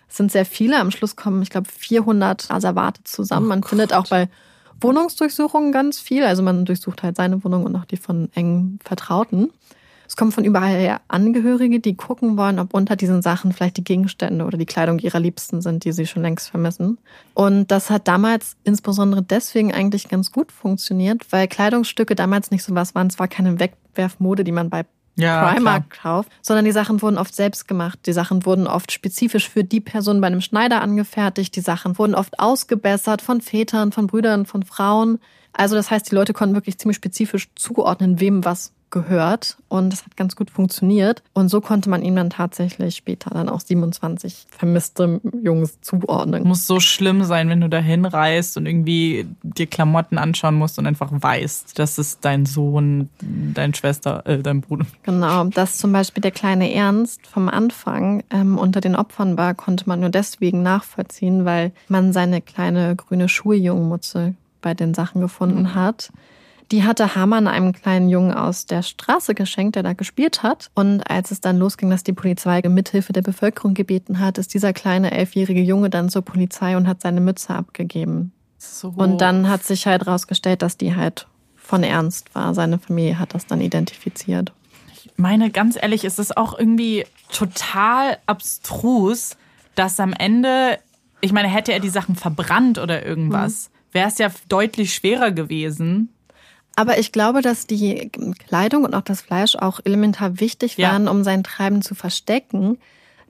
Es 0.08 0.16
sind 0.16 0.32
sehr 0.32 0.46
viele. 0.46 0.78
Am 0.78 0.90
Schluss 0.90 1.16
kommen, 1.16 1.42
ich 1.42 1.50
glaube, 1.50 1.68
400 1.70 2.50
Asservate 2.50 3.04
zusammen. 3.04 3.46
Oh 3.46 3.48
man 3.50 3.60
Gott. 3.60 3.68
findet 3.68 3.92
auch 3.92 4.08
bei 4.08 4.28
Wohnungsdurchsuchungen 4.80 5.70
ganz 5.70 6.00
viel. 6.00 6.24
Also 6.24 6.42
man 6.42 6.64
durchsucht 6.64 7.02
halt 7.02 7.16
seine 7.16 7.44
Wohnung 7.44 7.64
und 7.64 7.76
auch 7.76 7.84
die 7.84 7.96
von 7.98 8.30
engen 8.34 8.78
Vertrauten. 8.84 9.50
Es 10.14 10.16
kommen 10.16 10.30
von 10.30 10.44
überall 10.44 10.76
her 10.76 11.00
Angehörige, 11.08 11.80
die 11.80 11.96
gucken 11.96 12.36
wollen, 12.36 12.60
ob 12.60 12.72
unter 12.72 12.94
diesen 12.94 13.20
Sachen 13.20 13.52
vielleicht 13.52 13.78
die 13.78 13.82
Gegenstände 13.82 14.44
oder 14.44 14.56
die 14.56 14.64
Kleidung 14.64 15.00
ihrer 15.00 15.18
Liebsten 15.18 15.60
sind, 15.60 15.84
die 15.84 15.90
sie 15.90 16.06
schon 16.06 16.22
längst 16.22 16.50
vermissen. 16.50 16.98
Und 17.34 17.72
das 17.72 17.90
hat 17.90 18.06
damals 18.06 18.54
insbesondere 18.62 19.22
deswegen 19.22 19.74
eigentlich 19.74 20.08
ganz 20.08 20.30
gut 20.30 20.52
funktioniert, 20.52 21.32
weil 21.32 21.48
Kleidungsstücke 21.48 22.14
damals 22.14 22.52
nicht 22.52 22.62
so 22.62 22.76
was 22.76 22.94
waren. 22.94 23.08
Es 23.08 23.18
war 23.18 23.26
keine 23.26 23.58
Wegwerfmode, 23.58 24.44
die 24.44 24.52
man 24.52 24.70
bei 24.70 24.84
ja, 25.16 25.52
Primark 25.52 25.90
kauft, 25.90 26.30
sondern 26.42 26.64
die 26.64 26.70
Sachen 26.70 27.02
wurden 27.02 27.18
oft 27.18 27.34
selbst 27.34 27.66
gemacht. 27.66 27.98
Die 28.06 28.12
Sachen 28.12 28.46
wurden 28.46 28.68
oft 28.68 28.92
spezifisch 28.92 29.48
für 29.48 29.64
die 29.64 29.80
Person 29.80 30.20
bei 30.20 30.28
einem 30.28 30.42
Schneider 30.42 30.80
angefertigt. 30.80 31.56
Die 31.56 31.60
Sachen 31.60 31.98
wurden 31.98 32.14
oft 32.14 32.38
ausgebessert 32.38 33.20
von 33.20 33.40
Vätern, 33.40 33.90
von 33.90 34.06
Brüdern, 34.06 34.46
von 34.46 34.62
Frauen. 34.62 35.18
Also 35.52 35.74
das 35.74 35.90
heißt, 35.90 36.08
die 36.08 36.14
Leute 36.14 36.34
konnten 36.34 36.54
wirklich 36.54 36.78
ziemlich 36.78 36.98
spezifisch 36.98 37.48
zuordnen, 37.56 38.20
wem 38.20 38.44
was 38.44 38.72
gehört 38.94 39.58
und 39.68 39.92
es 39.92 40.04
hat 40.04 40.16
ganz 40.16 40.36
gut 40.36 40.50
funktioniert. 40.50 41.22
Und 41.34 41.48
so 41.48 41.60
konnte 41.60 41.90
man 41.90 42.02
ihm 42.02 42.16
dann 42.16 42.30
tatsächlich 42.30 42.94
später 42.94 43.30
dann 43.30 43.48
auch 43.48 43.60
27 43.60 44.46
vermisste 44.56 45.20
Jungs 45.42 45.80
zuordnen. 45.82 46.44
Muss 46.44 46.66
so 46.66 46.78
schlimm 46.80 47.24
sein, 47.24 47.48
wenn 47.48 47.60
du 47.60 47.68
da 47.68 47.78
hinreist 47.78 48.56
und 48.56 48.66
irgendwie 48.66 49.26
dir 49.42 49.66
Klamotten 49.66 50.16
anschauen 50.16 50.54
musst 50.54 50.78
und 50.78 50.86
einfach 50.86 51.10
weißt, 51.12 51.78
das 51.78 51.98
ist 51.98 52.24
dein 52.24 52.46
Sohn, 52.46 53.10
deine 53.20 53.74
Schwester, 53.74 54.22
äh, 54.26 54.38
dein 54.38 54.60
Bruder. 54.60 54.86
Genau, 55.02 55.44
dass 55.44 55.76
zum 55.76 55.92
Beispiel 55.92 56.22
der 56.22 56.30
kleine 56.30 56.72
Ernst 56.72 57.26
vom 57.26 57.48
Anfang 57.48 58.22
ähm, 58.30 58.56
unter 58.56 58.80
den 58.80 58.94
Opfern 58.94 59.36
war, 59.36 59.54
konnte 59.54 59.88
man 59.88 60.00
nur 60.00 60.10
deswegen 60.10 60.62
nachvollziehen, 60.62 61.44
weil 61.44 61.72
man 61.88 62.12
seine 62.12 62.40
kleine 62.40 62.94
grüne 62.94 63.28
Schuljungmutze 63.28 64.34
bei 64.62 64.72
den 64.72 64.94
Sachen 64.94 65.20
gefunden 65.20 65.62
mhm. 65.62 65.74
hat. 65.74 66.10
Die 66.70 66.82
hatte 66.84 67.14
Hamann 67.14 67.46
einem 67.46 67.72
kleinen 67.72 68.08
Jungen 68.08 68.32
aus 68.32 68.66
der 68.66 68.82
Straße 68.82 69.34
geschenkt, 69.34 69.76
der 69.76 69.82
da 69.82 69.92
gespielt 69.92 70.42
hat. 70.42 70.70
Und 70.74 71.02
als 71.10 71.30
es 71.30 71.40
dann 71.40 71.58
losging, 71.58 71.90
dass 71.90 72.04
die 72.04 72.12
Polizei 72.12 72.62
mithilfe 72.68 73.12
der 73.12 73.22
Bevölkerung 73.22 73.74
gebeten 73.74 74.18
hat, 74.18 74.38
ist 74.38 74.54
dieser 74.54 74.72
kleine 74.72 75.10
elfjährige 75.10 75.60
Junge 75.60 75.90
dann 75.90 76.08
zur 76.08 76.22
Polizei 76.22 76.76
und 76.76 76.88
hat 76.88 77.02
seine 77.02 77.20
Mütze 77.20 77.54
abgegeben. 77.54 78.32
So. 78.58 78.88
Und 78.96 79.20
dann 79.20 79.48
hat 79.48 79.62
sich 79.62 79.86
halt 79.86 80.06
rausgestellt, 80.06 80.62
dass 80.62 80.76
die 80.76 80.96
halt 80.96 81.26
von 81.54 81.82
Ernst 81.82 82.34
war. 82.34 82.54
Seine 82.54 82.78
Familie 82.78 83.18
hat 83.18 83.34
das 83.34 83.46
dann 83.46 83.60
identifiziert. 83.60 84.52
Ich 84.92 85.10
meine, 85.16 85.50
ganz 85.50 85.76
ehrlich, 85.80 86.04
ist 86.04 86.18
es 86.18 86.36
auch 86.36 86.58
irgendwie 86.58 87.04
total 87.30 88.18
abstrus, 88.26 89.36
dass 89.74 90.00
am 90.00 90.12
Ende, 90.12 90.78
ich 91.20 91.32
meine, 91.32 91.48
hätte 91.48 91.72
er 91.72 91.80
die 91.80 91.90
Sachen 91.90 92.16
verbrannt 92.16 92.78
oder 92.78 93.04
irgendwas, 93.04 93.68
mhm. 93.68 93.94
wäre 93.94 94.08
es 94.08 94.18
ja 94.18 94.30
deutlich 94.48 94.94
schwerer 94.94 95.30
gewesen, 95.30 96.10
aber 96.76 96.98
ich 96.98 97.12
glaube, 97.12 97.42
dass 97.42 97.66
die 97.66 98.10
Kleidung 98.48 98.84
und 98.84 98.94
auch 98.94 99.02
das 99.02 99.20
Fleisch 99.20 99.56
auch 99.56 99.80
elementar 99.84 100.40
wichtig 100.40 100.78
waren, 100.78 101.04
ja. 101.04 101.10
um 101.10 101.24
sein 101.24 101.44
Treiben 101.44 101.82
zu 101.82 101.94
verstecken. 101.94 102.78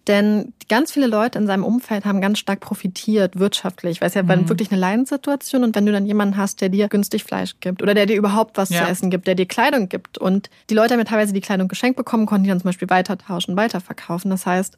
Denn 0.07 0.53
ganz 0.69 0.93
viele 0.93 1.07
Leute 1.07 1.39
in 1.39 1.47
seinem 1.47 1.65
Umfeld 1.65 2.05
haben 2.05 2.21
ganz 2.21 2.39
stark 2.39 2.61
profitiert 2.61 3.39
wirtschaftlich, 3.39 4.01
weil 4.01 4.09
es 4.09 4.15
ja 4.15 4.23
mhm. 4.23 4.49
wirklich 4.51 4.71
eine 4.71 4.81
Leidenssituation 4.81 5.65
und 5.65 5.75
wenn 5.75 5.87
du 5.87 5.93
dann 5.93 6.05
jemanden 6.05 6.37
hast, 6.37 6.61
der 6.61 6.69
dir 6.69 6.89
günstig 6.89 7.25
Fleisch 7.25 7.55
gibt 7.61 7.83
oder 7.83 7.95
der 7.95 8.05
dir 8.05 8.17
überhaupt 8.17 8.59
was 8.59 8.69
ja. 8.69 8.85
zu 8.85 8.91
essen 8.91 9.11
gibt, 9.11 9.27
der 9.27 9.35
dir 9.35 9.47
Kleidung 9.47 9.89
gibt 9.89 10.19
und 10.19 10.51
die 10.69 10.75
Leute 10.75 10.93
haben 10.93 11.01
ja 11.01 11.07
teilweise 11.07 11.33
die 11.33 11.41
Kleidung 11.41 11.69
geschenkt 11.69 11.97
bekommen, 11.97 12.27
konnten 12.27 12.45
die 12.45 12.51
dann 12.51 12.61
zum 12.61 12.69
Beispiel 12.69 12.91
weitertauschen, 12.91 13.57
weiterverkaufen. 13.57 14.31
Das 14.31 14.45
heißt, 14.45 14.77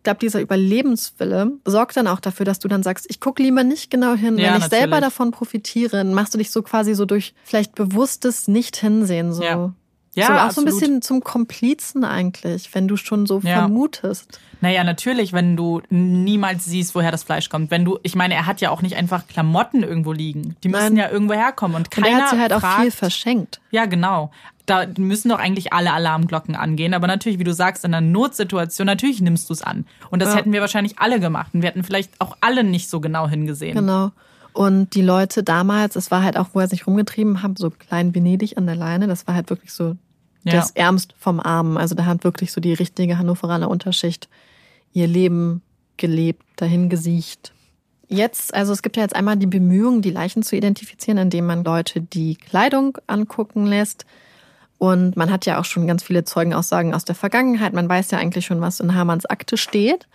ich 0.00 0.04
glaube, 0.04 0.18
dieser 0.18 0.40
Überlebenswille 0.40 1.52
sorgt 1.66 1.94
dann 1.94 2.06
auch 2.06 2.20
dafür, 2.20 2.46
dass 2.46 2.58
du 2.58 2.68
dann 2.68 2.82
sagst, 2.82 3.04
ich 3.10 3.20
gucke 3.20 3.42
lieber 3.42 3.64
nicht 3.64 3.90
genau 3.90 4.14
hin. 4.14 4.38
Ja, 4.38 4.54
Wenn 4.54 4.60
ich 4.62 4.68
selber 4.68 4.98
davon 5.02 5.30
profitiere, 5.30 6.04
machst 6.04 6.32
du 6.32 6.38
dich 6.38 6.50
so 6.50 6.62
quasi 6.62 6.94
so 6.94 7.04
durch 7.04 7.34
vielleicht 7.44 7.74
bewusstes 7.74 8.48
Nicht-Hinsehen 8.48 9.34
so. 9.34 9.42
Ja. 9.42 9.74
Ja, 10.14 10.26
so 10.26 10.32
auch 10.32 10.36
absolut. 10.38 10.54
so 10.54 10.60
ein 10.76 10.80
bisschen 10.80 11.02
zum 11.02 11.22
Komplizen 11.22 12.02
eigentlich, 12.04 12.74
wenn 12.74 12.88
du 12.88 12.96
schon 12.96 13.26
so 13.26 13.40
Ja. 13.44 13.58
vermutest. 13.58 14.40
Naja, 14.62 14.84
natürlich, 14.84 15.34
wenn 15.34 15.54
du 15.56 15.82
niemals 15.90 16.64
siehst, 16.64 16.94
woher 16.94 17.12
das 17.12 17.22
Fleisch 17.22 17.48
kommt. 17.50 17.70
Wenn 17.70 17.84
du, 17.84 17.98
ich 18.02 18.14
meine, 18.16 18.34
er 18.34 18.46
hat 18.46 18.60
ja 18.62 18.70
auch 18.70 18.80
nicht 18.82 18.96
einfach 18.96 19.28
Klamotten 19.28 19.82
irgendwo 19.82 20.12
liegen. 20.12 20.56
Die 20.64 20.68
müssen 20.68 20.94
Nein. 20.94 20.96
ja 20.96 21.10
irgendwo 21.10 21.34
herkommen. 21.34 21.76
Und 21.76 21.82
Und 21.82 21.90
keiner 21.90 22.08
er 22.08 22.22
hat 22.24 22.30
sie 22.30 22.38
halt 22.40 22.52
auch 22.54 22.60
fragt, 22.60 22.80
viel 22.80 22.90
verschenkt. 22.90 23.60
Ja, 23.70 23.84
genau. 23.84 24.32
Da 24.70 24.86
müssen 24.98 25.28
doch 25.30 25.38
eigentlich 25.38 25.72
alle 25.72 25.92
Alarmglocken 25.92 26.54
angehen. 26.54 26.94
Aber 26.94 27.06
natürlich, 27.06 27.38
wie 27.38 27.44
du 27.44 27.52
sagst, 27.52 27.84
in 27.84 27.92
einer 27.92 28.06
Notsituation, 28.06 28.86
natürlich 28.86 29.20
nimmst 29.20 29.48
du 29.48 29.52
es 29.54 29.62
an. 29.62 29.84
Und 30.10 30.22
das 30.22 30.30
Ja. 30.30 30.36
hätten 30.36 30.52
wir 30.52 30.60
wahrscheinlich 30.60 30.98
alle 30.98 31.18
gemacht. 31.20 31.50
Und 31.52 31.62
wir 31.62 31.68
hätten 31.68 31.82
vielleicht 31.84 32.12
auch 32.20 32.36
alle 32.40 32.62
nicht 32.64 32.88
so 32.88 33.00
genau 33.00 33.28
hingesehen. 33.28 33.74
Genau. 33.76 34.12
Und 34.52 34.94
die 34.94 35.02
Leute 35.02 35.42
damals, 35.42 35.96
es 35.96 36.10
war 36.10 36.22
halt 36.22 36.36
auch, 36.36 36.48
wo 36.54 36.60
er 36.60 36.68
sich 36.68 36.86
rumgetrieben 36.86 37.42
hat, 37.42 37.58
so 37.58 37.70
klein 37.70 38.14
Venedig 38.14 38.56
an 38.58 38.66
der 38.66 38.76
Leine, 38.76 39.06
das 39.06 39.26
war 39.26 39.34
halt 39.34 39.48
wirklich 39.50 39.72
so 39.72 39.96
Ja. 40.44 40.52
das 40.54 40.70
Ärmst 40.72 41.14
vom 41.18 41.38
Armen. 41.40 41.76
Also 41.76 41.94
da 41.94 42.04
hat 42.06 42.24
wirklich 42.24 42.50
so 42.52 42.60
die 42.60 42.72
richtige 42.72 43.18
Hannoveraner 43.18 43.68
Unterschicht 43.70 44.28
ihr 44.92 45.06
Leben 45.06 45.62
gelebt, 45.96 46.42
dahin 46.56 46.88
gesiecht. 46.88 47.52
Jetzt, 48.08 48.54
also 48.54 48.72
es 48.72 48.82
gibt 48.82 48.96
ja 48.96 49.02
jetzt 49.04 49.14
einmal 49.14 49.36
die 49.36 49.46
Bemühungen, 49.46 50.02
die 50.02 50.10
Leichen 50.10 50.42
zu 50.42 50.56
identifizieren, 50.56 51.18
indem 51.18 51.46
man 51.46 51.62
Leute 51.62 52.00
die 52.00 52.34
Kleidung 52.36 52.98
angucken 53.06 53.66
lässt. 53.66 54.04
Und 54.80 55.14
man 55.14 55.30
hat 55.30 55.44
ja 55.44 55.60
auch 55.60 55.66
schon 55.66 55.86
ganz 55.86 56.02
viele 56.02 56.24
Zeugenaussagen 56.24 56.94
aus 56.94 57.04
der 57.04 57.14
Vergangenheit. 57.14 57.74
Man 57.74 57.86
weiß 57.86 58.12
ja 58.12 58.18
eigentlich 58.18 58.46
schon, 58.46 58.62
was 58.62 58.80
in 58.80 58.94
Hamanns 58.94 59.26
Akte 59.26 59.58
steht. 59.58 60.08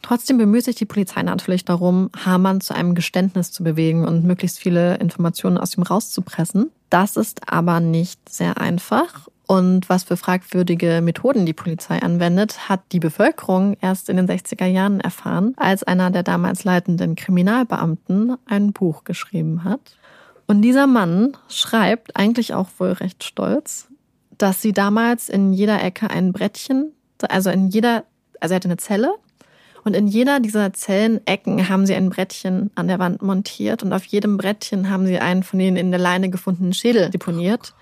Trotzdem 0.00 0.38
bemüht 0.38 0.64
sich 0.64 0.76
die 0.76 0.84
Polizei 0.84 1.24
natürlich 1.24 1.64
darum, 1.64 2.08
Hamann 2.24 2.60
zu 2.60 2.72
einem 2.72 2.94
Geständnis 2.94 3.50
zu 3.50 3.64
bewegen 3.64 4.06
und 4.06 4.22
möglichst 4.22 4.60
viele 4.60 4.94
Informationen 4.98 5.58
aus 5.58 5.76
ihm 5.76 5.82
rauszupressen. 5.82 6.70
Das 6.88 7.16
ist 7.16 7.52
aber 7.52 7.80
nicht 7.80 8.28
sehr 8.28 8.60
einfach. 8.60 9.26
Und 9.48 9.88
was 9.88 10.04
für 10.04 10.16
fragwürdige 10.16 11.00
Methoden 11.02 11.44
die 11.44 11.52
Polizei 11.52 12.00
anwendet, 12.00 12.68
hat 12.68 12.80
die 12.92 13.00
Bevölkerung 13.00 13.76
erst 13.80 14.08
in 14.08 14.16
den 14.16 14.28
60er 14.28 14.66
Jahren 14.66 15.00
erfahren, 15.00 15.54
als 15.56 15.82
einer 15.82 16.12
der 16.12 16.22
damals 16.22 16.62
leitenden 16.62 17.16
Kriminalbeamten 17.16 18.36
ein 18.46 18.72
Buch 18.72 19.02
geschrieben 19.02 19.64
hat. 19.64 19.96
Und 20.46 20.62
dieser 20.62 20.86
Mann 20.86 21.36
schreibt, 21.48 22.16
eigentlich 22.16 22.54
auch 22.54 22.68
wohl 22.78 22.92
recht 22.92 23.24
stolz, 23.24 23.88
dass 24.42 24.60
sie 24.60 24.72
damals 24.72 25.28
in 25.28 25.52
jeder 25.52 25.80
Ecke 25.80 26.10
ein 26.10 26.32
Brettchen, 26.32 26.92
also 27.28 27.50
in 27.50 27.68
jeder, 27.68 28.04
also 28.40 28.54
er 28.54 28.56
hatte 28.56 28.66
eine 28.66 28.76
Zelle 28.76 29.14
und 29.84 29.94
in 29.94 30.08
jeder 30.08 30.40
dieser 30.40 30.72
Zellenecken 30.72 31.68
haben 31.68 31.86
sie 31.86 31.94
ein 31.94 32.10
Brettchen 32.10 32.72
an 32.74 32.88
der 32.88 32.98
Wand 32.98 33.22
montiert 33.22 33.84
und 33.84 33.92
auf 33.92 34.04
jedem 34.04 34.38
Brettchen 34.38 34.90
haben 34.90 35.06
sie 35.06 35.20
einen 35.20 35.44
von 35.44 35.60
den 35.60 35.76
in 35.76 35.92
der 35.92 36.00
Leine 36.00 36.28
gefundenen 36.28 36.72
Schädel 36.72 37.08
deponiert. 37.10 37.72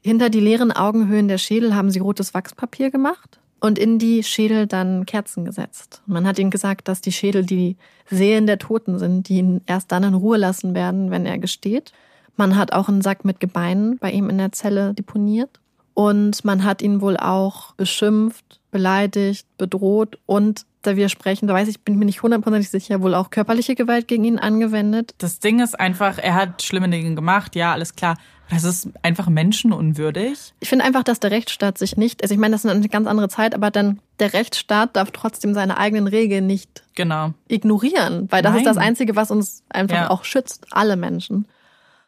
Hinter 0.00 0.30
die 0.30 0.40
leeren 0.40 0.72
Augenhöhlen 0.72 1.28
der 1.28 1.36
Schädel 1.36 1.74
haben 1.74 1.90
sie 1.90 1.98
rotes 1.98 2.32
Wachspapier 2.32 2.90
gemacht 2.90 3.38
und 3.60 3.78
in 3.78 3.98
die 3.98 4.22
Schädel 4.22 4.66
dann 4.66 5.04
Kerzen 5.04 5.44
gesetzt. 5.44 6.00
Man 6.06 6.26
hat 6.26 6.38
ihnen 6.38 6.50
gesagt, 6.50 6.88
dass 6.88 7.02
die 7.02 7.12
Schädel 7.12 7.44
die 7.44 7.76
Seelen 8.08 8.46
der 8.46 8.58
Toten 8.58 8.98
sind, 8.98 9.28
die 9.28 9.36
ihn 9.36 9.60
erst 9.66 9.92
dann 9.92 10.04
in 10.04 10.14
Ruhe 10.14 10.38
lassen 10.38 10.74
werden, 10.74 11.10
wenn 11.10 11.26
er 11.26 11.36
gesteht. 11.36 11.92
Man 12.36 12.56
hat 12.56 12.72
auch 12.72 12.88
einen 12.88 13.02
Sack 13.02 13.26
mit 13.26 13.38
Gebeinen 13.38 13.98
bei 13.98 14.10
ihm 14.10 14.30
in 14.30 14.38
der 14.38 14.52
Zelle 14.52 14.94
deponiert. 14.94 15.59
Und 15.94 16.44
man 16.44 16.64
hat 16.64 16.82
ihn 16.82 17.00
wohl 17.00 17.16
auch 17.16 17.72
beschimpft, 17.74 18.60
beleidigt, 18.70 19.46
bedroht 19.58 20.18
und 20.26 20.64
da 20.82 20.96
wir 20.96 21.10
sprechen, 21.10 21.46
da 21.46 21.52
weiß 21.52 21.68
ich, 21.68 21.80
bin 21.82 21.98
mir 21.98 22.06
nicht 22.06 22.22
hundertprozentig 22.22 22.70
sicher, 22.70 23.02
wohl 23.02 23.14
auch 23.14 23.28
körperliche 23.28 23.74
Gewalt 23.74 24.08
gegen 24.08 24.24
ihn 24.24 24.38
angewendet. 24.38 25.14
Das 25.18 25.38
Ding 25.38 25.60
ist 25.60 25.78
einfach, 25.78 26.16
er 26.16 26.34
hat 26.34 26.62
schlimme 26.62 26.88
Dinge 26.88 27.14
gemacht, 27.14 27.54
ja, 27.54 27.72
alles 27.72 27.94
klar. 27.96 28.16
Das 28.48 28.64
ist 28.64 28.88
einfach 29.02 29.28
menschenunwürdig. 29.28 30.54
Ich 30.60 30.68
finde 30.68 30.84
einfach, 30.84 31.02
dass 31.04 31.20
der 31.20 31.30
Rechtsstaat 31.30 31.78
sich 31.78 31.96
nicht, 31.96 32.22
also 32.22 32.34
ich 32.34 32.40
meine, 32.40 32.52
das 32.52 32.64
ist 32.64 32.70
eine 32.70 32.88
ganz 32.88 33.06
andere 33.06 33.28
Zeit, 33.28 33.54
aber 33.54 33.70
dann 33.70 34.00
der 34.18 34.32
Rechtsstaat 34.32 34.96
darf 34.96 35.10
trotzdem 35.10 35.54
seine 35.54 35.76
eigenen 35.78 36.06
Regeln 36.06 36.46
nicht 36.46 36.82
Genau. 36.94 37.32
ignorieren, 37.48 38.26
weil 38.30 38.42
das 38.42 38.52
Nein. 38.52 38.60
ist 38.62 38.66
das 38.66 38.76
Einzige, 38.76 39.16
was 39.16 39.30
uns 39.30 39.62
einfach 39.68 39.96
Ja. 39.96 40.10
auch 40.10 40.24
schützt, 40.24 40.66
alle 40.70 40.96
Menschen. 40.96 41.46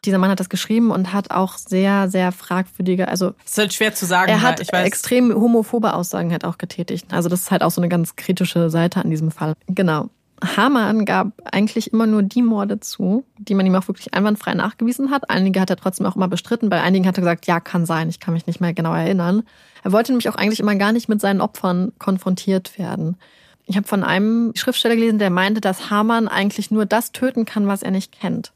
Dieser 0.05 0.17
Mann 0.17 0.29
hat 0.29 0.39
das 0.39 0.49
geschrieben 0.49 0.91
und 0.91 1.13
hat 1.13 1.31
auch 1.31 1.57
sehr, 1.57 2.09
sehr 2.09 2.31
fragwürdige, 2.31 3.07
also 3.07 3.33
Ist 3.45 3.57
halt 3.57 3.73
schwer 3.73 3.93
zu 3.93 4.05
sagen. 4.05 4.29
er 4.29 4.41
hat 4.41 4.59
ich 4.59 4.71
weiß, 4.71 4.85
extrem 4.85 5.33
homophobe 5.33 5.93
Aussagen 5.93 6.31
halt 6.31 6.45
auch 6.45 6.57
getätigt. 6.57 7.13
Also 7.13 7.29
das 7.29 7.41
ist 7.41 7.51
halt 7.51 7.63
auch 7.63 7.71
so 7.71 7.81
eine 7.81 7.89
ganz 7.89 8.15
kritische 8.15 8.69
Seite 8.69 9.01
an 9.01 9.09
diesem 9.09 9.31
Fall. 9.31 9.53
Genau. 9.67 10.09
Hamann 10.57 11.05
gab 11.05 11.27
eigentlich 11.45 11.93
immer 11.93 12.05
nur 12.05 12.21
die 12.21 12.41
Morde 12.41 12.79
zu, 12.79 13.23
die 13.37 13.53
man 13.53 13.65
ihm 13.65 13.75
auch 13.75 13.87
wirklich 13.87 14.13
einwandfrei 14.13 14.53
nachgewiesen 14.53 15.09
hat. 15.09 15.29
Einige 15.29 15.61
hat 15.61 15.69
er 15.69 15.77
trotzdem 15.77 16.05
auch 16.05 16.15
immer 16.15 16.27
bestritten. 16.27 16.69
Bei 16.69 16.81
einigen 16.81 17.07
hat 17.07 17.17
er 17.17 17.21
gesagt, 17.21 17.47
ja, 17.47 17.59
kann 17.59 17.85
sein, 17.85 18.09
ich 18.09 18.19
kann 18.19 18.33
mich 18.33 18.45
nicht 18.45 18.59
mehr 18.59 18.73
genau 18.73 18.93
erinnern. 18.93 19.43
Er 19.83 19.91
wollte 19.91 20.11
nämlich 20.11 20.27
auch 20.29 20.35
eigentlich 20.35 20.59
immer 20.59 20.75
gar 20.75 20.91
nicht 20.91 21.07
mit 21.07 21.21
seinen 21.21 21.39
Opfern 21.41 21.93
konfrontiert 21.97 22.77
werden. 22.77 23.17
Ich 23.65 23.77
habe 23.77 23.87
von 23.87 24.03
einem 24.03 24.51
Schriftsteller 24.55 24.95
gelesen, 24.95 25.19
der 25.19 25.29
meinte, 25.29 25.61
dass 25.61 25.89
Hamann 25.89 26.27
eigentlich 26.27 26.71
nur 26.71 26.85
das 26.85 27.13
töten 27.13 27.45
kann, 27.45 27.67
was 27.67 27.81
er 27.81 27.91
nicht 27.91 28.11
kennt. 28.11 28.51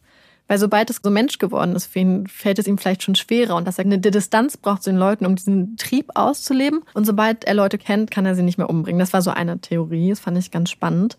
Weil 0.47 0.59
sobald 0.59 0.89
es 0.89 1.01
so 1.03 1.09
Mensch 1.09 1.39
geworden 1.39 1.75
ist, 1.75 1.87
für 1.87 1.99
ihn, 1.99 2.27
fällt 2.27 2.57
es 2.57 2.67
ihm 2.67 2.77
vielleicht 2.77 3.03
schon 3.03 3.15
schwerer 3.15 3.55
und 3.55 3.67
dass 3.67 3.79
er 3.79 3.85
eine 3.85 3.99
Distanz 3.99 4.55
braucht 4.55 4.83
zu 4.83 4.89
den 4.89 4.99
Leuten, 4.99 5.25
um 5.25 5.35
diesen 5.35 5.75
Trieb 5.75 6.11
auszuleben. 6.15 6.83
Und 6.93 7.05
sobald 7.05 7.43
er 7.43 7.53
Leute 7.53 7.77
kennt, 7.77 8.11
kann 8.11 8.25
er 8.25 8.35
sie 8.35 8.43
nicht 8.43 8.57
mehr 8.57 8.69
umbringen. 8.69 8.99
Das 8.99 9.13
war 9.13 9.21
so 9.21 9.31
eine 9.31 9.59
Theorie, 9.59 10.09
das 10.09 10.21
fand 10.21 10.37
ich 10.37 10.51
ganz 10.51 10.69
spannend. 10.69 11.17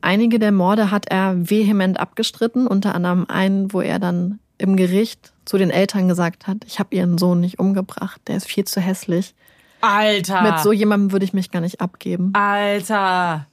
Einige 0.00 0.38
der 0.38 0.52
Morde 0.52 0.90
hat 0.90 1.06
er 1.08 1.48
vehement 1.48 1.98
abgestritten, 1.98 2.66
unter 2.66 2.94
anderem 2.94 3.26
einen, 3.28 3.72
wo 3.72 3.80
er 3.80 3.98
dann 3.98 4.40
im 4.58 4.76
Gericht 4.76 5.32
zu 5.44 5.58
den 5.58 5.70
Eltern 5.70 6.08
gesagt 6.08 6.46
hat, 6.46 6.58
ich 6.66 6.78
habe 6.78 6.94
ihren 6.94 7.18
Sohn 7.18 7.40
nicht 7.40 7.58
umgebracht, 7.58 8.20
der 8.26 8.36
ist 8.36 8.46
viel 8.46 8.64
zu 8.64 8.80
hässlich. 8.80 9.34
Alter. 9.80 10.42
Mit 10.42 10.60
so 10.60 10.72
jemandem 10.72 11.12
würde 11.12 11.24
ich 11.24 11.32
mich 11.32 11.50
gar 11.50 11.60
nicht 11.60 11.80
abgeben. 11.80 12.32
Alter. 12.34 13.46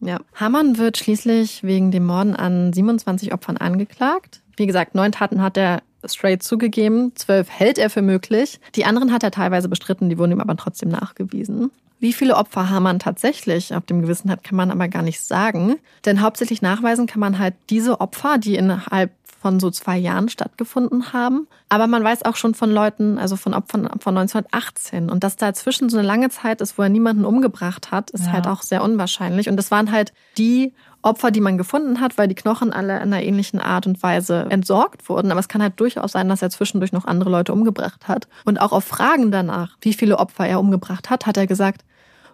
Ja. 0.00 0.18
Hamann 0.34 0.78
wird 0.78 0.98
schließlich 0.98 1.62
wegen 1.62 1.90
dem 1.90 2.06
Morden 2.06 2.34
an 2.34 2.72
27 2.72 3.32
Opfern 3.32 3.56
angeklagt. 3.56 4.42
Wie 4.56 4.66
gesagt, 4.66 4.94
neun 4.94 5.12
Taten 5.12 5.42
hat 5.42 5.56
er 5.56 5.82
straight 6.04 6.42
zugegeben, 6.42 7.12
zwölf 7.14 7.50
hält 7.50 7.78
er 7.78 7.90
für 7.90 8.02
möglich. 8.02 8.60
Die 8.74 8.84
anderen 8.84 9.12
hat 9.12 9.22
er 9.22 9.30
teilweise 9.30 9.68
bestritten, 9.68 10.08
die 10.08 10.18
wurden 10.18 10.32
ihm 10.32 10.40
aber 10.40 10.56
trotzdem 10.56 10.88
nachgewiesen. 10.88 11.70
Wie 11.98 12.12
viele 12.12 12.36
Opfer 12.36 12.68
Hamann 12.68 12.98
tatsächlich 12.98 13.74
auf 13.74 13.86
dem 13.86 14.02
Gewissen 14.02 14.30
hat, 14.30 14.44
kann 14.44 14.56
man 14.56 14.70
aber 14.70 14.88
gar 14.88 15.02
nicht 15.02 15.22
sagen. 15.22 15.76
Denn 16.04 16.20
hauptsächlich 16.20 16.60
nachweisen 16.60 17.06
kann 17.06 17.20
man 17.20 17.38
halt 17.38 17.54
diese 17.70 18.00
Opfer, 18.00 18.36
die 18.36 18.56
innerhalb 18.56 19.12
von 19.40 19.60
so 19.60 19.70
zwei 19.70 19.96
Jahren 19.98 20.28
stattgefunden 20.28 21.12
haben. 21.12 21.46
Aber 21.68 21.86
man 21.86 22.02
weiß 22.02 22.24
auch 22.24 22.36
schon 22.36 22.54
von 22.54 22.70
Leuten, 22.70 23.18
also 23.18 23.36
von 23.36 23.54
Opfern 23.54 23.88
von 24.00 24.16
1918. 24.18 25.10
Und 25.10 25.22
dass 25.24 25.36
dazwischen 25.36 25.88
so 25.88 25.98
eine 25.98 26.06
lange 26.06 26.30
Zeit 26.30 26.60
ist, 26.60 26.78
wo 26.78 26.82
er 26.82 26.88
niemanden 26.88 27.24
umgebracht 27.24 27.90
hat, 27.90 28.10
ist 28.10 28.26
Ja. 28.26 28.32
halt 28.32 28.46
auch 28.46 28.62
sehr 28.62 28.82
unwahrscheinlich. 28.82 29.48
Und 29.48 29.56
das 29.56 29.70
waren 29.70 29.92
halt 29.92 30.12
die 30.38 30.72
Opfer, 31.02 31.30
die 31.30 31.40
man 31.40 31.56
gefunden 31.58 32.00
hat, 32.00 32.18
weil 32.18 32.26
die 32.26 32.34
Knochen 32.34 32.72
alle 32.72 32.96
in 32.96 33.02
einer 33.02 33.22
ähnlichen 33.22 33.60
Art 33.60 33.86
und 33.86 34.02
Weise 34.02 34.46
entsorgt 34.50 35.08
wurden. 35.08 35.30
Aber 35.30 35.38
es 35.38 35.48
kann 35.48 35.62
halt 35.62 35.78
durchaus 35.78 36.12
sein, 36.12 36.28
dass 36.28 36.42
er 36.42 36.50
zwischendurch 36.50 36.92
noch 36.92 37.04
andere 37.04 37.30
Leute 37.30 37.52
umgebracht 37.52 38.08
hat. 38.08 38.26
Und 38.44 38.60
auch 38.60 38.72
auf 38.72 38.84
Fragen 38.84 39.30
danach, 39.30 39.76
wie 39.80 39.92
viele 39.92 40.18
Opfer 40.18 40.46
er 40.46 40.58
umgebracht 40.58 41.08
hat, 41.10 41.26
hat 41.26 41.36
er 41.36 41.46
gesagt, 41.46 41.84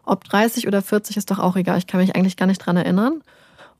ob 0.04 0.24
30 0.24 0.66
oder 0.66 0.80
40 0.80 1.16
ist 1.18 1.30
doch 1.30 1.38
auch 1.38 1.56
egal. 1.56 1.76
Ich 1.78 1.86
kann 1.86 2.00
mich 2.00 2.16
eigentlich 2.16 2.36
gar 2.36 2.46
nicht 2.46 2.58
dran 2.64 2.76
erinnern. 2.76 3.20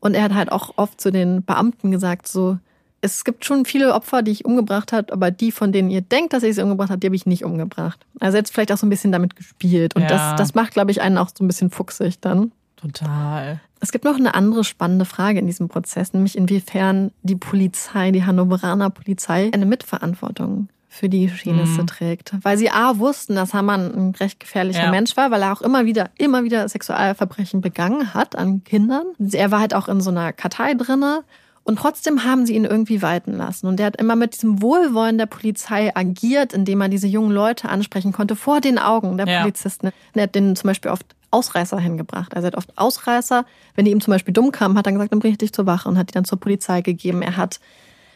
Und 0.01 0.15
er 0.15 0.25
hat 0.25 0.35
halt 0.35 0.53
auch 0.53 0.75
oft 0.77 1.01
zu 1.01 1.11
den 1.11 1.45
Beamten 1.45 1.91
gesagt, 1.91 2.29
so, 2.29 2.59
es 3.03 3.25
gibt 3.25 3.45
schon 3.45 3.65
viele 3.67 3.93
Opfer, 3.95 4.23
die 4.23 4.31
ich 4.31 4.45
umgebracht 4.45 4.93
habe, 4.93 5.13
aber 5.13 5.31
die, 5.31 5.53
von 5.53 5.73
denen 5.73 5.91
ihr 5.91 6.01
denkt, 6.01 6.33
dass 6.33 6.43
ich 6.45 6.55
sie 6.55 6.63
umgebracht 6.63 6.89
habe, 6.91 6.99
die 7.01 7.07
habe 7.09 7.17
ich 7.17 7.27
nicht 7.27 7.45
umgebracht. 7.45 8.07
Also 8.21 8.39
jetzt 8.39 8.53
vielleicht 8.55 8.73
auch 8.73 8.77
so 8.79 8.87
ein 8.87 8.91
bisschen 8.91 9.13
damit 9.13 9.37
gespielt. 9.37 9.95
Und 9.97 10.03
Ja. 10.03 10.09
das, 10.09 10.37
das 10.37 10.55
macht, 10.55 10.73
glaube 10.73 10.91
ich, 10.93 11.03
einen 11.03 11.19
auch 11.19 11.29
so 11.37 11.45
ein 11.45 11.49
bisschen 11.49 11.69
fuchsig 11.71 12.21
dann. 12.21 12.53
Total. 12.77 13.61
Es 13.81 13.91
gibt 13.93 14.05
noch 14.05 14.17
eine 14.17 14.35
andere 14.35 14.65
spannende 14.65 15.05
Frage 15.05 15.39
in 15.41 15.47
diesem 15.47 15.69
Prozess, 15.69 16.13
nämlich 16.13 16.37
inwiefern 16.39 17.11
die 17.23 17.37
Polizei, 17.37 18.11
die 18.13 18.25
Hannoveraner 18.25 18.91
Polizei, 18.91 19.51
eine 19.53 19.67
Mitverantwortung 19.67 20.69
für 20.89 21.09
die 21.09 21.27
Geschehnisse 21.27 21.83
Mhm. 21.83 21.87
trägt. 21.87 22.33
Weil 22.43 22.59
sie 22.59 22.71
A 22.71 22.99
wussten, 22.99 23.35
dass 23.35 23.55
Hamann 23.55 23.93
ein 23.95 24.11
recht 24.15 24.39
gefährlicher 24.41 24.85
Ja. 24.85 24.91
Mensch 24.91 25.17
war, 25.17 25.31
weil 25.31 25.43
er 25.43 25.53
auch 25.53 25.63
immer 25.63 25.87
wieder, 25.87 26.11
immer 26.19 26.45
wieder 26.45 26.69
Sexualverbrechen 26.69 27.61
begangen 27.63 28.13
hat 28.15 28.37
an 28.37 28.63
Kindern. 28.63 29.07
Er 29.33 29.51
war 29.51 29.61
halt 29.61 29.75
auch 29.75 29.89
in 29.89 30.01
so 30.01 30.11
einer 30.11 30.33
Kartei 30.33 30.75
drinne. 30.75 31.23
Und 31.65 31.79
trotzdem 31.79 32.25
haben 32.25 32.45
sie 32.45 32.55
ihn 32.55 32.65
irgendwie 32.65 33.03
walten 33.03 33.33
lassen. 33.35 33.67
Und 33.69 33.79
er 33.79 33.87
hat 33.87 33.97
immer 33.97 34.17
mit 34.17 34.35
diesem 34.35 34.63
Wohlwollen 34.63 35.17
der 35.17 35.27
Polizei 35.27 35.95
agiert, 35.95 36.53
indem 36.53 36.81
er 36.81 36.89
diese 36.89 37.07
jungen 37.07 37.31
Leute 37.31 37.69
ansprechen 37.69 38.13
konnte 38.13 38.35
vor 38.35 38.61
den 38.61 38.79
Augen 38.79 39.17
der 39.17 39.29
Ja. 39.29 39.41
Polizisten. 39.43 39.87
Und 39.87 39.93
er 40.15 40.25
hat 40.25 40.35
denen 40.35 40.57
zum 40.57 40.69
Beispiel 40.69 40.91
oft 40.91 41.07
Ausreißer 41.31 41.79
hingebracht. 41.79 42.35
Also 42.35 42.47
er 42.47 42.53
hat 42.53 42.57
oft 42.59 42.77
Ausreißer, 42.77 43.45
wenn 43.77 43.85
die 43.85 43.93
ihm 43.93 44.01
zum 44.01 44.13
Beispiel 44.13 44.35
dumm 44.35 44.51
kamen, 44.53 44.77
hat 44.77 44.87
er 44.87 44.93
gesagt, 44.93 45.13
dann 45.13 45.21
bring 45.21 45.33
ich 45.33 45.39
dich 45.39 45.53
zur 45.53 45.67
Wache 45.67 45.89
und 45.89 45.97
hat 45.99 46.11
die 46.11 46.15
dann 46.15 46.25
zur 46.25 46.41
Polizei 46.41 46.81
gegeben. 46.83 47.23
Er 47.23 47.37
hat 47.37 47.61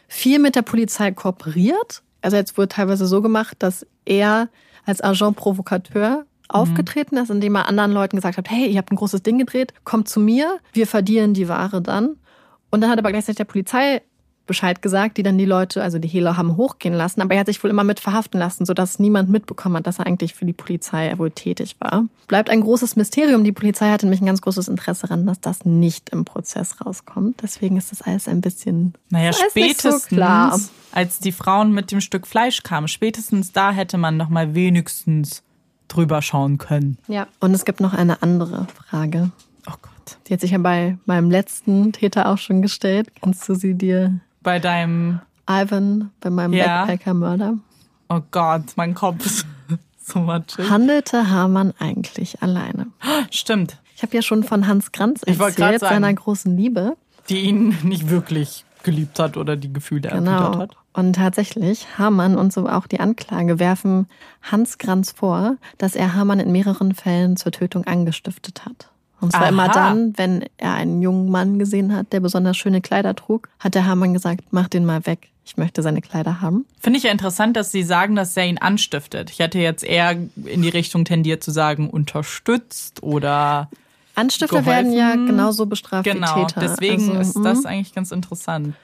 viel 0.09 0.39
mit 0.39 0.55
der 0.57 0.63
Polizei 0.63 1.13
kooperiert. 1.13 2.03
Also 2.23 2.37
jetzt 2.37 2.59
wurde 2.59 2.69
teilweise 2.69 3.07
so 3.07 3.23
gemacht, 3.23 3.57
dass 3.61 3.87
er 4.05 4.49
als 4.85 5.01
Agent 5.01 5.37
Provocateur 5.37 6.27
aufgetreten 6.49 7.17
ist, 7.17 7.31
indem 7.31 7.57
er 7.57 7.69
anderen 7.69 7.93
Leuten 7.93 8.17
gesagt 8.17 8.39
hat, 8.39 8.51
hey, 8.51 8.69
ihr 8.69 8.79
habt 8.79 8.93
ein 8.93 8.97
großes 8.97 9.23
Ding 9.23 9.39
gedreht, 9.39 9.73
kommt 9.85 10.09
zu 10.09 10.21
mir, 10.21 10.59
wir 10.73 10.87
verdienen 10.87 11.35
die 11.35 11.49
Ware 11.49 11.83
dann. 11.83 12.17
Und 12.77 12.83
dann 12.83 12.91
hat 12.91 12.99
er 12.99 13.05
aber 13.05 13.13
gleichzeitig 13.13 13.39
der 13.39 13.45
Polizei 13.45 14.03
Bescheid 14.47 14.83
gesagt, 14.83 15.17
die 15.17 15.23
dann 15.23 15.39
die 15.39 15.47
Leute, 15.47 15.83
also 15.83 15.99
die 15.99 16.09
Hehler 16.09 16.37
haben 16.37 16.59
hochgehen 16.59 16.95
lassen, 16.95 17.23
aber 17.23 17.33
er 17.33 17.41
hat 17.41 17.47
sich 17.47 17.65
wohl 17.65 17.71
immer 17.71 17.85
mit 17.85 18.01
verhaften 18.01 18.39
lassen, 18.39 18.67
sodass 18.67 18.99
niemand 18.99 19.31
mitbekommen 19.31 19.77
hat, 19.77 19.87
dass 19.87 19.99
er 19.99 20.07
eigentlich 20.07 20.35
für 20.35 20.45
die 20.45 20.53
Polizei 20.53 21.13
wohl 21.17 21.31
tätig 21.31 21.77
war. 21.81 22.05
Bleibt 22.29 22.51
ein 22.51 22.61
großes 22.61 22.95
Mysterium. 22.97 23.45
Die 23.45 23.53
Polizei 23.53 23.91
hatte 23.91 24.05
nämlich 24.05 24.21
ein 24.21 24.27
ganz 24.27 24.43
großes 24.43 24.69
Interesse 24.69 25.07
daran, 25.07 25.25
dass 25.25 25.41
das 25.41 25.65
nicht 25.65 26.11
im 26.11 26.27
Prozess 26.27 26.85
rauskommt. 26.85 27.43
Deswegen 27.43 27.79
ist 27.79 27.93
das 27.93 28.03
alles 28.03 28.29
ein 28.29 28.43
bisschen 28.43 28.93
Naja, 29.09 29.31
nicht 29.31 29.39
so 29.39 29.49
spätestens, 29.49 30.07
klar. 30.09 30.61
als 30.93 31.19
die 31.19 31.33
Frauen 31.33 31.73
mit 31.73 31.91
dem 31.91 32.03
Stück 32.03 32.27
Fleisch 32.27 32.63
kamen, 32.63 32.89
spätestens 32.89 33.53
da 33.53 33.73
hätte 33.73 33.97
man 33.97 34.19
noch 34.19 34.29
mal 34.29 34.55
wenigstens 34.55 35.43
drüber 35.89 36.21
schauen 36.21 36.59
können. 36.59 36.99
Ja. 37.09 37.27
Und 37.41 37.55
es 37.55 37.65
gibt 37.65 37.81
noch 37.81 37.95
eine 37.95 38.23
andere 38.23 38.67
Frage. 38.75 39.31
Oh 39.67 39.73
Gott. 39.81 39.96
Die 40.27 40.33
hat 40.33 40.41
sich 40.41 40.51
ja 40.53 40.59
bei 40.59 40.99
meinem 41.07 41.31
letzten 41.31 41.93
Täter 41.93 42.29
auch 42.29 42.39
schon 42.39 42.63
gestellt. 42.63 43.09
Kannst 43.23 43.49
du 43.49 43.55
sie 43.55 43.75
dir, 43.75 44.21
Bei 44.43 44.59
deinem, 44.59 45.21
Ivan, 45.49 46.11
bei 46.21 46.31
meinem 46.31 46.53
Ja. 46.55 46.85
Backpacker-Mörder? 46.87 47.59
oh 48.09 48.21
Gott, 48.31 48.63
mein 48.77 48.95
Kopf 48.95 49.25
ist 49.27 49.47
so 50.03 50.21
matschig. 50.21 50.69
Handelte 50.71 51.29
Hamann 51.31 51.73
eigentlich 51.79 52.43
alleine? 52.43 52.87
Stimmt, 53.31 53.79
Ich 53.97 54.03
habe 54.03 54.15
ja 54.15 54.23
schon 54.23 54.45
von 54.45 54.67
Hans 54.67 54.93
Kranz 54.93 55.23
erzählt, 55.25 55.57
sagen. 55.57 55.79
seiner 55.81 56.13
großen 56.15 56.57
Liebe. 56.57 56.97
die 57.29 57.41
ihn 57.41 57.77
nicht 57.83 58.09
wirklich 58.09 58.65
geliebt 58.85 59.19
hat 59.19 59.37
oder 59.37 59.57
die 59.57 59.73
Gefühle 59.73 60.11
erwidert 60.11 60.39
Genau. 60.53 60.59
hat. 60.61 60.77
Und 60.93 61.15
tatsächlich, 61.15 61.87
Hamann 61.99 62.37
und 62.39 62.53
so 62.53 62.69
auch 62.69 62.87
die 62.87 63.01
Anklage 63.01 63.59
werfen 63.59 64.07
Hans 64.43 64.79
Kranz 64.79 65.11
vor, 65.11 65.57
dass 65.77 65.95
er 65.97 66.15
Hamann 66.15 66.39
in 66.41 66.53
mehreren 66.53 66.95
Fällen 66.95 67.37
zur 67.37 67.51
Tötung 67.53 67.85
angestiftet 67.85 68.65
hat. 68.65 68.89
Und 69.21 69.33
zwar 69.33 69.43
Aha. 69.43 69.49
immer 69.49 69.69
dann, 69.69 70.13
wenn 70.19 70.45
er 70.59 70.75
einen 70.75 71.01
jungen 71.01 71.31
Mann 71.31 71.59
gesehen 71.59 71.95
hat, 71.95 72.13
der 72.13 72.21
besonders 72.21 72.57
schöne 72.57 72.81
Kleider 72.81 73.15
trug, 73.15 73.49
hat 73.59 73.75
der 73.75 73.87
Hamann 73.87 74.13
gesagt, 74.13 74.45
mach 74.51 74.69
den 74.69 74.85
mal 74.85 75.07
weg. 75.07 75.29
Ich 75.45 75.57
möchte 75.57 75.81
seine 75.83 76.03
Kleider 76.03 76.41
haben. 76.41 76.67
Finde 76.81 76.99
ich 76.99 77.05
ja 77.05 77.13
interessant, 77.13 77.57
dass 77.57 77.71
Sie 77.71 77.85
sagen, 77.85 78.17
dass 78.17 78.37
er 78.37 78.47
ihn 78.47 78.59
anstiftet. 78.59 79.31
Ich 79.31 79.39
hätte 79.39 79.59
jetzt 79.61 79.85
eher 79.85 80.11
in 80.45 80.63
die 80.63 80.69
Richtung 80.69 81.05
tendiert 81.05 81.43
zu 81.45 81.53
sagen, 81.53 81.89
unterstützt 81.89 83.03
oder 83.03 83.71
Anstifter 84.17 84.61
Geholfen. 84.61 84.73
werden 84.73 84.93
ja 84.93 85.15
genauso 85.15 85.67
bestraft 85.67 86.05
genau. 86.05 86.37
wie 86.37 86.47
Täter. 86.47 86.61
Deswegen 86.63 87.17
Also, 87.17 87.39
ist 87.41 87.45
das 87.47 87.67
eigentlich 87.67 87.95
ganz 87.95 88.11
interessant. 88.11 88.75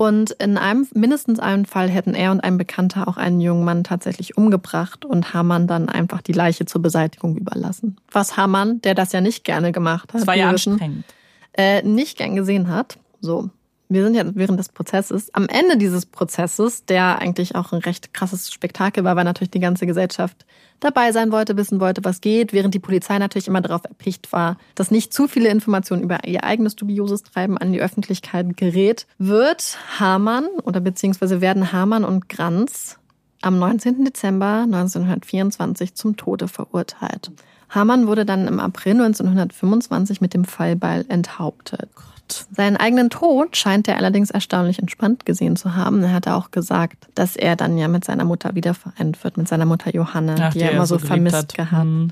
Und 0.00 0.30
in 0.30 0.56
einem, 0.56 0.88
mindestens 0.94 1.40
einem 1.40 1.66
Fall 1.66 1.90
hätten 1.90 2.14
er 2.14 2.30
und 2.30 2.40
ein 2.40 2.56
Bekannter 2.56 3.06
auch 3.06 3.18
einen 3.18 3.38
jungen 3.38 3.66
Mann 3.66 3.84
tatsächlich 3.84 4.38
umgebracht 4.38 5.04
und 5.04 5.34
Hamann 5.34 5.66
dann 5.66 5.90
einfach 5.90 6.22
die 6.22 6.32
Leiche 6.32 6.64
zur 6.64 6.80
Beseitigung 6.80 7.36
überlassen. 7.36 7.98
Was 8.10 8.38
Hamann, 8.38 8.80
der 8.80 8.94
das 8.94 9.12
ja 9.12 9.20
nicht 9.20 9.44
gerne 9.44 9.72
gemacht 9.72 10.14
hat, 10.14 10.22
Das 10.22 10.26
war 10.26 10.34
ja 10.34 10.48
anstrengend. 10.48 11.04
äh, 11.52 11.82
nicht 11.82 12.16
gern 12.16 12.34
gesehen 12.34 12.68
hat. 12.68 12.96
So. 13.20 13.50
Wir 13.90 14.04
sind 14.04 14.14
ja 14.14 14.22
während 14.36 14.56
des 14.60 14.68
Prozesses. 14.68 15.34
Am 15.34 15.48
Ende 15.48 15.76
dieses 15.76 16.06
Prozesses, 16.06 16.84
der 16.84 17.18
eigentlich 17.18 17.56
auch 17.56 17.72
ein 17.72 17.80
recht 17.80 18.14
krasses 18.14 18.52
Spektakel 18.52 19.02
war, 19.02 19.16
weil 19.16 19.24
natürlich 19.24 19.50
die 19.50 19.58
ganze 19.58 19.84
Gesellschaft 19.84 20.46
dabei 20.78 21.10
sein 21.10 21.32
wollte, 21.32 21.56
wissen 21.56 21.80
wollte, 21.80 22.04
was 22.04 22.20
geht, 22.20 22.52
während 22.52 22.72
die 22.72 22.78
Polizei 22.78 23.18
natürlich 23.18 23.48
immer 23.48 23.60
darauf 23.60 23.82
erpicht 23.84 24.32
war, 24.32 24.58
dass 24.76 24.92
nicht 24.92 25.12
zu 25.12 25.26
viele 25.26 25.48
Informationen 25.48 26.04
über 26.04 26.24
ihr 26.24 26.44
eigenes 26.44 26.76
dubioses 26.76 27.24
Treiben 27.24 27.58
an 27.58 27.72
die 27.72 27.80
Öffentlichkeit 27.80 28.56
gerät, 28.56 29.08
wird 29.18 29.76
Hamann 29.98 30.46
oder 30.62 30.78
beziehungsweise 30.78 31.40
werden 31.40 31.72
Hamann 31.72 32.04
und 32.04 32.28
Granz 32.28 32.96
am 33.42 33.58
19. 33.58 34.04
Dezember 34.04 34.62
1924 34.66 35.96
zum 35.96 36.16
Tode 36.16 36.46
verurteilt. 36.46 37.32
Hamann 37.70 38.06
wurde 38.06 38.24
dann 38.24 38.46
im 38.46 38.60
April 38.60 38.92
1925 38.92 40.20
mit 40.20 40.34
dem 40.34 40.44
Fallbeil 40.44 41.04
enthauptet. 41.08 41.88
Seinen 42.50 42.76
eigenen 42.76 43.10
Tod 43.10 43.56
scheint 43.56 43.88
er 43.88 43.96
allerdings 43.96 44.30
erstaunlich 44.30 44.78
entspannt 44.78 45.26
gesehen 45.26 45.56
zu 45.56 45.76
haben. 45.76 46.02
Er 46.02 46.12
hatte 46.12 46.34
auch 46.34 46.50
gesagt, 46.50 47.08
dass 47.14 47.36
er 47.36 47.56
dann 47.56 47.76
ja 47.78 47.88
mit 47.88 48.04
seiner 48.04 48.24
Mutter 48.24 48.54
wieder 48.54 48.74
vereint 48.74 49.22
wird, 49.24 49.36
mit 49.36 49.48
seiner 49.48 49.66
Mutter 49.66 49.94
Johanne, 49.94 50.36
Ach, 50.40 50.52
die 50.52 50.60
er 50.60 50.72
immer 50.72 50.86
so 50.86 50.98
vermisst 50.98 51.36
hat. 51.36 51.54
gehabt. 51.54 51.82
Hm. 51.84 52.08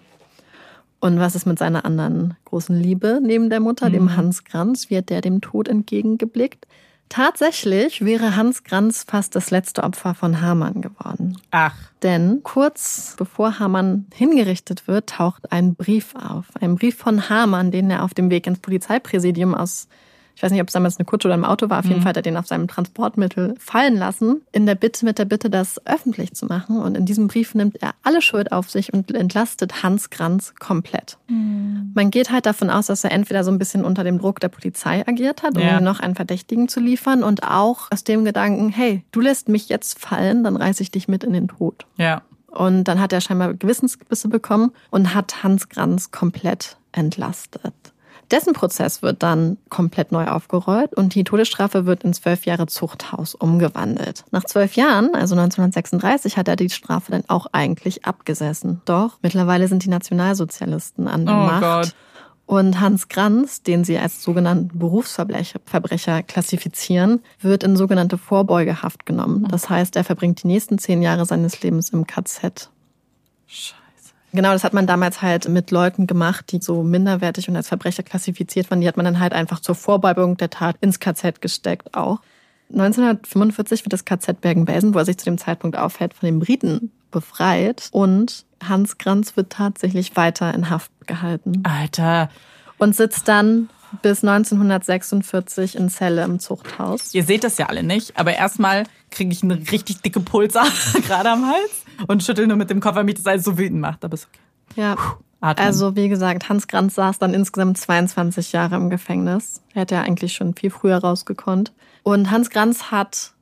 Und 1.01 1.21
was 1.21 1.35
ist 1.37 1.47
mit 1.47 1.59
seiner 1.59 1.85
anderen 1.85 2.37
großen 2.45 2.75
Liebe 2.77 3.21
neben 3.23 3.51
der 3.51 3.61
Mutter, 3.61 3.89
Mhm. 3.89 3.93
dem 3.93 4.17
Hans 4.17 4.45
Kranz? 4.45 4.91
Wie 4.91 4.97
hat 4.97 5.11
der 5.11 5.21
dem 5.21 5.41
Tod 5.41 5.69
entgegengeblickt? 5.69 6.67
Tatsächlich 7.09 8.05
wäre 8.05 8.37
Hans 8.37 8.65
Kranz 8.65 9.05
fast 9.09 9.35
das 9.35 9.51
letzte 9.51 9.83
Opfer 9.83 10.15
von 10.15 10.41
Hamann 10.43 10.83
geworden. 10.83 11.39
Ach, 11.51 11.75
Denn 12.03 12.41
kurz 12.43 13.15
bevor 13.17 13.59
Hamann 13.59 14.07
hingerichtet 14.15 14.87
wird, 14.87 15.09
taucht 15.11 15.51
ein 15.51 15.75
Brief 15.75 16.15
auf. 16.15 16.45
Ein 16.61 16.77
Brief 16.77 16.97
von 16.99 17.29
Hamann, 17.31 17.71
den 17.71 17.91
er 17.91 18.05
auf 18.05 18.13
dem 18.15 18.29
Weg 18.31 18.47
ins 18.47 18.59
Polizeipräsidium 18.61 19.55
aus, 19.55 19.89
ich 20.39 20.43
weiß 20.45 20.53
nicht, 20.53 20.61
ob 20.63 20.69
es 20.69 20.73
damals 20.73 20.99
eine 20.99 21.05
Kutsche 21.05 21.27
oder 21.27 21.35
im 21.35 21.45
Auto 21.45 21.69
war, 21.69 21.81
auf 21.81 21.85
jeden 21.87 22.01
Fall 22.01 22.11
hat 22.11 22.17
er 22.17 22.23
den 22.23 22.37
auf 22.37 22.47
seinem 22.47 22.69
Transportmittel 22.69 23.57
fallen 23.59 23.97
lassen, 23.97 24.41
in 24.53 24.67
der 24.67 24.77
Bitte, 24.77 25.05
mit 25.05 25.19
der 25.19 25.25
Bitte, 25.25 25.51
das 25.51 25.85
öffentlich 25.85 26.33
zu 26.35 26.47
machen. 26.47 26.79
Und 26.81 26.97
in 26.97 27.07
diesem 27.07 27.27
Brief 27.27 27.57
nimmt 27.57 27.83
er 27.83 27.95
alle 28.05 28.23
Schuld 28.23 28.53
auf 28.53 28.71
sich 28.71 28.93
und 28.93 29.13
entlastet 29.13 29.83
Hans 29.83 30.11
Kranz 30.11 30.55
komplett. 30.61 31.19
Man 31.29 32.11
geht 32.13 32.31
halt 32.31 32.47
davon 32.47 32.71
aus, 32.71 32.87
dass 32.87 33.03
er 33.03 33.11
entweder 33.11 33.43
so 33.43 33.51
ein 33.51 33.59
bisschen 33.59 33.85
unter 33.85 34.05
dem 34.05 34.19
Druck 34.21 34.39
der 34.39 34.49
Polizei 34.49 35.05
agiert 35.09 35.43
hat, 35.43 35.57
um 35.57 35.63
Ja. 35.63 35.79
ihm 35.79 35.85
noch 35.85 35.99
einen 35.99 36.15
Verdächtigen 36.15 36.69
zu 36.69 36.79
liefern 36.79 37.25
und 37.25 37.43
auch 37.43 37.91
aus 37.91 38.05
dem 38.05 38.25
Gedanken, 38.25 38.69
hey, 38.69 39.03
du 39.11 39.21
lässt 39.21 39.49
mich 39.49 39.69
jetzt 39.69 39.99
fallen, 39.99 40.45
dann 40.45 40.57
reiße 40.57 40.85
ich 40.85 40.93
dich 40.93 41.09
mit 41.09 41.25
in 41.25 41.33
den 41.33 41.49
Tod. 41.49 41.85
ja. 41.97 42.23
Und 42.51 42.85
dann 42.85 42.99
hat 42.99 43.13
er 43.13 43.21
scheinbar 43.21 43.53
Gewissensbisse 43.53 44.29
bekommen 44.29 44.73
und 44.91 45.15
hat 45.15 45.43
Hans 45.43 45.69
Granz 45.69 46.11
komplett 46.11 46.79
entlastet. 46.93 47.75
Dessen 48.31 48.53
Prozess 48.53 49.03
wird 49.03 49.23
dann 49.23 49.57
komplett 49.71 50.13
neu 50.13 50.27
aufgerollt 50.27 50.95
und 50.95 51.15
die 51.15 51.25
Todesstrafe 51.25 51.87
wird 51.87 52.05
in 52.05 52.13
zwölf 52.13 52.45
Jahre 52.45 52.67
Zuchthaus 52.67 53.35
umgewandelt. 53.35 54.25
Nach 54.31 54.45
zwölf 54.45 54.77
Jahren, 54.77 55.15
also 55.15 55.35
1936, 55.35 56.37
hat 56.37 56.49
er 56.49 56.57
die 56.57 56.69
Strafe 56.69 57.11
dann 57.11 57.25
auch 57.29 57.47
eigentlich 57.53 58.05
abgesessen. 58.05 58.83
Doch 58.85 59.19
mittlerweile 59.23 59.67
sind 59.69 59.85
die 59.85 59.89
Nationalsozialisten 59.89 61.09
an 61.09 61.25
der 61.25 61.35
Oh 61.35 61.39
Macht. 61.39 61.63
Gott. 61.63 61.95
Und 62.45 62.81
Hans 62.81 63.09
Granz, 63.09 63.63
den 63.63 63.85
sie 63.85 63.99
als 63.99 64.23
sogenannten 64.23 64.79
Berufsverbrecher 64.79 65.61
Verbrecher 65.67 66.23
klassifizieren, 66.23 67.21
wird 67.41 67.63
in 67.63 67.77
sogenannte 67.77 68.17
Vorbeugehaft 68.17 69.05
genommen. 69.05 69.47
Das 69.51 69.69
heißt, 69.69 69.97
er 69.97 70.05
verbringt 70.05 70.43
die 70.43 70.47
nächsten 70.47 70.79
zehn 70.79 71.03
Jahre 71.03 71.27
seines 71.27 71.63
Lebens 71.63 71.91
im 71.91 72.07
KZ. 72.07 72.71
Scheiße. 73.47 73.88
Genau, 74.33 74.53
das 74.53 74.65
hat 74.65 74.75
man 74.75 74.87
damals 74.87 75.23
halt 75.23 75.49
mit 75.49 75.71
Leuten 75.71 76.07
gemacht, 76.07 76.53
die 76.53 76.61
so 76.61 76.83
minderwertig 76.83 77.49
und 77.49 77.57
als 77.57 77.69
Verbrecher 77.69 78.03
klassifiziert 78.03 78.71
waren. 78.71 78.81
Die 78.81 78.89
hat 78.89 78.97
man 78.97 79.05
dann 79.05 79.21
halt 79.21 79.33
einfach 79.33 79.61
zur 79.61 79.75
Vorbeugung 79.75 80.37
der 80.37 80.51
Tat 80.51 80.77
ins 80.81 81.01
KZ 81.01 81.41
gesteckt 81.41 81.95
auch. 81.95 82.21
1945 82.71 83.85
wird 83.85 83.95
das 83.95 84.05
KZ 84.05 84.41
Bergen-Belsen, 84.41 84.93
wo 84.93 84.99
er 84.99 85.07
sich 85.07 85.17
zu 85.17 85.25
dem 85.25 85.39
Zeitpunkt 85.39 85.79
aufhält, 85.79 86.13
von 86.13 86.27
den 86.27 86.41
Briten 86.41 86.93
befreit. 87.11 87.89
Und 87.93 88.45
Hans 88.63 88.99
Granz 88.99 89.37
wird 89.37 89.51
tatsächlich 89.51 90.17
weiter 90.17 90.53
in 90.53 90.69
Haft 90.69 90.91
gehalten 91.07 91.63
Alter, 91.65 92.29
und 92.79 92.95
sitzt 92.95 93.29
dann 93.29 93.69
bis 94.03 94.23
1946 94.23 95.77
in 95.77 95.89
Celle 95.89 96.25
im 96.25 96.39
Zuchthaus. 96.39 97.15
ihr 97.15 97.25
seht 97.25 97.45
das 97.45 97.59
ja 97.59 97.67
alle 97.67 97.83
nicht, 97.83 98.19
aber 98.19 98.35
erstmal 98.35 98.85
kriege 99.11 99.33
ich 99.33 99.43
eine 99.43 99.57
richtig 99.71 100.03
dicke 100.03 100.21
Pulsader 100.21 100.71
gerade 101.07 101.31
am 101.31 101.47
Hals 101.47 101.85
und 102.07 102.23
schüttel 102.23 102.47
nur 102.47 102.57
mit 102.57 102.71
dem 102.71 102.81
Kopf, 102.81 102.97
weil 102.97 103.05
mich 103.05 103.15
das 103.17 103.27
alles 103.27 103.45
so 103.45 103.59
wütend 103.59 103.81
macht. 103.81 104.05
Aber 104.05 104.15
ist 104.15 104.29
okay. 104.33 104.81
Ja. 104.81 104.97
Atmen. 105.41 105.67
Also, 105.67 105.95
wie 105.95 106.09
gesagt, 106.09 106.49
Hans 106.49 106.67
Granz 106.67 106.97
saß 106.97 107.19
dann 107.21 107.33
insgesamt 107.33 107.79
22 107.79 108.53
Jahre 108.53 108.75
im 108.75 108.91
Gefängnis. 108.91 109.63
Er 109.73 109.83
hätte 109.83 109.95
ja 109.95 110.03
eigentlich 110.03 110.33
schon 110.33 110.55
viel 110.55 110.71
früher 110.71 110.99
rausgekonnt. 110.99 111.73
Und 112.03 112.31
Hans 112.31 112.51
Granz 112.51 112.91
hat, 112.91 113.35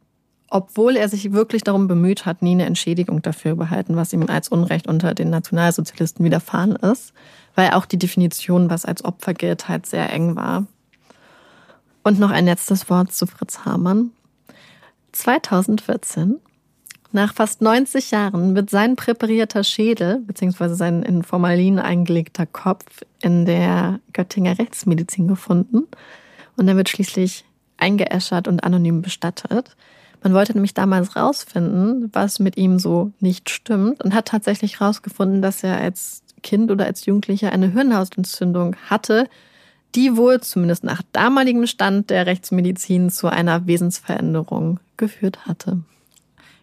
obwohl 0.50 0.96
er 0.96 1.08
sich 1.08 1.32
wirklich 1.32 1.64
darum 1.64 1.88
bemüht 1.88 2.26
hat, 2.26 2.42
nie 2.42 2.52
eine 2.52 2.66
Entschädigung 2.66 3.22
dafür 3.22 3.56
behalten, 3.56 3.96
was 3.96 4.12
ihm 4.12 4.28
als 4.28 4.48
Unrecht 4.48 4.86
unter 4.86 5.14
den 5.14 5.30
Nationalsozialisten 5.30 6.24
widerfahren 6.24 6.76
ist, 6.76 7.14
weil 7.56 7.70
auch 7.72 7.86
die 7.86 7.98
Definition, 7.98 8.70
was 8.70 8.84
als 8.84 9.04
Opfer 9.04 9.34
gilt, 9.34 9.68
halt 9.68 9.86
sehr 9.86 10.12
eng 10.12 10.36
war. 10.36 10.66
Und 12.04 12.20
noch 12.20 12.30
ein 12.30 12.44
letztes 12.44 12.88
Wort 12.88 13.12
zu 13.12 13.26
Fritz 13.26 13.64
Hamann. 13.64 14.12
2014 15.10 16.36
nach 17.12 17.32
fast 17.34 17.62
90 17.62 18.10
Jahren 18.10 18.54
wird 18.54 18.68
sein 18.68 18.94
präparierter 18.94 19.64
Schädel 19.64 20.18
bzw. 20.26 20.74
sein 20.74 21.02
in 21.02 21.22
Formalin 21.22 21.78
eingelegter 21.78 22.44
Kopf 22.44 22.84
in 23.22 23.46
der 23.46 24.00
Göttinger 24.12 24.58
Rechtsmedizin 24.58 25.26
gefunden 25.26 25.84
und 26.56 26.68
er 26.68 26.76
wird 26.76 26.90
schließlich 26.90 27.44
eingeäschert 27.78 28.48
und 28.48 28.64
anonym 28.64 29.00
bestattet. 29.00 29.76
Man 30.22 30.34
wollte 30.34 30.52
nämlich 30.52 30.74
damals 30.74 31.16
rausfinden, 31.16 32.10
was 32.12 32.38
mit 32.38 32.56
ihm 32.56 32.78
so 32.78 33.12
nicht 33.20 33.48
stimmt 33.48 34.02
und 34.02 34.14
hat 34.14 34.28
tatsächlich 34.28 34.80
rausgefunden, 34.80 35.40
dass 35.40 35.62
er 35.62 35.78
als 35.78 36.22
Kind 36.46 36.70
oder 36.70 36.86
als 36.86 37.04
Jugendlicher 37.06 37.50
eine 37.52 37.72
Hirnhautentzündung 37.72 38.76
hatte, 38.88 39.28
die 39.96 40.16
wohl 40.16 40.40
zumindest 40.40 40.84
nach 40.84 41.02
damaligem 41.12 41.66
Stand 41.66 42.10
der 42.10 42.26
Rechtsmedizin 42.26 43.10
zu 43.10 43.26
einer 43.28 43.66
Wesensveränderung 43.66 44.78
geführt 44.96 45.46
hatte. 45.46 45.80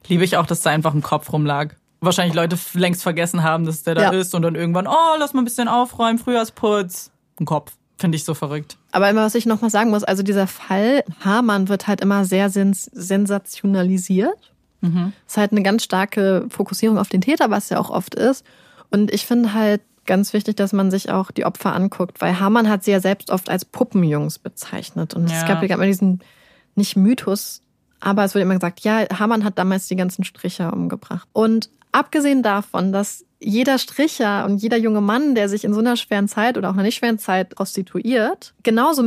Liebe 0.07 0.23
ich 0.23 0.37
auch, 0.37 0.45
dass 0.45 0.61
da 0.61 0.69
einfach 0.69 0.93
ein 0.93 1.01
Kopf 1.01 1.31
rumlag. 1.33 1.73
Wahrscheinlich 1.99 2.33
Leute 2.35 2.57
längst 2.73 3.03
vergessen 3.03 3.43
haben, 3.43 3.65
dass 3.65 3.83
der 3.83 3.95
da 3.95 4.01
Ja. 4.03 4.09
ist 4.11 4.33
und 4.33 4.41
dann 4.41 4.55
irgendwann, 4.55 4.87
oh, 4.87 5.15
lass 5.19 5.33
mal 5.33 5.41
ein 5.41 5.45
bisschen 5.45 5.67
aufräumen, 5.67 6.17
Frühjahrsputz. 6.17 7.11
Ein 7.39 7.45
Kopf. 7.45 7.73
Finde 7.97 8.15
ich 8.15 8.23
so 8.23 8.33
verrückt. 8.33 8.77
Aber 8.91 9.09
immer, 9.09 9.23
was 9.25 9.35
ich 9.35 9.45
noch 9.45 9.61
mal 9.61 9.69
sagen 9.69 9.89
muss, 9.89 10.03
also 10.03 10.23
dieser 10.23 10.47
Fall 10.47 11.03
Hamann 11.23 11.69
wird 11.69 11.87
halt 11.87 12.01
immer 12.01 12.25
sehr 12.25 12.49
sens 12.49 12.89
sensationalisiert. 12.93 14.51
Mhm. 14.81 15.13
Es 15.25 15.33
ist 15.33 15.37
halt 15.37 15.51
eine 15.51 15.63
ganz 15.63 15.83
starke 15.83 16.45
Fokussierung 16.49 16.97
auf 16.97 17.09
den 17.09 17.21
Täter, 17.21 17.49
was 17.49 17.69
ja 17.69 17.79
auch 17.79 17.89
oft 17.89 18.15
ist. 18.15 18.45
Und 18.93 19.11
ich 19.11 19.25
finde 19.25 19.53
halt 19.53 19.81
ganz 20.05 20.33
wichtig, 20.33 20.55
dass 20.55 20.71
man 20.71 20.91
sich 20.91 21.09
auch 21.09 21.31
die 21.31 21.45
Opfer 21.45 21.73
anguckt, 21.73 22.21
weil 22.21 22.39
Hamann 22.39 22.69
hat 22.69 22.83
sie 22.83 22.91
ja 22.91 22.99
selbst 22.99 23.31
oft 23.31 23.49
als 23.49 23.65
Puppenjungs 23.65 24.37
bezeichnet. 24.37 25.15
Und 25.15 25.29
ja. 25.29 25.37
es 25.37 25.47
gab 25.47 25.63
ja 25.63 25.75
immer 25.75 25.85
diesen, 25.85 26.19
nicht 26.75 26.95
Mythos, 26.95 27.63
aber 27.99 28.23
es 28.23 28.35
wurde 28.35 28.43
immer 28.43 28.53
gesagt, 28.53 28.81
ja, 28.81 29.07
Hamann 29.17 29.43
hat 29.43 29.57
damals 29.57 29.87
die 29.87 29.95
ganzen 29.95 30.23
Stricher 30.23 30.73
umgebracht. 30.73 31.27
Und 31.33 31.71
abgesehen 31.91 32.43
davon, 32.43 32.91
dass 32.91 33.25
jeder 33.39 33.79
Stricher 33.79 34.45
und 34.45 34.57
jeder 34.59 34.77
junge 34.77 35.01
Mann, 35.01 35.33
der 35.33 35.49
sich 35.49 35.63
in 35.63 35.73
so 35.73 35.79
einer 35.79 35.97
schweren 35.97 36.27
Zeit 36.27 36.57
oder 36.57 36.69
auch 36.69 36.73
einer 36.73 36.83
nicht 36.83 36.97
schweren 36.97 37.17
Zeit 37.17 37.55
prostituiert, 37.55 38.53
genauso 38.61 39.01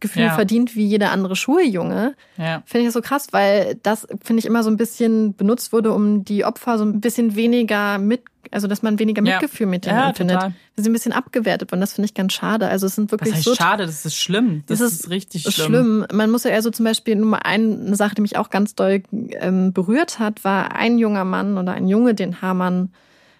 Mitgefühl 0.00 0.22
ja. 0.22 0.34
verdient 0.34 0.76
wie 0.76 0.86
jeder 0.86 1.12
andere 1.12 1.36
Schuljunge. 1.36 2.14
Ja. 2.38 2.62
Finde 2.64 2.80
ich 2.80 2.86
das 2.86 2.94
so 2.94 3.02
krass, 3.02 3.28
weil 3.32 3.78
das, 3.82 4.06
finde 4.22 4.40
ich, 4.40 4.46
immer 4.46 4.62
so 4.62 4.70
ein 4.70 4.78
bisschen 4.78 5.34
benutzt 5.34 5.72
wurde, 5.74 5.92
um 5.92 6.24
die 6.24 6.44
Opfer 6.44 6.78
so 6.78 6.84
ein 6.84 7.00
bisschen 7.00 7.36
weniger 7.36 7.98
mit, 7.98 8.22
also 8.50 8.66
dass 8.66 8.82
man 8.82 8.98
weniger 8.98 9.20
Mitgefühl 9.20 9.66
ja. 9.66 9.70
mit 9.70 9.84
denen 9.84 9.98
ja, 9.98 10.08
empfindet. 10.08 10.36
Total. 10.36 10.52
Sind 10.76 10.86
ein 10.86 10.92
bisschen 10.94 11.12
abgewertet 11.12 11.72
und 11.72 11.80
das 11.80 11.92
finde 11.92 12.06
ich 12.06 12.14
ganz 12.14 12.32
schade. 12.32 12.68
Also 12.68 12.86
es 12.86 12.94
sind 12.94 13.10
wirklich 13.10 13.30
das 13.30 13.38
heißt 13.38 13.44
so. 13.44 13.54
Schade, 13.54 13.84
das 13.84 14.06
ist 14.06 14.16
schlimm. 14.16 14.62
Das, 14.66 14.78
das 14.78 14.92
ist, 14.92 15.00
ist, 15.00 15.10
richtig 15.10 15.42
schlimm. 15.42 15.66
schlimm. 15.66 16.06
Man 16.12 16.30
muss 16.30 16.44
ja 16.44 16.50
eher 16.50 16.62
so 16.62 16.70
zum 16.70 16.86
Beispiel 16.86 17.16
nur 17.16 17.26
mal 17.26 17.40
eine 17.44 17.94
Sache, 17.94 18.14
die 18.14 18.22
mich 18.22 18.38
auch 18.38 18.48
ganz 18.48 18.74
doll 18.74 19.02
ähm, 19.12 19.74
berührt 19.74 20.18
hat, 20.18 20.44
war 20.44 20.74
ein 20.74 20.96
junger 20.96 21.24
Mann 21.24 21.58
oder 21.58 21.72
ein 21.72 21.88
Junge, 21.88 22.14
den 22.14 22.40
Hamann 22.40 22.90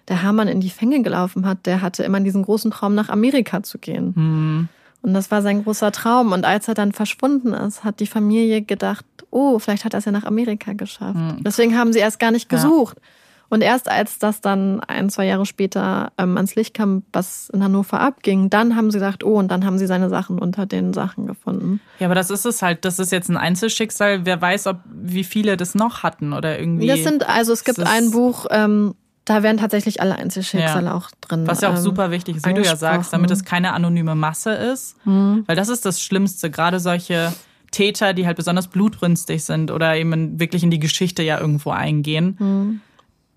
der 0.07 0.23
Hamann 0.23 0.47
in 0.47 0.59
die 0.59 0.71
Fänge 0.71 1.03
gelaufen 1.03 1.45
hat, 1.45 1.67
der 1.67 1.81
hatte 1.81 2.03
immer 2.03 2.19
diesen 2.19 2.41
großen 2.43 2.71
Traum, 2.71 2.95
nach 2.95 3.09
Amerika 3.09 3.63
zu 3.63 3.77
gehen. 3.77 4.13
Mhm. 4.15 4.69
Und 5.01 5.13
das 5.13 5.31
war 5.31 5.41
sein 5.41 5.63
großer 5.63 5.91
Traum. 5.91 6.31
Und 6.31 6.45
als 6.45 6.67
er 6.67 6.73
dann 6.73 6.91
verschwunden 6.91 7.53
ist, 7.53 7.83
hat 7.83 7.99
die 7.99 8.07
Familie 8.07 8.61
gedacht, 8.61 9.05
oh, 9.31 9.57
vielleicht 9.59 9.85
hat 9.85 9.93
er 9.93 9.99
es 9.99 10.05
ja 10.05 10.11
nach 10.11 10.25
Amerika 10.25 10.73
geschafft. 10.73 11.15
Mhm. 11.15 11.43
Deswegen 11.43 11.77
haben 11.77 11.91
sie 11.91 11.99
erst 11.99 12.19
gar 12.19 12.31
nicht 12.31 12.49
gesucht. 12.49 12.97
Ja. 12.97 13.03
Und 13.51 13.61
erst 13.61 13.91
als 13.91 14.17
das 14.17 14.39
dann 14.39 14.79
ein, 14.79 15.09
zwei 15.09 15.25
Jahre 15.25 15.45
später 15.45 16.13
ähm, 16.17 16.37
ans 16.37 16.55
Licht 16.55 16.73
kam, 16.73 17.03
was 17.11 17.49
in 17.49 17.61
Hannover 17.61 17.99
abging, 17.99 18.49
dann 18.49 18.77
haben 18.77 18.91
sie 18.91 18.99
gesagt, 18.99 19.25
oh, 19.25 19.39
und 19.39 19.49
dann 19.49 19.65
haben 19.65 19.77
sie 19.77 19.87
seine 19.87 20.07
Sachen 20.07 20.39
unter 20.39 20.65
den 20.65 20.93
Sachen 20.93 21.27
gefunden. 21.27 21.81
Ja, 21.99 22.07
aber 22.07 22.15
das 22.15 22.29
ist 22.29 22.45
es 22.45 22.61
halt, 22.61 22.85
das 22.85 22.97
ist 22.97 23.11
jetzt 23.11 23.27
ein 23.27 23.35
Einzelschicksal. 23.35 24.25
Wer 24.25 24.41
weiß, 24.41 24.67
ob 24.67 24.77
wie 24.85 25.25
viele 25.25 25.57
das 25.57 25.75
noch 25.75 26.01
hatten 26.01 26.31
oder 26.31 26.57
irgendwie. 26.59 26.87
Das 26.87 27.03
sind, 27.03 27.27
also 27.27 27.51
es 27.51 27.65
gibt 27.65 27.81
ein 27.81 28.11
Buch, 28.11 28.45
ähm, 28.51 28.95
da 29.31 29.43
wären 29.43 29.57
tatsächlich 29.57 30.01
alle 30.01 30.15
Einzelschicksale 30.15 30.87
ja. 30.87 30.95
auch 30.95 31.09
drin. 31.21 31.47
Was 31.47 31.61
ja 31.61 31.69
auch 31.69 31.75
ähm, 31.75 31.81
super 31.81 32.11
wichtig 32.11 32.37
ist, 32.37 32.45
wie 32.45 32.53
du 32.53 32.61
ja 32.61 32.75
sagst, 32.75 33.13
damit 33.13 33.31
es 33.31 33.45
keine 33.45 33.73
anonyme 33.73 34.15
Masse 34.15 34.51
ist. 34.51 34.95
Mhm. 35.05 35.43
Weil 35.47 35.55
das 35.55 35.69
ist 35.69 35.85
das 35.85 36.01
Schlimmste. 36.01 36.49
Gerade 36.49 36.79
solche 36.79 37.33
Täter, 37.71 38.13
die 38.13 38.25
halt 38.25 38.37
besonders 38.37 38.67
blutrünstig 38.67 39.43
sind 39.43 39.71
oder 39.71 39.95
eben 39.95 40.39
wirklich 40.39 40.63
in 40.63 40.71
die 40.71 40.79
Geschichte 40.79 41.23
ja 41.23 41.39
irgendwo 41.39 41.71
eingehen, 41.71 42.35
mhm. 42.39 42.81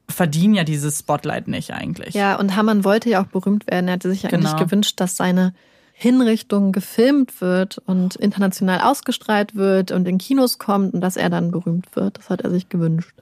verdienen 0.08 0.54
ja 0.54 0.64
dieses 0.64 0.98
Spotlight 0.98 1.48
nicht 1.48 1.72
eigentlich. 1.72 2.14
Ja, 2.14 2.36
und 2.36 2.56
Hamann 2.56 2.84
wollte 2.84 3.10
ja 3.10 3.22
auch 3.22 3.28
berühmt 3.28 3.66
werden. 3.68 3.88
Er 3.88 3.94
hatte 3.94 4.10
sich 4.10 4.24
eigentlich 4.24 4.52
genau. 4.52 4.64
gewünscht, 4.64 5.00
dass 5.00 5.16
seine 5.16 5.54
Hinrichtung 5.92 6.72
gefilmt 6.72 7.40
wird 7.40 7.78
und 7.86 8.16
international 8.16 8.80
ausgestrahlt 8.80 9.54
wird 9.54 9.92
und 9.92 10.08
in 10.08 10.18
Kinos 10.18 10.58
kommt 10.58 10.92
und 10.92 11.00
dass 11.00 11.16
er 11.16 11.30
dann 11.30 11.52
berühmt 11.52 11.94
wird. 11.94 12.18
Das 12.18 12.30
hat 12.30 12.40
er 12.40 12.50
sich 12.50 12.68
gewünscht. 12.68 13.14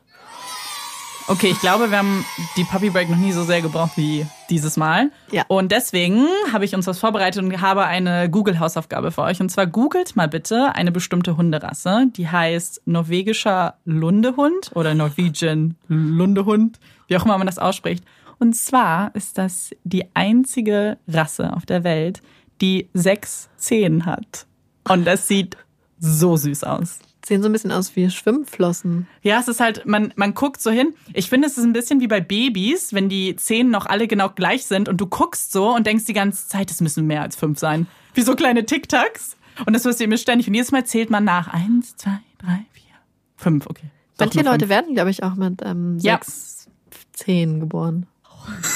Okay, 1.28 1.48
ich 1.50 1.60
glaube, 1.60 1.90
wir 1.90 1.98
haben 1.98 2.24
die 2.56 2.64
Puppy 2.64 2.90
Break 2.90 3.08
noch 3.08 3.16
nie 3.16 3.32
so 3.32 3.44
sehr 3.44 3.62
gebraucht 3.62 3.92
wie 3.96 4.26
dieses 4.50 4.76
Mal. 4.76 5.10
Ja. 5.30 5.44
Und 5.48 5.72
deswegen 5.72 6.26
habe 6.52 6.64
ich 6.64 6.74
uns 6.74 6.86
was 6.86 6.98
vorbereitet 6.98 7.42
und 7.42 7.60
habe 7.60 7.84
eine 7.84 8.28
Google-Hausaufgabe 8.28 9.12
für 9.12 9.22
euch. 9.22 9.40
Und 9.40 9.48
zwar 9.48 9.66
googelt 9.66 10.16
mal 10.16 10.28
bitte 10.28 10.74
eine 10.74 10.92
bestimmte 10.92 11.36
Hunderasse, 11.36 12.06
die 12.16 12.28
heißt 12.28 12.82
norwegischer 12.86 13.74
Lundehund 13.84 14.72
oder 14.74 14.94
Norwegian 14.94 15.76
Lundehund, 15.88 16.80
wie 17.06 17.16
auch 17.16 17.24
immer 17.24 17.38
man 17.38 17.46
das 17.46 17.58
ausspricht. 17.58 18.04
Und 18.38 18.54
zwar 18.54 19.14
ist 19.14 19.38
das 19.38 19.70
die 19.84 20.04
einzige 20.14 20.98
Rasse 21.06 21.52
auf 21.54 21.64
der 21.64 21.84
Welt, 21.84 22.20
die 22.60 22.88
sechs 22.92 23.48
Zehen 23.56 24.04
hat. 24.04 24.46
Und 24.88 25.04
das 25.06 25.28
sieht 25.28 25.56
so 25.98 26.36
süß 26.36 26.64
aus. 26.64 26.98
Sehen 27.24 27.42
so 27.42 27.48
ein 27.48 27.52
bisschen 27.52 27.70
aus 27.70 27.94
wie 27.94 28.10
Schwimmflossen. 28.10 29.06
Ja, 29.22 29.38
es 29.38 29.46
ist 29.46 29.60
halt, 29.60 29.86
man, 29.86 30.12
man 30.16 30.34
guckt 30.34 30.60
so 30.60 30.70
hin. 30.70 30.94
Ich 31.14 31.28
finde, 31.28 31.46
es 31.46 31.56
ist 31.56 31.64
ein 31.64 31.72
bisschen 31.72 32.00
wie 32.00 32.08
bei 32.08 32.20
Babys, 32.20 32.92
wenn 32.92 33.08
die 33.08 33.36
Zehen 33.36 33.70
noch 33.70 33.86
alle 33.86 34.08
genau 34.08 34.28
gleich 34.28 34.66
sind 34.66 34.88
und 34.88 35.00
du 35.00 35.06
guckst 35.06 35.52
so 35.52 35.72
und 35.74 35.86
denkst 35.86 36.04
die 36.04 36.14
ganze 36.14 36.48
Zeit, 36.48 36.70
es 36.70 36.80
müssen 36.80 37.06
mehr 37.06 37.22
als 37.22 37.36
fünf 37.36 37.60
sein. 37.60 37.86
Wie 38.14 38.22
so 38.22 38.34
kleine 38.34 38.66
Tic-Tacs. 38.66 39.36
Und 39.66 39.74
das 39.74 39.84
wirst 39.84 40.00
du 40.00 40.04
immer 40.04 40.16
ständig. 40.16 40.48
Und 40.48 40.54
jedes 40.54 40.72
Mal 40.72 40.84
zählt 40.84 41.10
man 41.10 41.24
nach. 41.24 41.48
Eins, 41.48 41.96
zwei, 41.96 42.18
drei, 42.38 42.64
vier, 42.72 42.94
fünf, 43.36 43.66
okay. 43.66 43.90
Manche 44.18 44.42
Leute 44.42 44.68
werden, 44.68 44.94
glaube 44.94 45.10
ich, 45.10 45.22
auch 45.22 45.34
mit 45.34 45.62
ähm, 45.64 45.98
sechs, 45.98 46.66
ja. 46.66 46.96
zehn 47.12 47.60
geboren. 47.60 48.06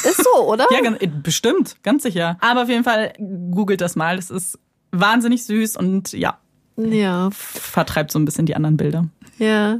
Ist 0.04 0.22
so, 0.22 0.48
oder? 0.48 0.66
ja, 0.70 0.80
ganz, 0.80 0.98
bestimmt, 1.22 1.76
ganz 1.82 2.02
sicher. 2.02 2.36
Aber 2.40 2.62
auf 2.62 2.68
jeden 2.68 2.84
Fall 2.84 3.12
googelt 3.50 3.80
das 3.80 3.96
mal. 3.96 4.16
Das 4.16 4.30
ist 4.30 4.58
wahnsinnig 4.92 5.44
süß 5.44 5.76
und 5.76 6.12
ja, 6.12 6.38
ja. 6.76 7.30
Vertreibt 7.32 8.10
so 8.10 8.18
ein 8.18 8.24
bisschen 8.24 8.46
die 8.46 8.56
anderen 8.56 8.76
Bilder. 8.76 9.06
Ja. 9.38 9.78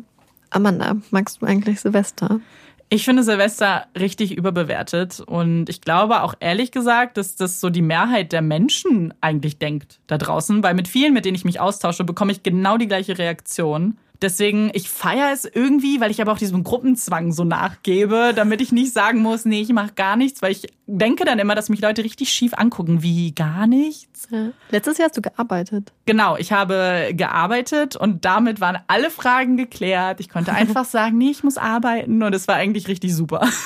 Amanda, 0.51 0.97
magst 1.11 1.43
du 1.43 1.47
eigentlich 1.47 1.81
Silvester? 1.81 2.41
Ich 2.89 3.05
finde 3.05 3.25
Silvester 3.25 3.89
richtig 3.99 4.37
überbewertet 4.37 5.19
und 5.19 5.69
ich 5.69 5.81
glaube 5.81 6.23
auch 6.23 6.35
ehrlich 6.39 6.71
gesagt, 6.71 7.17
dass 7.17 7.35
das 7.35 7.59
so 7.59 7.69
die 7.69 7.83
Mehrheit 7.83 8.31
der 8.31 8.43
Menschen 8.43 9.13
eigentlich 9.21 9.59
denkt 9.59 9.99
da 10.07 10.19
draußen, 10.19 10.63
weil 10.63 10.75
mit 10.75 10.87
vielen, 10.87 11.13
mit 11.13 11.25
denen 11.25 11.35
ich 11.35 11.45
mich 11.45 11.59
austausche, 11.59 12.05
bekomme 12.05 12.31
ich 12.31 12.45
genau 12.45 12.77
die 12.77 12.87
gleiche 12.87 13.19
Reaktion. 13.19 13.99
Deswegen, 14.23 14.71
ich 14.73 14.89
feiere 14.89 15.33
es 15.33 15.45
irgendwie, 15.45 16.01
weil 16.01 16.11
ich 16.11 16.21
aber 16.21 16.33
auch 16.33 16.39
diesem 16.39 16.65
Gruppenzwang 16.65 17.33
so 17.33 17.45
nachgebe, 17.45 18.33
damit 18.35 18.61
ich 18.61 18.73
nicht 18.73 18.93
sagen 18.93 19.21
muss, 19.21 19.45
nee, 19.45 19.61
ich 19.61 19.73
mache 19.73 19.93
gar 19.95 20.17
nichts, 20.17 20.43
weil 20.43 20.53
ich 20.53 20.67
denke 20.87 21.25
dann 21.25 21.39
immer, 21.39 21.55
dass 21.55 21.69
mich 21.69 21.81
Leute 21.81 22.05
richtig 22.05 22.31
schief 22.31 22.55
angucken, 22.55 23.03
wie 23.03 23.33
gar 23.33 23.67
nichts. 23.67 24.29
Ja. 24.31 24.51
Letztes 24.71 24.99
Jahr 24.99 25.09
hast 25.09 25.17
du 25.17 25.23
gearbeitet. 25.23 25.93
Genau, 26.07 26.37
ich 26.37 26.53
habe 26.53 27.11
gearbeitet 27.13 27.97
und 27.97 28.25
damit 28.25 28.61
waren 28.61 28.79
alle 28.87 29.11
Fragen 29.11 29.57
geklärt. 29.57 30.21
Ich 30.21 30.29
konnte 30.29 30.53
einfach 30.55 30.85
sagen, 30.85 31.19
nee, 31.19 31.31
ich 31.31 31.43
muss 31.45 31.59
arbeiten 31.59 32.23
und 32.23 32.35
es 32.35 32.49
war 32.49 32.57
eigentlich 32.57 32.89
richtig 32.89 33.15
super. 33.15 33.47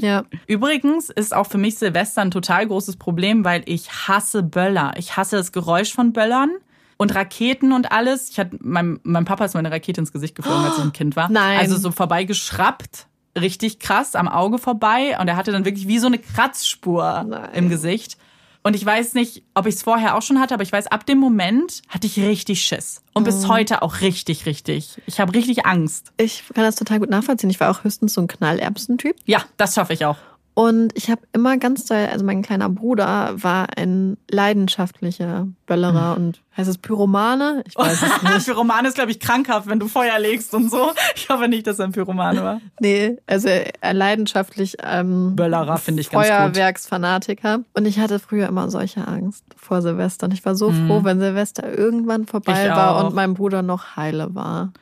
Ja. 0.00 0.24
Übrigens 0.46 1.08
ist 1.08 1.34
auch 1.34 1.46
für 1.46 1.56
mich 1.56 1.78
Silvester 1.78 2.20
ein 2.20 2.30
total 2.30 2.66
großes 2.66 2.98
Problem, 2.98 3.44
weil 3.44 3.62
ich 3.64 3.90
hasse 3.90 4.42
Böller. 4.42 4.92
Ich 4.96 5.16
hasse 5.16 5.36
das 5.36 5.50
Geräusch 5.50 5.92
von 5.94 6.12
Böllern 6.12 6.50
und 6.98 7.14
Raketen 7.14 7.72
und 7.72 7.90
alles. 7.90 8.28
Ich 8.28 8.38
hatte, 8.38 8.58
mein, 8.60 9.00
mein 9.04 9.24
Papa 9.24 9.46
ist 9.46 9.54
meine 9.54 9.70
Rakete 9.70 10.00
ins 10.00 10.12
Gesicht 10.12 10.34
geflogen, 10.34 10.64
als 10.64 10.76
ich 10.76 10.84
ein 10.84 10.92
Kind 10.92 11.16
war. 11.16 11.30
Nein. 11.30 11.58
Also 11.58 11.78
so 11.78 11.90
vorbeigeschraubt, 11.90 13.06
richtig 13.38 13.78
krass 13.78 14.14
am 14.14 14.28
Auge 14.28 14.58
vorbei. 14.58 15.16
Und 15.18 15.28
er 15.28 15.36
hatte 15.36 15.52
dann 15.52 15.64
wirklich 15.64 15.88
wie 15.88 15.98
so 15.98 16.08
eine 16.08 16.18
Kratzspur 16.18 17.24
Nein. 17.26 17.50
im 17.54 17.68
Gesicht. 17.70 18.18
Und 18.64 18.74
ich 18.74 18.84
weiß 18.84 19.14
nicht, 19.14 19.44
ob 19.54 19.66
ich 19.66 19.76
es 19.76 19.82
vorher 19.82 20.16
auch 20.16 20.22
schon 20.22 20.40
hatte, 20.40 20.52
aber 20.52 20.64
ich 20.64 20.72
weiß, 20.72 20.88
ab 20.88 21.06
dem 21.06 21.18
Moment 21.18 21.82
hatte 21.88 22.08
ich 22.08 22.18
richtig 22.18 22.64
Schiss. 22.64 23.00
Und 23.14 23.24
bis 23.24 23.44
mhm. 23.44 23.48
heute 23.48 23.82
auch 23.82 24.00
richtig, 24.00 24.44
richtig. 24.44 25.00
Ich 25.06 25.20
habe 25.20 25.32
richtig 25.32 25.64
Angst. 25.64 26.12
Ich 26.18 26.42
kann 26.52 26.64
das 26.64 26.74
total 26.74 26.98
gut 26.98 27.08
nachvollziehen. 27.08 27.48
Ich 27.48 27.60
war 27.60 27.70
auch 27.70 27.84
höchstens 27.84 28.14
so 28.14 28.20
ein 28.20 28.26
Knallerbsen-Typ. 28.26 29.14
Ja, 29.24 29.44
das 29.56 29.74
schaffe 29.74 29.92
ich 29.92 30.04
auch. 30.04 30.16
Und 30.58 30.92
ich 30.96 31.08
habe 31.08 31.20
immer 31.32 31.56
ganz 31.56 31.84
toll, 31.84 32.08
also 32.10 32.24
mein 32.24 32.42
kleiner 32.42 32.68
Bruder 32.68 33.32
war 33.36 33.68
ein 33.76 34.16
leidenschaftlicher 34.28 35.46
Böllerer 35.66 36.18
mhm. 36.18 36.24
und 36.24 36.42
heißt 36.56 36.68
es 36.68 36.78
Pyromane? 36.78 37.62
Ich 37.64 37.76
weiß 37.76 38.02
es 38.02 38.22
nicht. 38.24 38.46
Pyromane 38.46 38.88
ist, 38.88 38.96
glaube 38.96 39.12
ich, 39.12 39.20
krankhaft, 39.20 39.68
wenn 39.68 39.78
du 39.78 39.86
Feuer 39.86 40.18
legst 40.18 40.52
und 40.54 40.68
so. 40.68 40.90
Ich 41.14 41.28
hoffe 41.28 41.46
nicht, 41.46 41.68
dass 41.68 41.78
er 41.78 41.84
ein 41.84 41.92
Pyromane 41.92 42.42
war. 42.42 42.60
nee, 42.80 43.18
also 43.28 43.46
er 43.46 43.94
leidenschaftlich 43.94 44.76
ähm, 44.82 45.36
Böllerer 45.36 45.76
finde 45.76 46.00
ich 46.00 46.10
ganz 46.10 46.26
Feuerwerksfanatiker. 46.26 47.60
Und 47.74 47.86
ich 47.86 48.00
hatte 48.00 48.18
früher 48.18 48.48
immer 48.48 48.68
solche 48.68 49.06
Angst 49.06 49.44
vor 49.56 49.80
Silvester. 49.80 50.26
Und 50.26 50.34
ich 50.34 50.44
war 50.44 50.56
so 50.56 50.72
mhm. 50.72 50.88
froh, 50.88 51.04
wenn 51.04 51.20
Silvester 51.20 51.72
irgendwann 51.72 52.26
vorbei 52.26 52.68
war 52.70 53.06
und 53.06 53.14
mein 53.14 53.34
Bruder 53.34 53.62
noch 53.62 53.94
heile 53.94 54.34
war. 54.34 54.72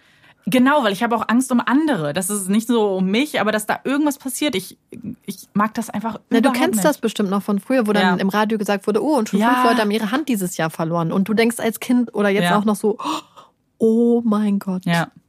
Genau, 0.49 0.84
weil 0.84 0.92
ich 0.92 1.03
habe 1.03 1.16
auch 1.16 1.24
Angst 1.26 1.51
um 1.51 1.61
andere. 1.61 2.12
Das 2.12 2.30
ist 2.30 2.49
nicht 2.49 2.68
so 2.68 2.97
um 2.99 3.07
mich, 3.07 3.40
aber 3.40 3.51
dass 3.51 3.66
da 3.66 3.80
irgendwas 3.82 4.16
passiert. 4.16 4.55
Ich, 4.55 4.78
ich 5.24 5.49
mag 5.55 5.74
das 5.74 5.90
einfach 5.90 6.20
ja, 6.30 6.40
Du 6.40 6.53
kennst 6.53 6.76
nicht. 6.76 6.84
das 6.84 6.99
bestimmt 6.99 7.30
noch 7.30 7.42
von 7.42 7.59
früher, 7.59 7.88
wo 7.88 7.92
ja. 7.92 8.01
dann 8.01 8.20
im 8.20 8.28
Radio 8.28 8.57
gesagt 8.57 8.86
wurde, 8.86 9.03
oh, 9.03 9.16
und 9.16 9.28
schon 9.28 9.40
ja. 9.40 9.55
fünf 9.55 9.64
Leute 9.64 9.80
haben 9.82 9.90
ihre 9.90 10.12
Hand 10.12 10.28
dieses 10.28 10.57
Jahr 10.57 10.70
verloren. 10.70 11.11
Und 11.11 11.28
du 11.28 11.34
denkst 11.34 11.59
als 11.59 11.80
Kind 11.80 12.14
oder 12.14 12.28
jetzt 12.28 12.44
ja. 12.44 12.59
auch 12.59 12.64
noch 12.64 12.76
so, 12.76 12.97
oh 13.78 14.22
mein 14.24 14.61
Gott, 14.61 14.84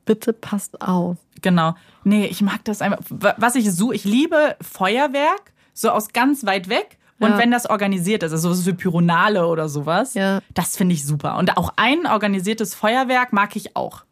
bitte 0.06 0.34
passt 0.34 0.82
auf. 0.84 1.18
Genau. 1.42 1.76
Nee, 2.04 2.28
ich 2.28 2.42
mag 2.42 2.64
das 2.66 2.84
einfach. 2.84 3.04
Was 3.10 3.56
ich 3.56 3.72
so, 3.72 3.92
ich 3.92 4.06
liebe 4.06 4.56
Feuerwerk, 4.62 5.52
so 5.74 5.90
aus 5.90 6.14
ganz 6.14 6.46
weit 6.46 6.70
weg. 6.70 6.98
Und 7.20 7.32
ja. 7.32 7.38
wenn 7.40 7.50
das 7.50 7.68
organisiert 7.68 8.22
ist, 8.22 8.32
also 8.32 8.54
so 8.54 8.62
für 8.62 8.76
Pyronale 8.76 9.48
oder 9.48 9.68
sowas, 9.70 10.14
ja. 10.14 10.42
das 10.54 10.78
finde 10.78 10.94
ich 10.94 11.04
super. 11.04 11.38
Und 11.38 11.58
auch 11.58 11.74
ein 11.76 12.06
organisiertes 12.06 12.76
Feuerwerk 12.76 13.34
mag 13.34 13.56
ich 13.56 13.76
auch. 13.76 14.04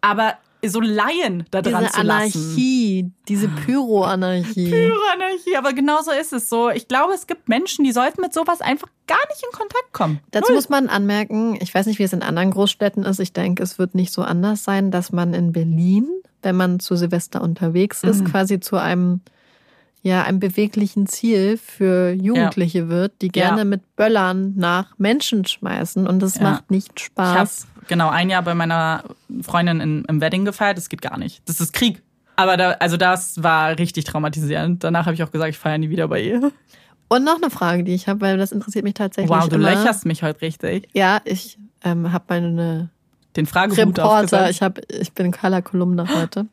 aber 0.00 0.34
so 0.64 0.80
Laien 0.80 1.44
da 1.50 1.60
dran 1.62 1.82
Diese 1.84 1.92
zu 1.92 2.02
lassen. 2.02 2.38
Anarchie, 2.38 3.10
diese 3.28 3.48
Pyro-Anarchie. 3.48 4.70
Pyro-Anarchie, 4.70 5.56
aber 5.56 5.72
genau 5.72 6.02
so 6.02 6.10
ist 6.12 6.32
es 6.32 6.48
so. 6.48 6.70
Ich 6.70 6.88
glaube, 6.88 7.12
es 7.14 7.26
gibt 7.26 7.48
Menschen, 7.48 7.84
die 7.84 7.92
sollten 7.92 8.20
mit 8.20 8.32
sowas 8.32 8.60
einfach 8.60 8.88
gar 9.06 9.18
nicht 9.28 9.42
in 9.44 9.50
Kontakt 9.58 9.92
kommen. 9.92 10.20
Dazu 10.30 10.52
Null. 10.52 10.56
muss 10.56 10.68
man 10.68 10.88
anmerken, 10.88 11.58
ich 11.60 11.74
weiß 11.74 11.86
nicht, 11.86 11.98
wie 11.98 12.04
es 12.04 12.12
in 12.12 12.22
anderen 12.22 12.50
Großstädten 12.52 13.04
ist. 13.04 13.18
Ich 13.20 13.32
denke, 13.32 13.62
es 13.62 13.78
wird 13.78 13.94
nicht 13.94 14.12
so 14.12 14.22
anders 14.22 14.64
sein, 14.64 14.90
dass 14.90 15.10
man 15.12 15.34
in 15.34 15.52
Berlin, 15.52 16.08
wenn 16.42 16.56
man 16.56 16.80
zu 16.80 16.96
Silvester 16.96 17.42
unterwegs 17.42 18.02
ist, 18.04 18.20
Mhm. 18.22 18.24
quasi 18.30 18.60
zu 18.60 18.76
einem, 18.76 19.20
ja, 20.02 20.24
einem 20.24 20.40
beweglichen 20.40 21.06
Ziel 21.06 21.56
für 21.56 22.10
Jugendliche 22.12 22.88
wird, 22.88 23.22
die 23.22 23.28
gerne 23.28 23.58
Ja. 23.58 23.64
mit 23.64 23.94
Böllern 23.96 24.54
nach 24.56 24.98
Menschen 24.98 25.44
schmeißen 25.46 26.06
und 26.08 26.20
das 26.20 26.36
Ja. 26.36 26.42
macht 26.42 26.70
nicht 26.70 26.90
Ich 26.96 27.10
habe 27.16 27.46
Spaß. 27.46 27.66
genau 27.88 28.08
ein 28.08 28.28
Jahr 28.28 28.42
bei 28.42 28.54
meiner 28.54 29.04
Freundin 29.42 29.80
in, 29.80 30.04
im 30.06 30.20
Wedding 30.20 30.44
gefeiert. 30.44 30.76
Das 30.76 30.88
geht 30.88 31.02
gar 31.02 31.18
nicht. 31.18 31.42
Das 31.48 31.60
ist 31.60 31.72
Krieg. 31.72 32.02
Aber 32.34 32.56
da, 32.56 32.70
also 32.72 32.96
das 32.96 33.42
war 33.42 33.78
richtig 33.78 34.04
traumatisierend. 34.04 34.82
Danach 34.82 35.04
habe 35.06 35.14
ich 35.14 35.22
auch 35.22 35.30
gesagt, 35.30 35.50
ich 35.50 35.58
feiere 35.58 35.78
nie 35.78 35.90
wieder 35.90 36.08
bei 36.08 36.20
ihr. 36.22 36.50
Und 37.08 37.24
noch 37.24 37.36
eine 37.36 37.50
Frage, 37.50 37.84
die 37.84 37.94
ich 37.94 38.08
habe, 38.08 38.22
weil 38.22 38.38
das 38.38 38.52
interessiert 38.52 38.84
mich 38.84 38.94
tatsächlich 38.94 39.30
Wow, 39.30 39.48
du 39.48 39.56
immer. 39.56 39.70
löcherst 39.70 40.06
mich 40.06 40.22
heute 40.22 40.40
richtig. 40.40 40.88
Ja, 40.94 41.20
ich 41.26 41.58
ähm, 41.84 42.10
habe 42.10 42.24
meine 42.28 42.88
Den 43.36 43.44
Frageboot 43.46 43.98
Reporter, 43.98 44.48
ich, 44.50 44.62
hab, 44.62 44.80
ich 44.90 45.12
bin 45.12 45.30
Color 45.30 45.60
Kolumne 45.62 46.06
heute. 46.12 46.46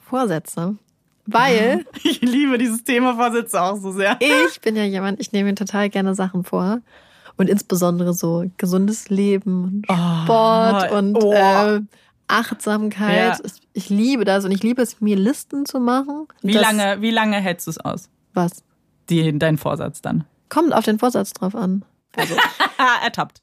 Vorsätze. 0.00 0.76
Weil 1.30 1.84
Ich 2.02 2.20
liebe 2.22 2.56
dieses 2.58 2.84
Thema 2.84 3.14
Vorsitze 3.14 3.60
auch 3.62 3.76
so 3.76 3.92
sehr. 3.92 4.18
ich 4.20 4.60
bin 4.60 4.76
ja 4.76 4.84
jemand, 4.84 5.20
ich 5.20 5.32
nehme 5.32 5.50
mir 5.50 5.54
total 5.54 5.90
gerne 5.90 6.14
Sachen 6.14 6.42
vor. 6.42 6.80
Und 7.36 7.48
insbesondere 7.48 8.14
so 8.14 8.46
gesundes 8.56 9.10
Leben 9.10 9.64
und 9.64 9.86
Sport 10.24 10.88
Oh, 10.90 10.96
und 10.96 11.14
oh. 11.22 11.32
äh, 11.32 11.80
Achtsamkeit. 12.26 13.38
Ja. 13.38 13.50
Ich 13.74 13.90
liebe 13.90 14.24
das 14.24 14.44
und 14.44 14.50
ich 14.50 14.62
liebe 14.62 14.82
es, 14.82 15.00
mir 15.00 15.16
Listen 15.16 15.64
zu 15.64 15.78
machen. 15.78 16.26
Wie 16.42 16.52
das, 16.52 16.62
lange, 16.62 17.00
wie 17.00 17.10
lange 17.10 17.36
hältst 17.36 17.66
du 17.66 17.70
es 17.70 17.78
aus? 17.78 18.08
Was? 18.34 18.64
Die, 19.08 19.38
dein 19.38 19.56
Vorsatz 19.56 20.02
dann? 20.02 20.24
Kommt 20.48 20.72
auf 20.72 20.84
den 20.84 20.98
Vorsatz 20.98 21.32
drauf 21.32 21.54
an. 21.54 21.84
Also, 22.16 22.34
ertappt. 23.04 23.42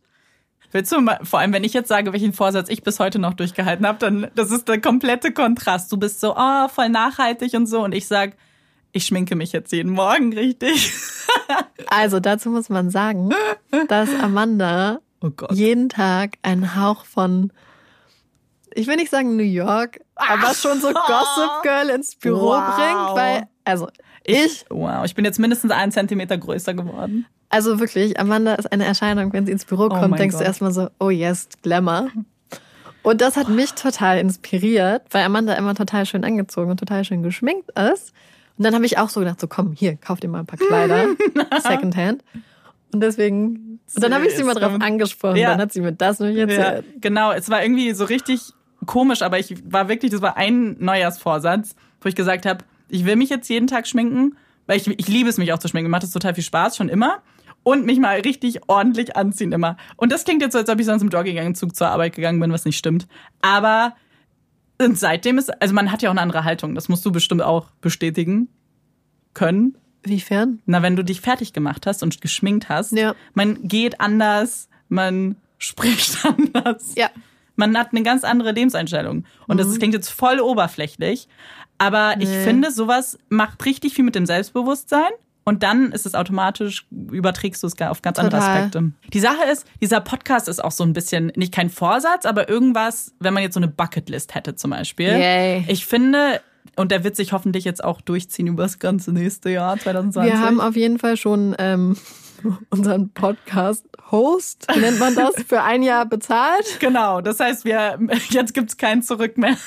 Willst 0.71 0.91
du 0.91 0.99
mal, 1.01 1.19
vor 1.23 1.39
allem, 1.39 1.53
wenn 1.53 1.63
ich 1.63 1.73
jetzt 1.73 1.87
sage, 1.87 2.11
welchen 2.13 2.33
Vorsatz 2.33 2.69
ich 2.69 2.83
bis 2.83 2.99
heute 2.99 3.19
noch 3.19 3.33
durchgehalten 3.33 3.85
habe, 3.87 3.99
dann 3.99 4.27
das 4.35 4.51
ist 4.51 4.67
der 4.67 4.81
komplette 4.81 5.31
Kontrast. 5.31 5.91
Du 5.91 5.97
bist 5.97 6.19
so, 6.19 6.35
oh, 6.35 6.67
voll 6.67 6.89
nachhaltig 6.89 7.53
und 7.53 7.67
so, 7.67 7.83
und 7.83 7.93
ich 7.93 8.07
sag, 8.07 8.33
ich 8.91 9.05
schminke 9.05 9.35
mich 9.35 9.51
jetzt 9.51 9.71
jeden 9.71 9.91
Morgen 9.91 10.33
richtig. 10.33 10.93
also 11.87 12.19
dazu 12.19 12.49
muss 12.49 12.69
man 12.69 12.89
sagen, 12.89 13.29
dass 13.87 14.09
Amanda 14.21 14.99
Oh 15.21 15.31
jeden 15.51 15.89
Tag 15.89 16.37
einen 16.43 16.75
Hauch 16.75 17.05
von, 17.05 17.51
ich 18.73 18.87
will 18.87 18.95
nicht 18.97 19.11
sagen 19.11 19.35
New 19.37 19.43
York, 19.43 19.99
aber 20.15 20.53
schon 20.53 20.79
so 20.81 20.91
Gossip 20.91 21.63
Girl 21.63 21.89
ins 21.89 22.15
Büro 22.15 22.51
Wow. 22.51 22.75
bringt, 22.75 23.15
weil, 23.15 23.47
also 23.63 23.87
ich, 24.23 24.65
Wow, 24.69 25.05
ich 25.05 25.15
bin 25.15 25.25
jetzt 25.25 25.39
mindestens 25.39 25.71
einen 25.71 25.91
Zentimeter 25.91 26.37
größer 26.37 26.73
geworden. 26.73 27.25
Also 27.55 27.79
wirklich, 27.79 28.19
Amanda 28.19 28.55
ist 28.55 28.71
eine 28.71 28.85
Erscheinung, 28.85 29.31
wenn 29.33 29.45
sie 29.45 29.51
ins 29.51 29.65
Büro 29.65 29.89
kommt, 29.89 30.13
Oh 30.13 30.17
denkst 30.17 30.33
Gott. 30.35 30.41
du 30.41 30.45
erstmal 30.45 30.71
so, 30.71 30.89
oh 30.99 31.09
yes, 31.09 31.47
Glamour. 31.63 32.09
Und 33.03 33.21
das 33.21 33.37
hat 33.37 33.49
mich 33.49 33.73
total 33.73 34.17
inspiriert, 34.19 35.03
weil 35.11 35.23
Amanda 35.23 35.53
immer 35.53 35.75
total 35.75 36.05
schön 36.05 36.23
angezogen 36.23 36.71
und 36.71 36.79
total 36.79 37.03
schön 37.05 37.21
geschminkt 37.23 37.69
ist. 37.79 38.13
Und 38.57 38.63
dann 38.65 38.73
habe 38.73 38.85
ich 38.85 38.97
auch 38.97 39.09
so 39.09 39.19
gedacht, 39.19 39.39
so 39.39 39.47
komm, 39.47 39.73
hier, 39.73 39.95
kauf 39.97 40.19
dir 40.19 40.27
mal 40.27 40.39
ein 40.39 40.45
paar 40.45 40.57
Kleider, 40.59 41.07
Secondhand. 41.61 42.23
Und 42.93 43.01
deswegen, 43.01 43.79
und 43.93 44.03
dann 44.03 44.13
habe 44.13 44.25
ich 44.25 44.35
sie 44.35 44.43
mal 44.43 44.53
drauf 44.55 44.73
angesprochen, 44.79 45.35
Ja. 45.37 45.51
dann 45.51 45.59
hat 45.61 45.73
sie 45.73 45.81
mir 45.81 45.91
das 45.91 46.19
nämlich 46.19 46.37
Ja, 46.37 46.45
erzählt. 46.63 47.01
genau. 47.01 47.31
Es 47.31 47.49
war 47.49 47.61
irgendwie 47.61 47.91
so 47.93 48.05
richtig 48.05 48.41
komisch, 48.85 49.21
aber 49.21 49.37
ich 49.39 49.55
war 49.71 49.89
wirklich, 49.89 50.11
das 50.11 50.21
war 50.21 50.37
ein 50.37 50.77
Neujahrsvorsatz, 50.79 51.75
wo 52.01 52.09
ich 52.09 52.15
gesagt 52.15 52.45
habe, 52.45 52.63
ich 52.87 53.05
will 53.05 53.15
mich 53.17 53.29
jetzt 53.29 53.49
jeden 53.49 53.67
Tag 53.67 53.87
schminken, 53.87 54.37
weil 54.67 54.77
ich, 54.77 54.87
ich 54.87 55.07
liebe 55.07 55.29
es, 55.29 55.37
mich 55.37 55.51
auch 55.53 55.59
zu 55.59 55.67
schminken. 55.67 55.89
Mir 55.89 55.95
macht 55.97 56.03
es 56.03 56.11
total 56.11 56.33
viel 56.33 56.43
Spaß, 56.43 56.77
schon 56.77 56.89
immer. 56.89 57.17
Und 57.67 57.85
mich 57.87 57.99
mal 57.99 58.19
richtig 58.19 58.59
ordentlich 58.69 59.15
anziehen 59.17 59.51
immer. 59.51 59.75
Und 59.97 60.11
das 60.11 60.23
klingt 60.23 60.41
jetzt 60.43 60.53
so, 60.53 60.59
als 60.59 60.69
ob 60.69 60.79
ich 60.79 60.85
sonst 60.85 61.01
im 61.01 61.09
Jogginganzug 61.09 61.75
zur 61.75 61.87
Arbeit 61.87 62.13
gegangen 62.15 62.39
bin, 62.39 62.51
was 62.53 62.63
nicht 62.63 62.77
stimmt. 62.77 63.07
Aber 63.41 63.95
und 64.79 64.99
seitdem 64.99 65.37
ist, 65.39 65.49
also 65.61 65.73
man 65.73 65.91
hat 65.91 66.01
ja 66.03 66.09
auch 66.09 66.13
eine 66.13 66.21
andere 66.21 66.43
Haltung. 66.43 66.75
Das 66.75 66.89
musst 66.89 67.03
du 67.05 67.11
bestimmt 67.11 67.41
auch 67.41 67.71
bestätigen 67.81 68.49
können. 69.33 69.77
Wiefern? 70.03 70.59
Na, 70.67 70.83
wenn 70.83 70.95
du 70.95 71.03
dich 71.03 71.21
fertig 71.21 71.53
gemacht 71.53 71.87
hast 71.87 72.03
und 72.03 72.21
geschminkt 72.21 72.69
hast, 72.69 72.91
Ja. 72.91 73.15
man 73.33 73.67
geht 73.67 73.99
anders, 73.99 74.69
man 74.87 75.35
spricht 75.57 76.19
anders. 76.53 76.93
Ja. 76.95 77.09
Man 77.55 77.75
hat 77.77 77.93
eine 77.93 78.03
ganz 78.03 78.23
andere 78.23 78.51
Lebenseinstellung. 78.51 79.25
Und 79.47 79.57
das 79.59 79.75
klingt 79.79 79.93
jetzt 79.95 80.09
voll 80.09 80.39
oberflächlich. 80.39 81.27
Aber 81.79 82.15
ich 82.19 82.29
Nee. 82.29 82.43
finde, 82.43 82.69
sowas 82.69 83.17
macht 83.29 83.65
richtig 83.65 83.93
viel 83.95 84.03
mit 84.05 84.13
dem 84.13 84.25
Selbstbewusstsein. 84.27 85.09
Und 85.47 85.61
dann 85.61 85.91
ist 85.91 86.07
es 86.07 86.15
automatisch, 86.15 86.87
überträgst 86.89 87.61
du 87.61 87.67
es 87.67 87.79
auf 87.79 88.01
ganz 88.01 88.17
andere 88.17 88.39
Total. 88.41 88.57
Aspekte. 88.57 88.91
Die 89.13 89.19
Sache 89.19 89.43
ist, 89.51 89.67
dieser 89.79 90.01
Podcast 90.01 90.47
ist 90.47 90.63
auch 90.63 90.71
so 90.71 90.83
ein 90.83 90.93
bisschen, 90.93 91.31
nicht 91.35 91.53
kein 91.53 91.69
Vorsatz, 91.69 92.25
aber 92.25 92.49
irgendwas, 92.49 93.13
wenn 93.19 93.35
man 93.35 93.43
jetzt 93.43 93.53
so 93.53 93.59
eine 93.59 93.67
Bucketlist 93.67 94.33
hätte 94.33 94.55
zum 94.55 94.71
Beispiel. 94.71 95.09
Yay. 95.09 95.63
Ich 95.67 95.85
finde, 95.85 96.41
und 96.75 96.91
der 96.91 97.03
wird 97.03 97.15
sich 97.15 97.31
hoffentlich 97.31 97.63
jetzt 97.63 97.83
auch 97.83 98.01
durchziehen 98.01 98.47
über 98.47 98.63
das 98.63 98.79
ganze 98.79 99.11
nächste 99.11 99.51
Jahr, 99.51 99.77
2020. 99.77 100.33
Wir 100.33 100.39
haben 100.39 100.59
auf 100.59 100.75
jeden 100.75 100.97
Fall 100.97 101.15
schon 101.15 101.55
ähm, 101.59 101.95
unseren 102.71 103.09
Podcast-Host, 103.09 104.65
nennt 104.75 104.97
man 104.97 105.13
das, 105.13 105.35
für 105.47 105.61
ein 105.61 105.83
Jahr 105.83 106.07
bezahlt. 106.07 106.79
Genau, 106.79 107.21
das 107.21 107.39
heißt, 107.39 107.65
wir 107.65 107.99
jetzt 108.29 108.55
gibt's 108.55 108.77
kein 108.77 109.03
Zurück 109.03 109.37
mehr. 109.37 109.57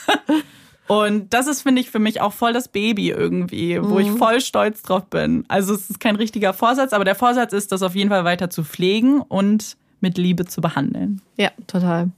Und 0.89 1.32
das 1.34 1.47
ist, 1.47 1.62
finde 1.62 1.80
ich, 1.80 1.91
für 1.91 1.99
mich 1.99 2.20
auch 2.20 2.32
voll 2.32 2.53
das 2.53 2.68
Baby 2.68 3.11
irgendwie, 3.11 3.78
wo 3.82 3.99
ich 3.99 4.11
voll 4.11 4.41
stolz 4.41 4.82
drauf 4.82 5.05
bin. 5.07 5.45
Also 5.49 5.74
es 5.74 5.91
ist 5.91 6.01
kein 6.01 6.16
richtiger 6.16 6.53
Vorsatz, 6.55 6.93
aber 6.93 7.05
der 7.05 7.14
Vorsatz 7.14 7.53
ist, 7.53 7.72
das 7.72 7.82
auf 7.82 7.95
jeden 7.95 8.09
Fall 8.11 8.24
weiter 8.24 8.49
zu 8.51 8.64
pflegen 8.64 9.20
und 9.20 9.76
mit 10.01 10.16
Liebe 10.16 10.47
zu 10.47 10.61
behandeln. 10.61 11.20
Ja, 11.36 11.51
total. 11.66 12.09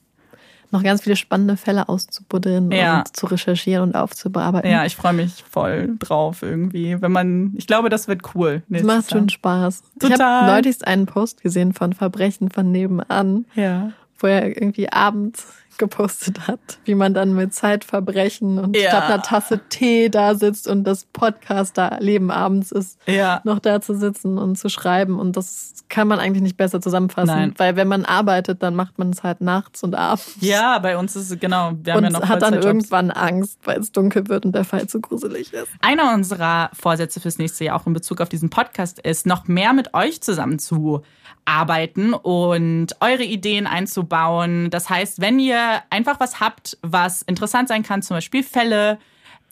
Noch 0.72 0.84
ganz 0.84 1.02
viele 1.02 1.16
spannende 1.16 1.56
Fälle 1.56 1.88
auszubuddeln 1.88 2.70
Ja. 2.70 2.98
und 2.98 3.16
zu 3.16 3.26
recherchieren 3.26 3.82
und 3.88 3.96
aufzubearbeiten. 3.96 4.70
Ja, 4.70 4.84
ich 4.84 4.94
freue 4.94 5.14
mich 5.14 5.42
voll 5.50 5.96
drauf 5.98 6.42
irgendwie. 6.42 6.96
Wenn 7.02 7.10
man, 7.10 7.54
ich 7.56 7.66
glaube, 7.66 7.88
das 7.88 8.06
wird 8.06 8.20
cool. 8.36 8.62
Das 8.68 8.84
macht 8.84 9.10
schon. 9.10 9.28
Spaß. 9.28 9.82
Ich 10.00 10.08
Total. 10.08 10.42
habe 10.42 10.52
neulich 10.52 10.86
einen 10.86 11.06
Post 11.06 11.42
gesehen 11.42 11.72
von 11.72 11.92
Verbrechen 11.92 12.50
von 12.52 12.70
nebenan, 12.70 13.46
Ja. 13.56 13.90
Wo 14.20 14.26
er 14.28 14.46
irgendwie 14.48 14.90
abends 14.92 15.46
gepostet 15.78 16.46
hat, 16.46 16.60
wie 16.84 16.94
man 16.94 17.14
dann 17.14 17.34
mit 17.34 17.54
Zeitverbrechen 17.54 18.58
und 18.58 18.76
Ja. 18.76 18.90
statt 18.90 19.04
einer 19.04 19.22
Tasse 19.22 19.60
Tee 19.70 20.10
da 20.10 20.34
sitzt 20.34 20.68
und 20.68 20.84
das 20.84 21.06
Podcaster-Leben 21.54 22.30
abends 22.30 22.70
ist, 22.70 22.98
Ja. 23.06 23.40
noch 23.44 23.58
da 23.58 23.80
zu 23.80 23.94
sitzen 23.96 24.38
und 24.38 24.56
zu 24.56 24.68
schreiben. 24.68 25.18
Und 25.18 25.36
das 25.38 25.72
kann 25.88 26.06
man 26.06 26.18
eigentlich 26.20 26.42
nicht 26.42 26.56
besser 26.58 26.80
zusammenfassen. 26.80 27.34
Nein. 27.34 27.54
Weil 27.56 27.76
wenn 27.76 27.88
man 27.88 28.04
arbeitet, 28.04 28.62
dann 28.62 28.74
macht 28.76 28.98
man 28.98 29.10
es 29.10 29.22
halt 29.22 29.40
nachts 29.40 29.82
und 29.82 29.94
abends. 29.94 30.36
Ja, 30.40 30.78
bei 30.80 30.98
uns 30.98 31.16
ist 31.16 31.30
es 31.30 31.40
genau. 31.40 31.72
Wir 31.82 31.94
haben 31.94 32.04
und 32.04 32.12
ja 32.12 32.20
noch 32.20 32.28
hat 32.28 32.42
dann 32.42 32.54
irgendwann 32.54 33.10
Angst, 33.10 33.58
weil 33.64 33.80
es 33.80 33.90
dunkel 33.90 34.28
wird 34.28 34.44
und 34.44 34.54
der 34.54 34.64
Fall 34.64 34.86
zu 34.86 35.00
gruselig 35.00 35.52
ist. 35.52 35.68
Einer 35.80 36.14
unserer 36.14 36.70
Vorsätze 36.78 37.20
fürs 37.20 37.38
nächste 37.38 37.64
Jahr 37.64 37.80
auch 37.80 37.86
in 37.86 37.94
Bezug 37.94 38.20
auf 38.20 38.28
diesen 38.28 38.50
Podcast 38.50 38.98
ist, 39.00 39.26
noch 39.26 39.48
mehr 39.48 39.72
mit 39.72 39.94
euch 39.94 40.20
zusammen 40.20 40.58
zu 40.58 41.02
arbeiten 41.44 42.14
und 42.14 42.88
eure 43.00 43.24
Ideen 43.24 43.66
einzubauen. 43.66 44.70
Das 44.70 44.88
heißt, 44.88 45.20
wenn 45.20 45.38
ihr 45.38 45.82
einfach 45.90 46.20
was 46.20 46.40
habt, 46.40 46.78
was 46.82 47.22
interessant 47.22 47.68
sein 47.68 47.82
kann, 47.82 48.02
zum 48.02 48.16
Beispiel 48.16 48.42
Fälle, 48.42 48.98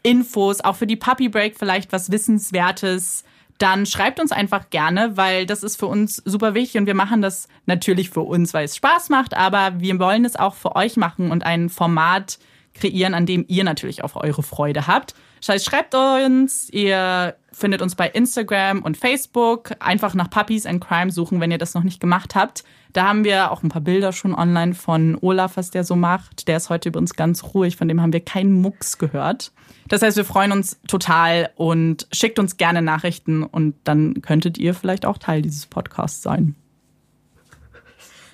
Infos, 0.02 0.60
auch 0.60 0.76
für 0.76 0.86
die 0.86 0.96
Puppy 0.96 1.28
Break 1.28 1.56
vielleicht 1.58 1.92
was 1.92 2.10
Wissenswertes, 2.10 3.24
dann 3.58 3.86
schreibt 3.86 4.20
uns 4.20 4.30
einfach 4.30 4.70
gerne, 4.70 5.16
weil 5.16 5.44
das 5.44 5.64
ist 5.64 5.76
für 5.76 5.86
uns 5.86 6.22
super 6.24 6.54
wichtig 6.54 6.80
und 6.80 6.86
wir 6.86 6.94
machen 6.94 7.20
das 7.22 7.48
natürlich 7.66 8.10
für 8.10 8.20
uns, 8.20 8.54
weil 8.54 8.64
es 8.64 8.76
Spaß 8.76 9.08
macht, 9.08 9.36
aber 9.36 9.80
wir 9.80 9.98
wollen 9.98 10.24
es 10.24 10.36
auch 10.36 10.54
für 10.54 10.76
euch 10.76 10.96
machen 10.96 11.32
und 11.32 11.44
ein 11.44 11.68
Format 11.68 12.38
kreieren, 12.74 13.14
an 13.14 13.26
dem 13.26 13.44
ihr 13.48 13.64
natürlich 13.64 14.04
auch 14.04 14.14
eure 14.14 14.44
Freude 14.44 14.86
habt. 14.86 15.14
Das 15.46 15.64
schreibt 15.64 15.94
uns, 15.94 16.68
ihr 16.70 17.34
findet 17.52 17.82
uns 17.82 17.94
bei 17.94 18.08
Instagram 18.08 18.82
und 18.82 18.96
Facebook. 18.96 19.72
Einfach 19.80 20.14
nach 20.14 20.30
Puppies 20.30 20.66
and 20.66 20.84
Crime 20.84 21.10
suchen, 21.10 21.40
wenn 21.40 21.50
ihr 21.50 21.58
das 21.58 21.74
noch 21.74 21.82
nicht 21.82 22.00
gemacht 22.00 22.34
habt. 22.34 22.64
Da 22.92 23.06
haben 23.06 23.24
wir 23.24 23.50
auch 23.50 23.62
ein 23.62 23.68
paar 23.68 23.82
Bilder 23.82 24.12
schon 24.12 24.34
online 24.34 24.74
von 24.74 25.18
Olaf, 25.20 25.56
was 25.56 25.70
der 25.70 25.84
so 25.84 25.94
macht. 25.96 26.48
Der 26.48 26.56
ist 26.56 26.70
heute 26.70 26.88
übrigens 26.88 27.14
ganz 27.14 27.44
ruhig, 27.44 27.76
von 27.76 27.88
dem 27.88 28.00
haben 28.00 28.12
wir 28.12 28.20
keinen 28.20 28.52
Mucks 28.52 28.98
gehört. 28.98 29.52
Das 29.88 30.02
heißt, 30.02 30.16
wir 30.16 30.24
freuen 30.24 30.52
uns 30.52 30.80
total 30.86 31.50
und 31.56 32.06
schickt 32.12 32.38
uns 32.38 32.56
gerne 32.56 32.82
Nachrichten 32.82 33.42
und 33.42 33.74
dann 33.84 34.20
könntet 34.22 34.58
ihr 34.58 34.74
vielleicht 34.74 35.06
auch 35.06 35.18
Teil 35.18 35.42
dieses 35.42 35.66
Podcasts 35.66 36.22
sein. 36.22 36.54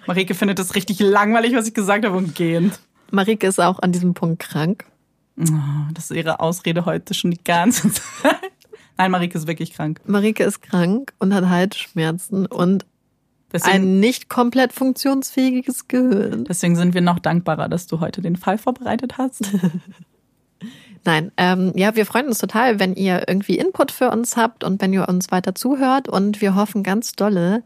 Marike 0.06 0.34
findet 0.34 0.58
das 0.58 0.74
richtig 0.74 1.00
langweilig, 1.00 1.54
was 1.54 1.66
ich 1.66 1.74
gesagt 1.74 2.04
habe 2.04 2.16
und 2.16 2.34
gehend. 2.34 2.78
Marike 3.10 3.46
ist 3.46 3.60
auch 3.60 3.78
an 3.78 3.92
diesem 3.92 4.14
Punkt 4.14 4.40
krank. 4.40 4.84
Oh, 5.38 5.92
das 5.92 6.10
ist 6.10 6.16
ihre 6.16 6.40
Ausrede 6.40 6.84
heute 6.84 7.14
schon 7.14 7.30
die 7.30 7.42
ganze 7.42 7.90
Zeit. 7.92 8.52
Nein, 8.96 9.10
Marike 9.10 9.36
ist 9.36 9.46
wirklich 9.46 9.72
krank. 9.72 10.00
Marike 10.06 10.44
ist 10.44 10.62
krank 10.62 11.12
und 11.18 11.34
hat 11.34 11.48
Halsschmerzen 11.48 12.46
und 12.46 12.86
Deswegen, 13.52 13.74
ein 13.74 14.00
nicht 14.00 14.28
komplett 14.28 14.72
funktionsfähiges 14.72 15.86
Gehirn. 15.86 16.44
deswegen 16.44 16.74
sind 16.74 16.94
wir 16.94 17.00
noch 17.00 17.20
dankbarer, 17.20 17.68
dass 17.68 17.86
du 17.86 18.00
heute 18.00 18.20
den 18.20 18.36
Fall 18.36 18.58
vorbereitet 18.58 19.16
hast. 19.16 19.48
Nein, 21.04 21.32
ähm, 21.36 21.72
ja, 21.76 21.94
wir 21.94 22.06
freuen 22.06 22.26
uns 22.26 22.38
total, 22.38 22.80
wenn 22.80 22.94
ihr 22.94 23.28
irgendwie 23.28 23.58
Input 23.58 23.92
für 23.92 24.10
uns 24.10 24.36
habt 24.36 24.64
und 24.64 24.80
wenn 24.80 24.92
ihr 24.92 25.08
uns 25.08 25.30
weiter 25.30 25.54
zuhört. 25.54 26.08
Und 26.08 26.40
wir 26.40 26.54
hoffen 26.54 26.82
ganz 26.82 27.12
dolle, 27.12 27.62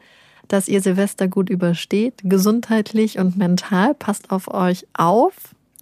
dass 0.49 0.69
ihr 0.69 0.83
Silvester 0.83 1.29
gut 1.29 1.49
übersteht, 1.49 2.15
gesundheitlich 2.25 3.19
und 3.19 3.37
mental. 3.37 3.95
Passt 3.95 4.31
auf 4.31 4.53
euch 4.53 4.87
auf. 4.95 5.35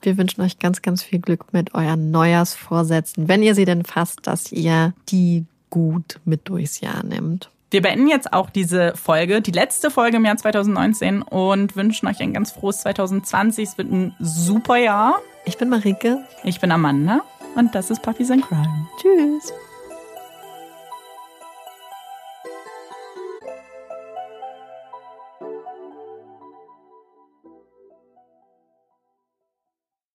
Wir 0.03 0.18
wünschen 0.18 0.42
euch 0.42 0.59
ganz, 0.59 0.82
ganz 0.82 1.03
viel 1.03 1.20
Glück 1.20 1.53
mit 1.53 1.74
euren 1.74 2.11
Neujahrsvorsätzen, 2.11 3.28
wenn 3.28 3.42
ihr 3.42 3.55
sie 3.55 3.64
denn 3.64 3.84
fasst, 3.84 4.20
dass 4.26 4.53
ihr 4.53 4.92
die 5.09 5.44
gut 5.70 6.20
mit 6.24 6.49
durchs 6.49 6.80
Jahr 6.80 7.05
nimmt. 7.05 7.51
Wir 7.70 7.82
beenden 7.82 8.09
jetzt 8.09 8.32
auch 8.32 8.49
diese 8.49 8.97
Folge, 8.97 9.42
die 9.42 9.51
letzte 9.51 9.90
Folge 9.90 10.18
im 10.18 10.24
Jahr 10.24 10.36
2019 10.36 11.22
und 11.22 11.74
wünschen 11.74 12.07
euch 12.07 12.20
ein 12.20 12.32
ganz 12.32 12.53
frohes 12.53 12.80
2020. 12.82 13.68
Es 13.68 13.78
wird 13.78 13.90
ein 13.90 14.14
super 14.20 14.76
Jahr. 14.76 15.20
Ich 15.44 15.59
bin 15.59 15.68
Marike. 15.68 16.24
Ich 16.44 16.61
bin 16.61 16.70
Amanda 16.70 17.22
und 17.57 17.74
das 17.74 17.90
ist 17.90 18.03
Puppies 18.03 18.30
and 18.30 18.47
Crime. 18.47 18.88
Tschüss. 19.01 19.53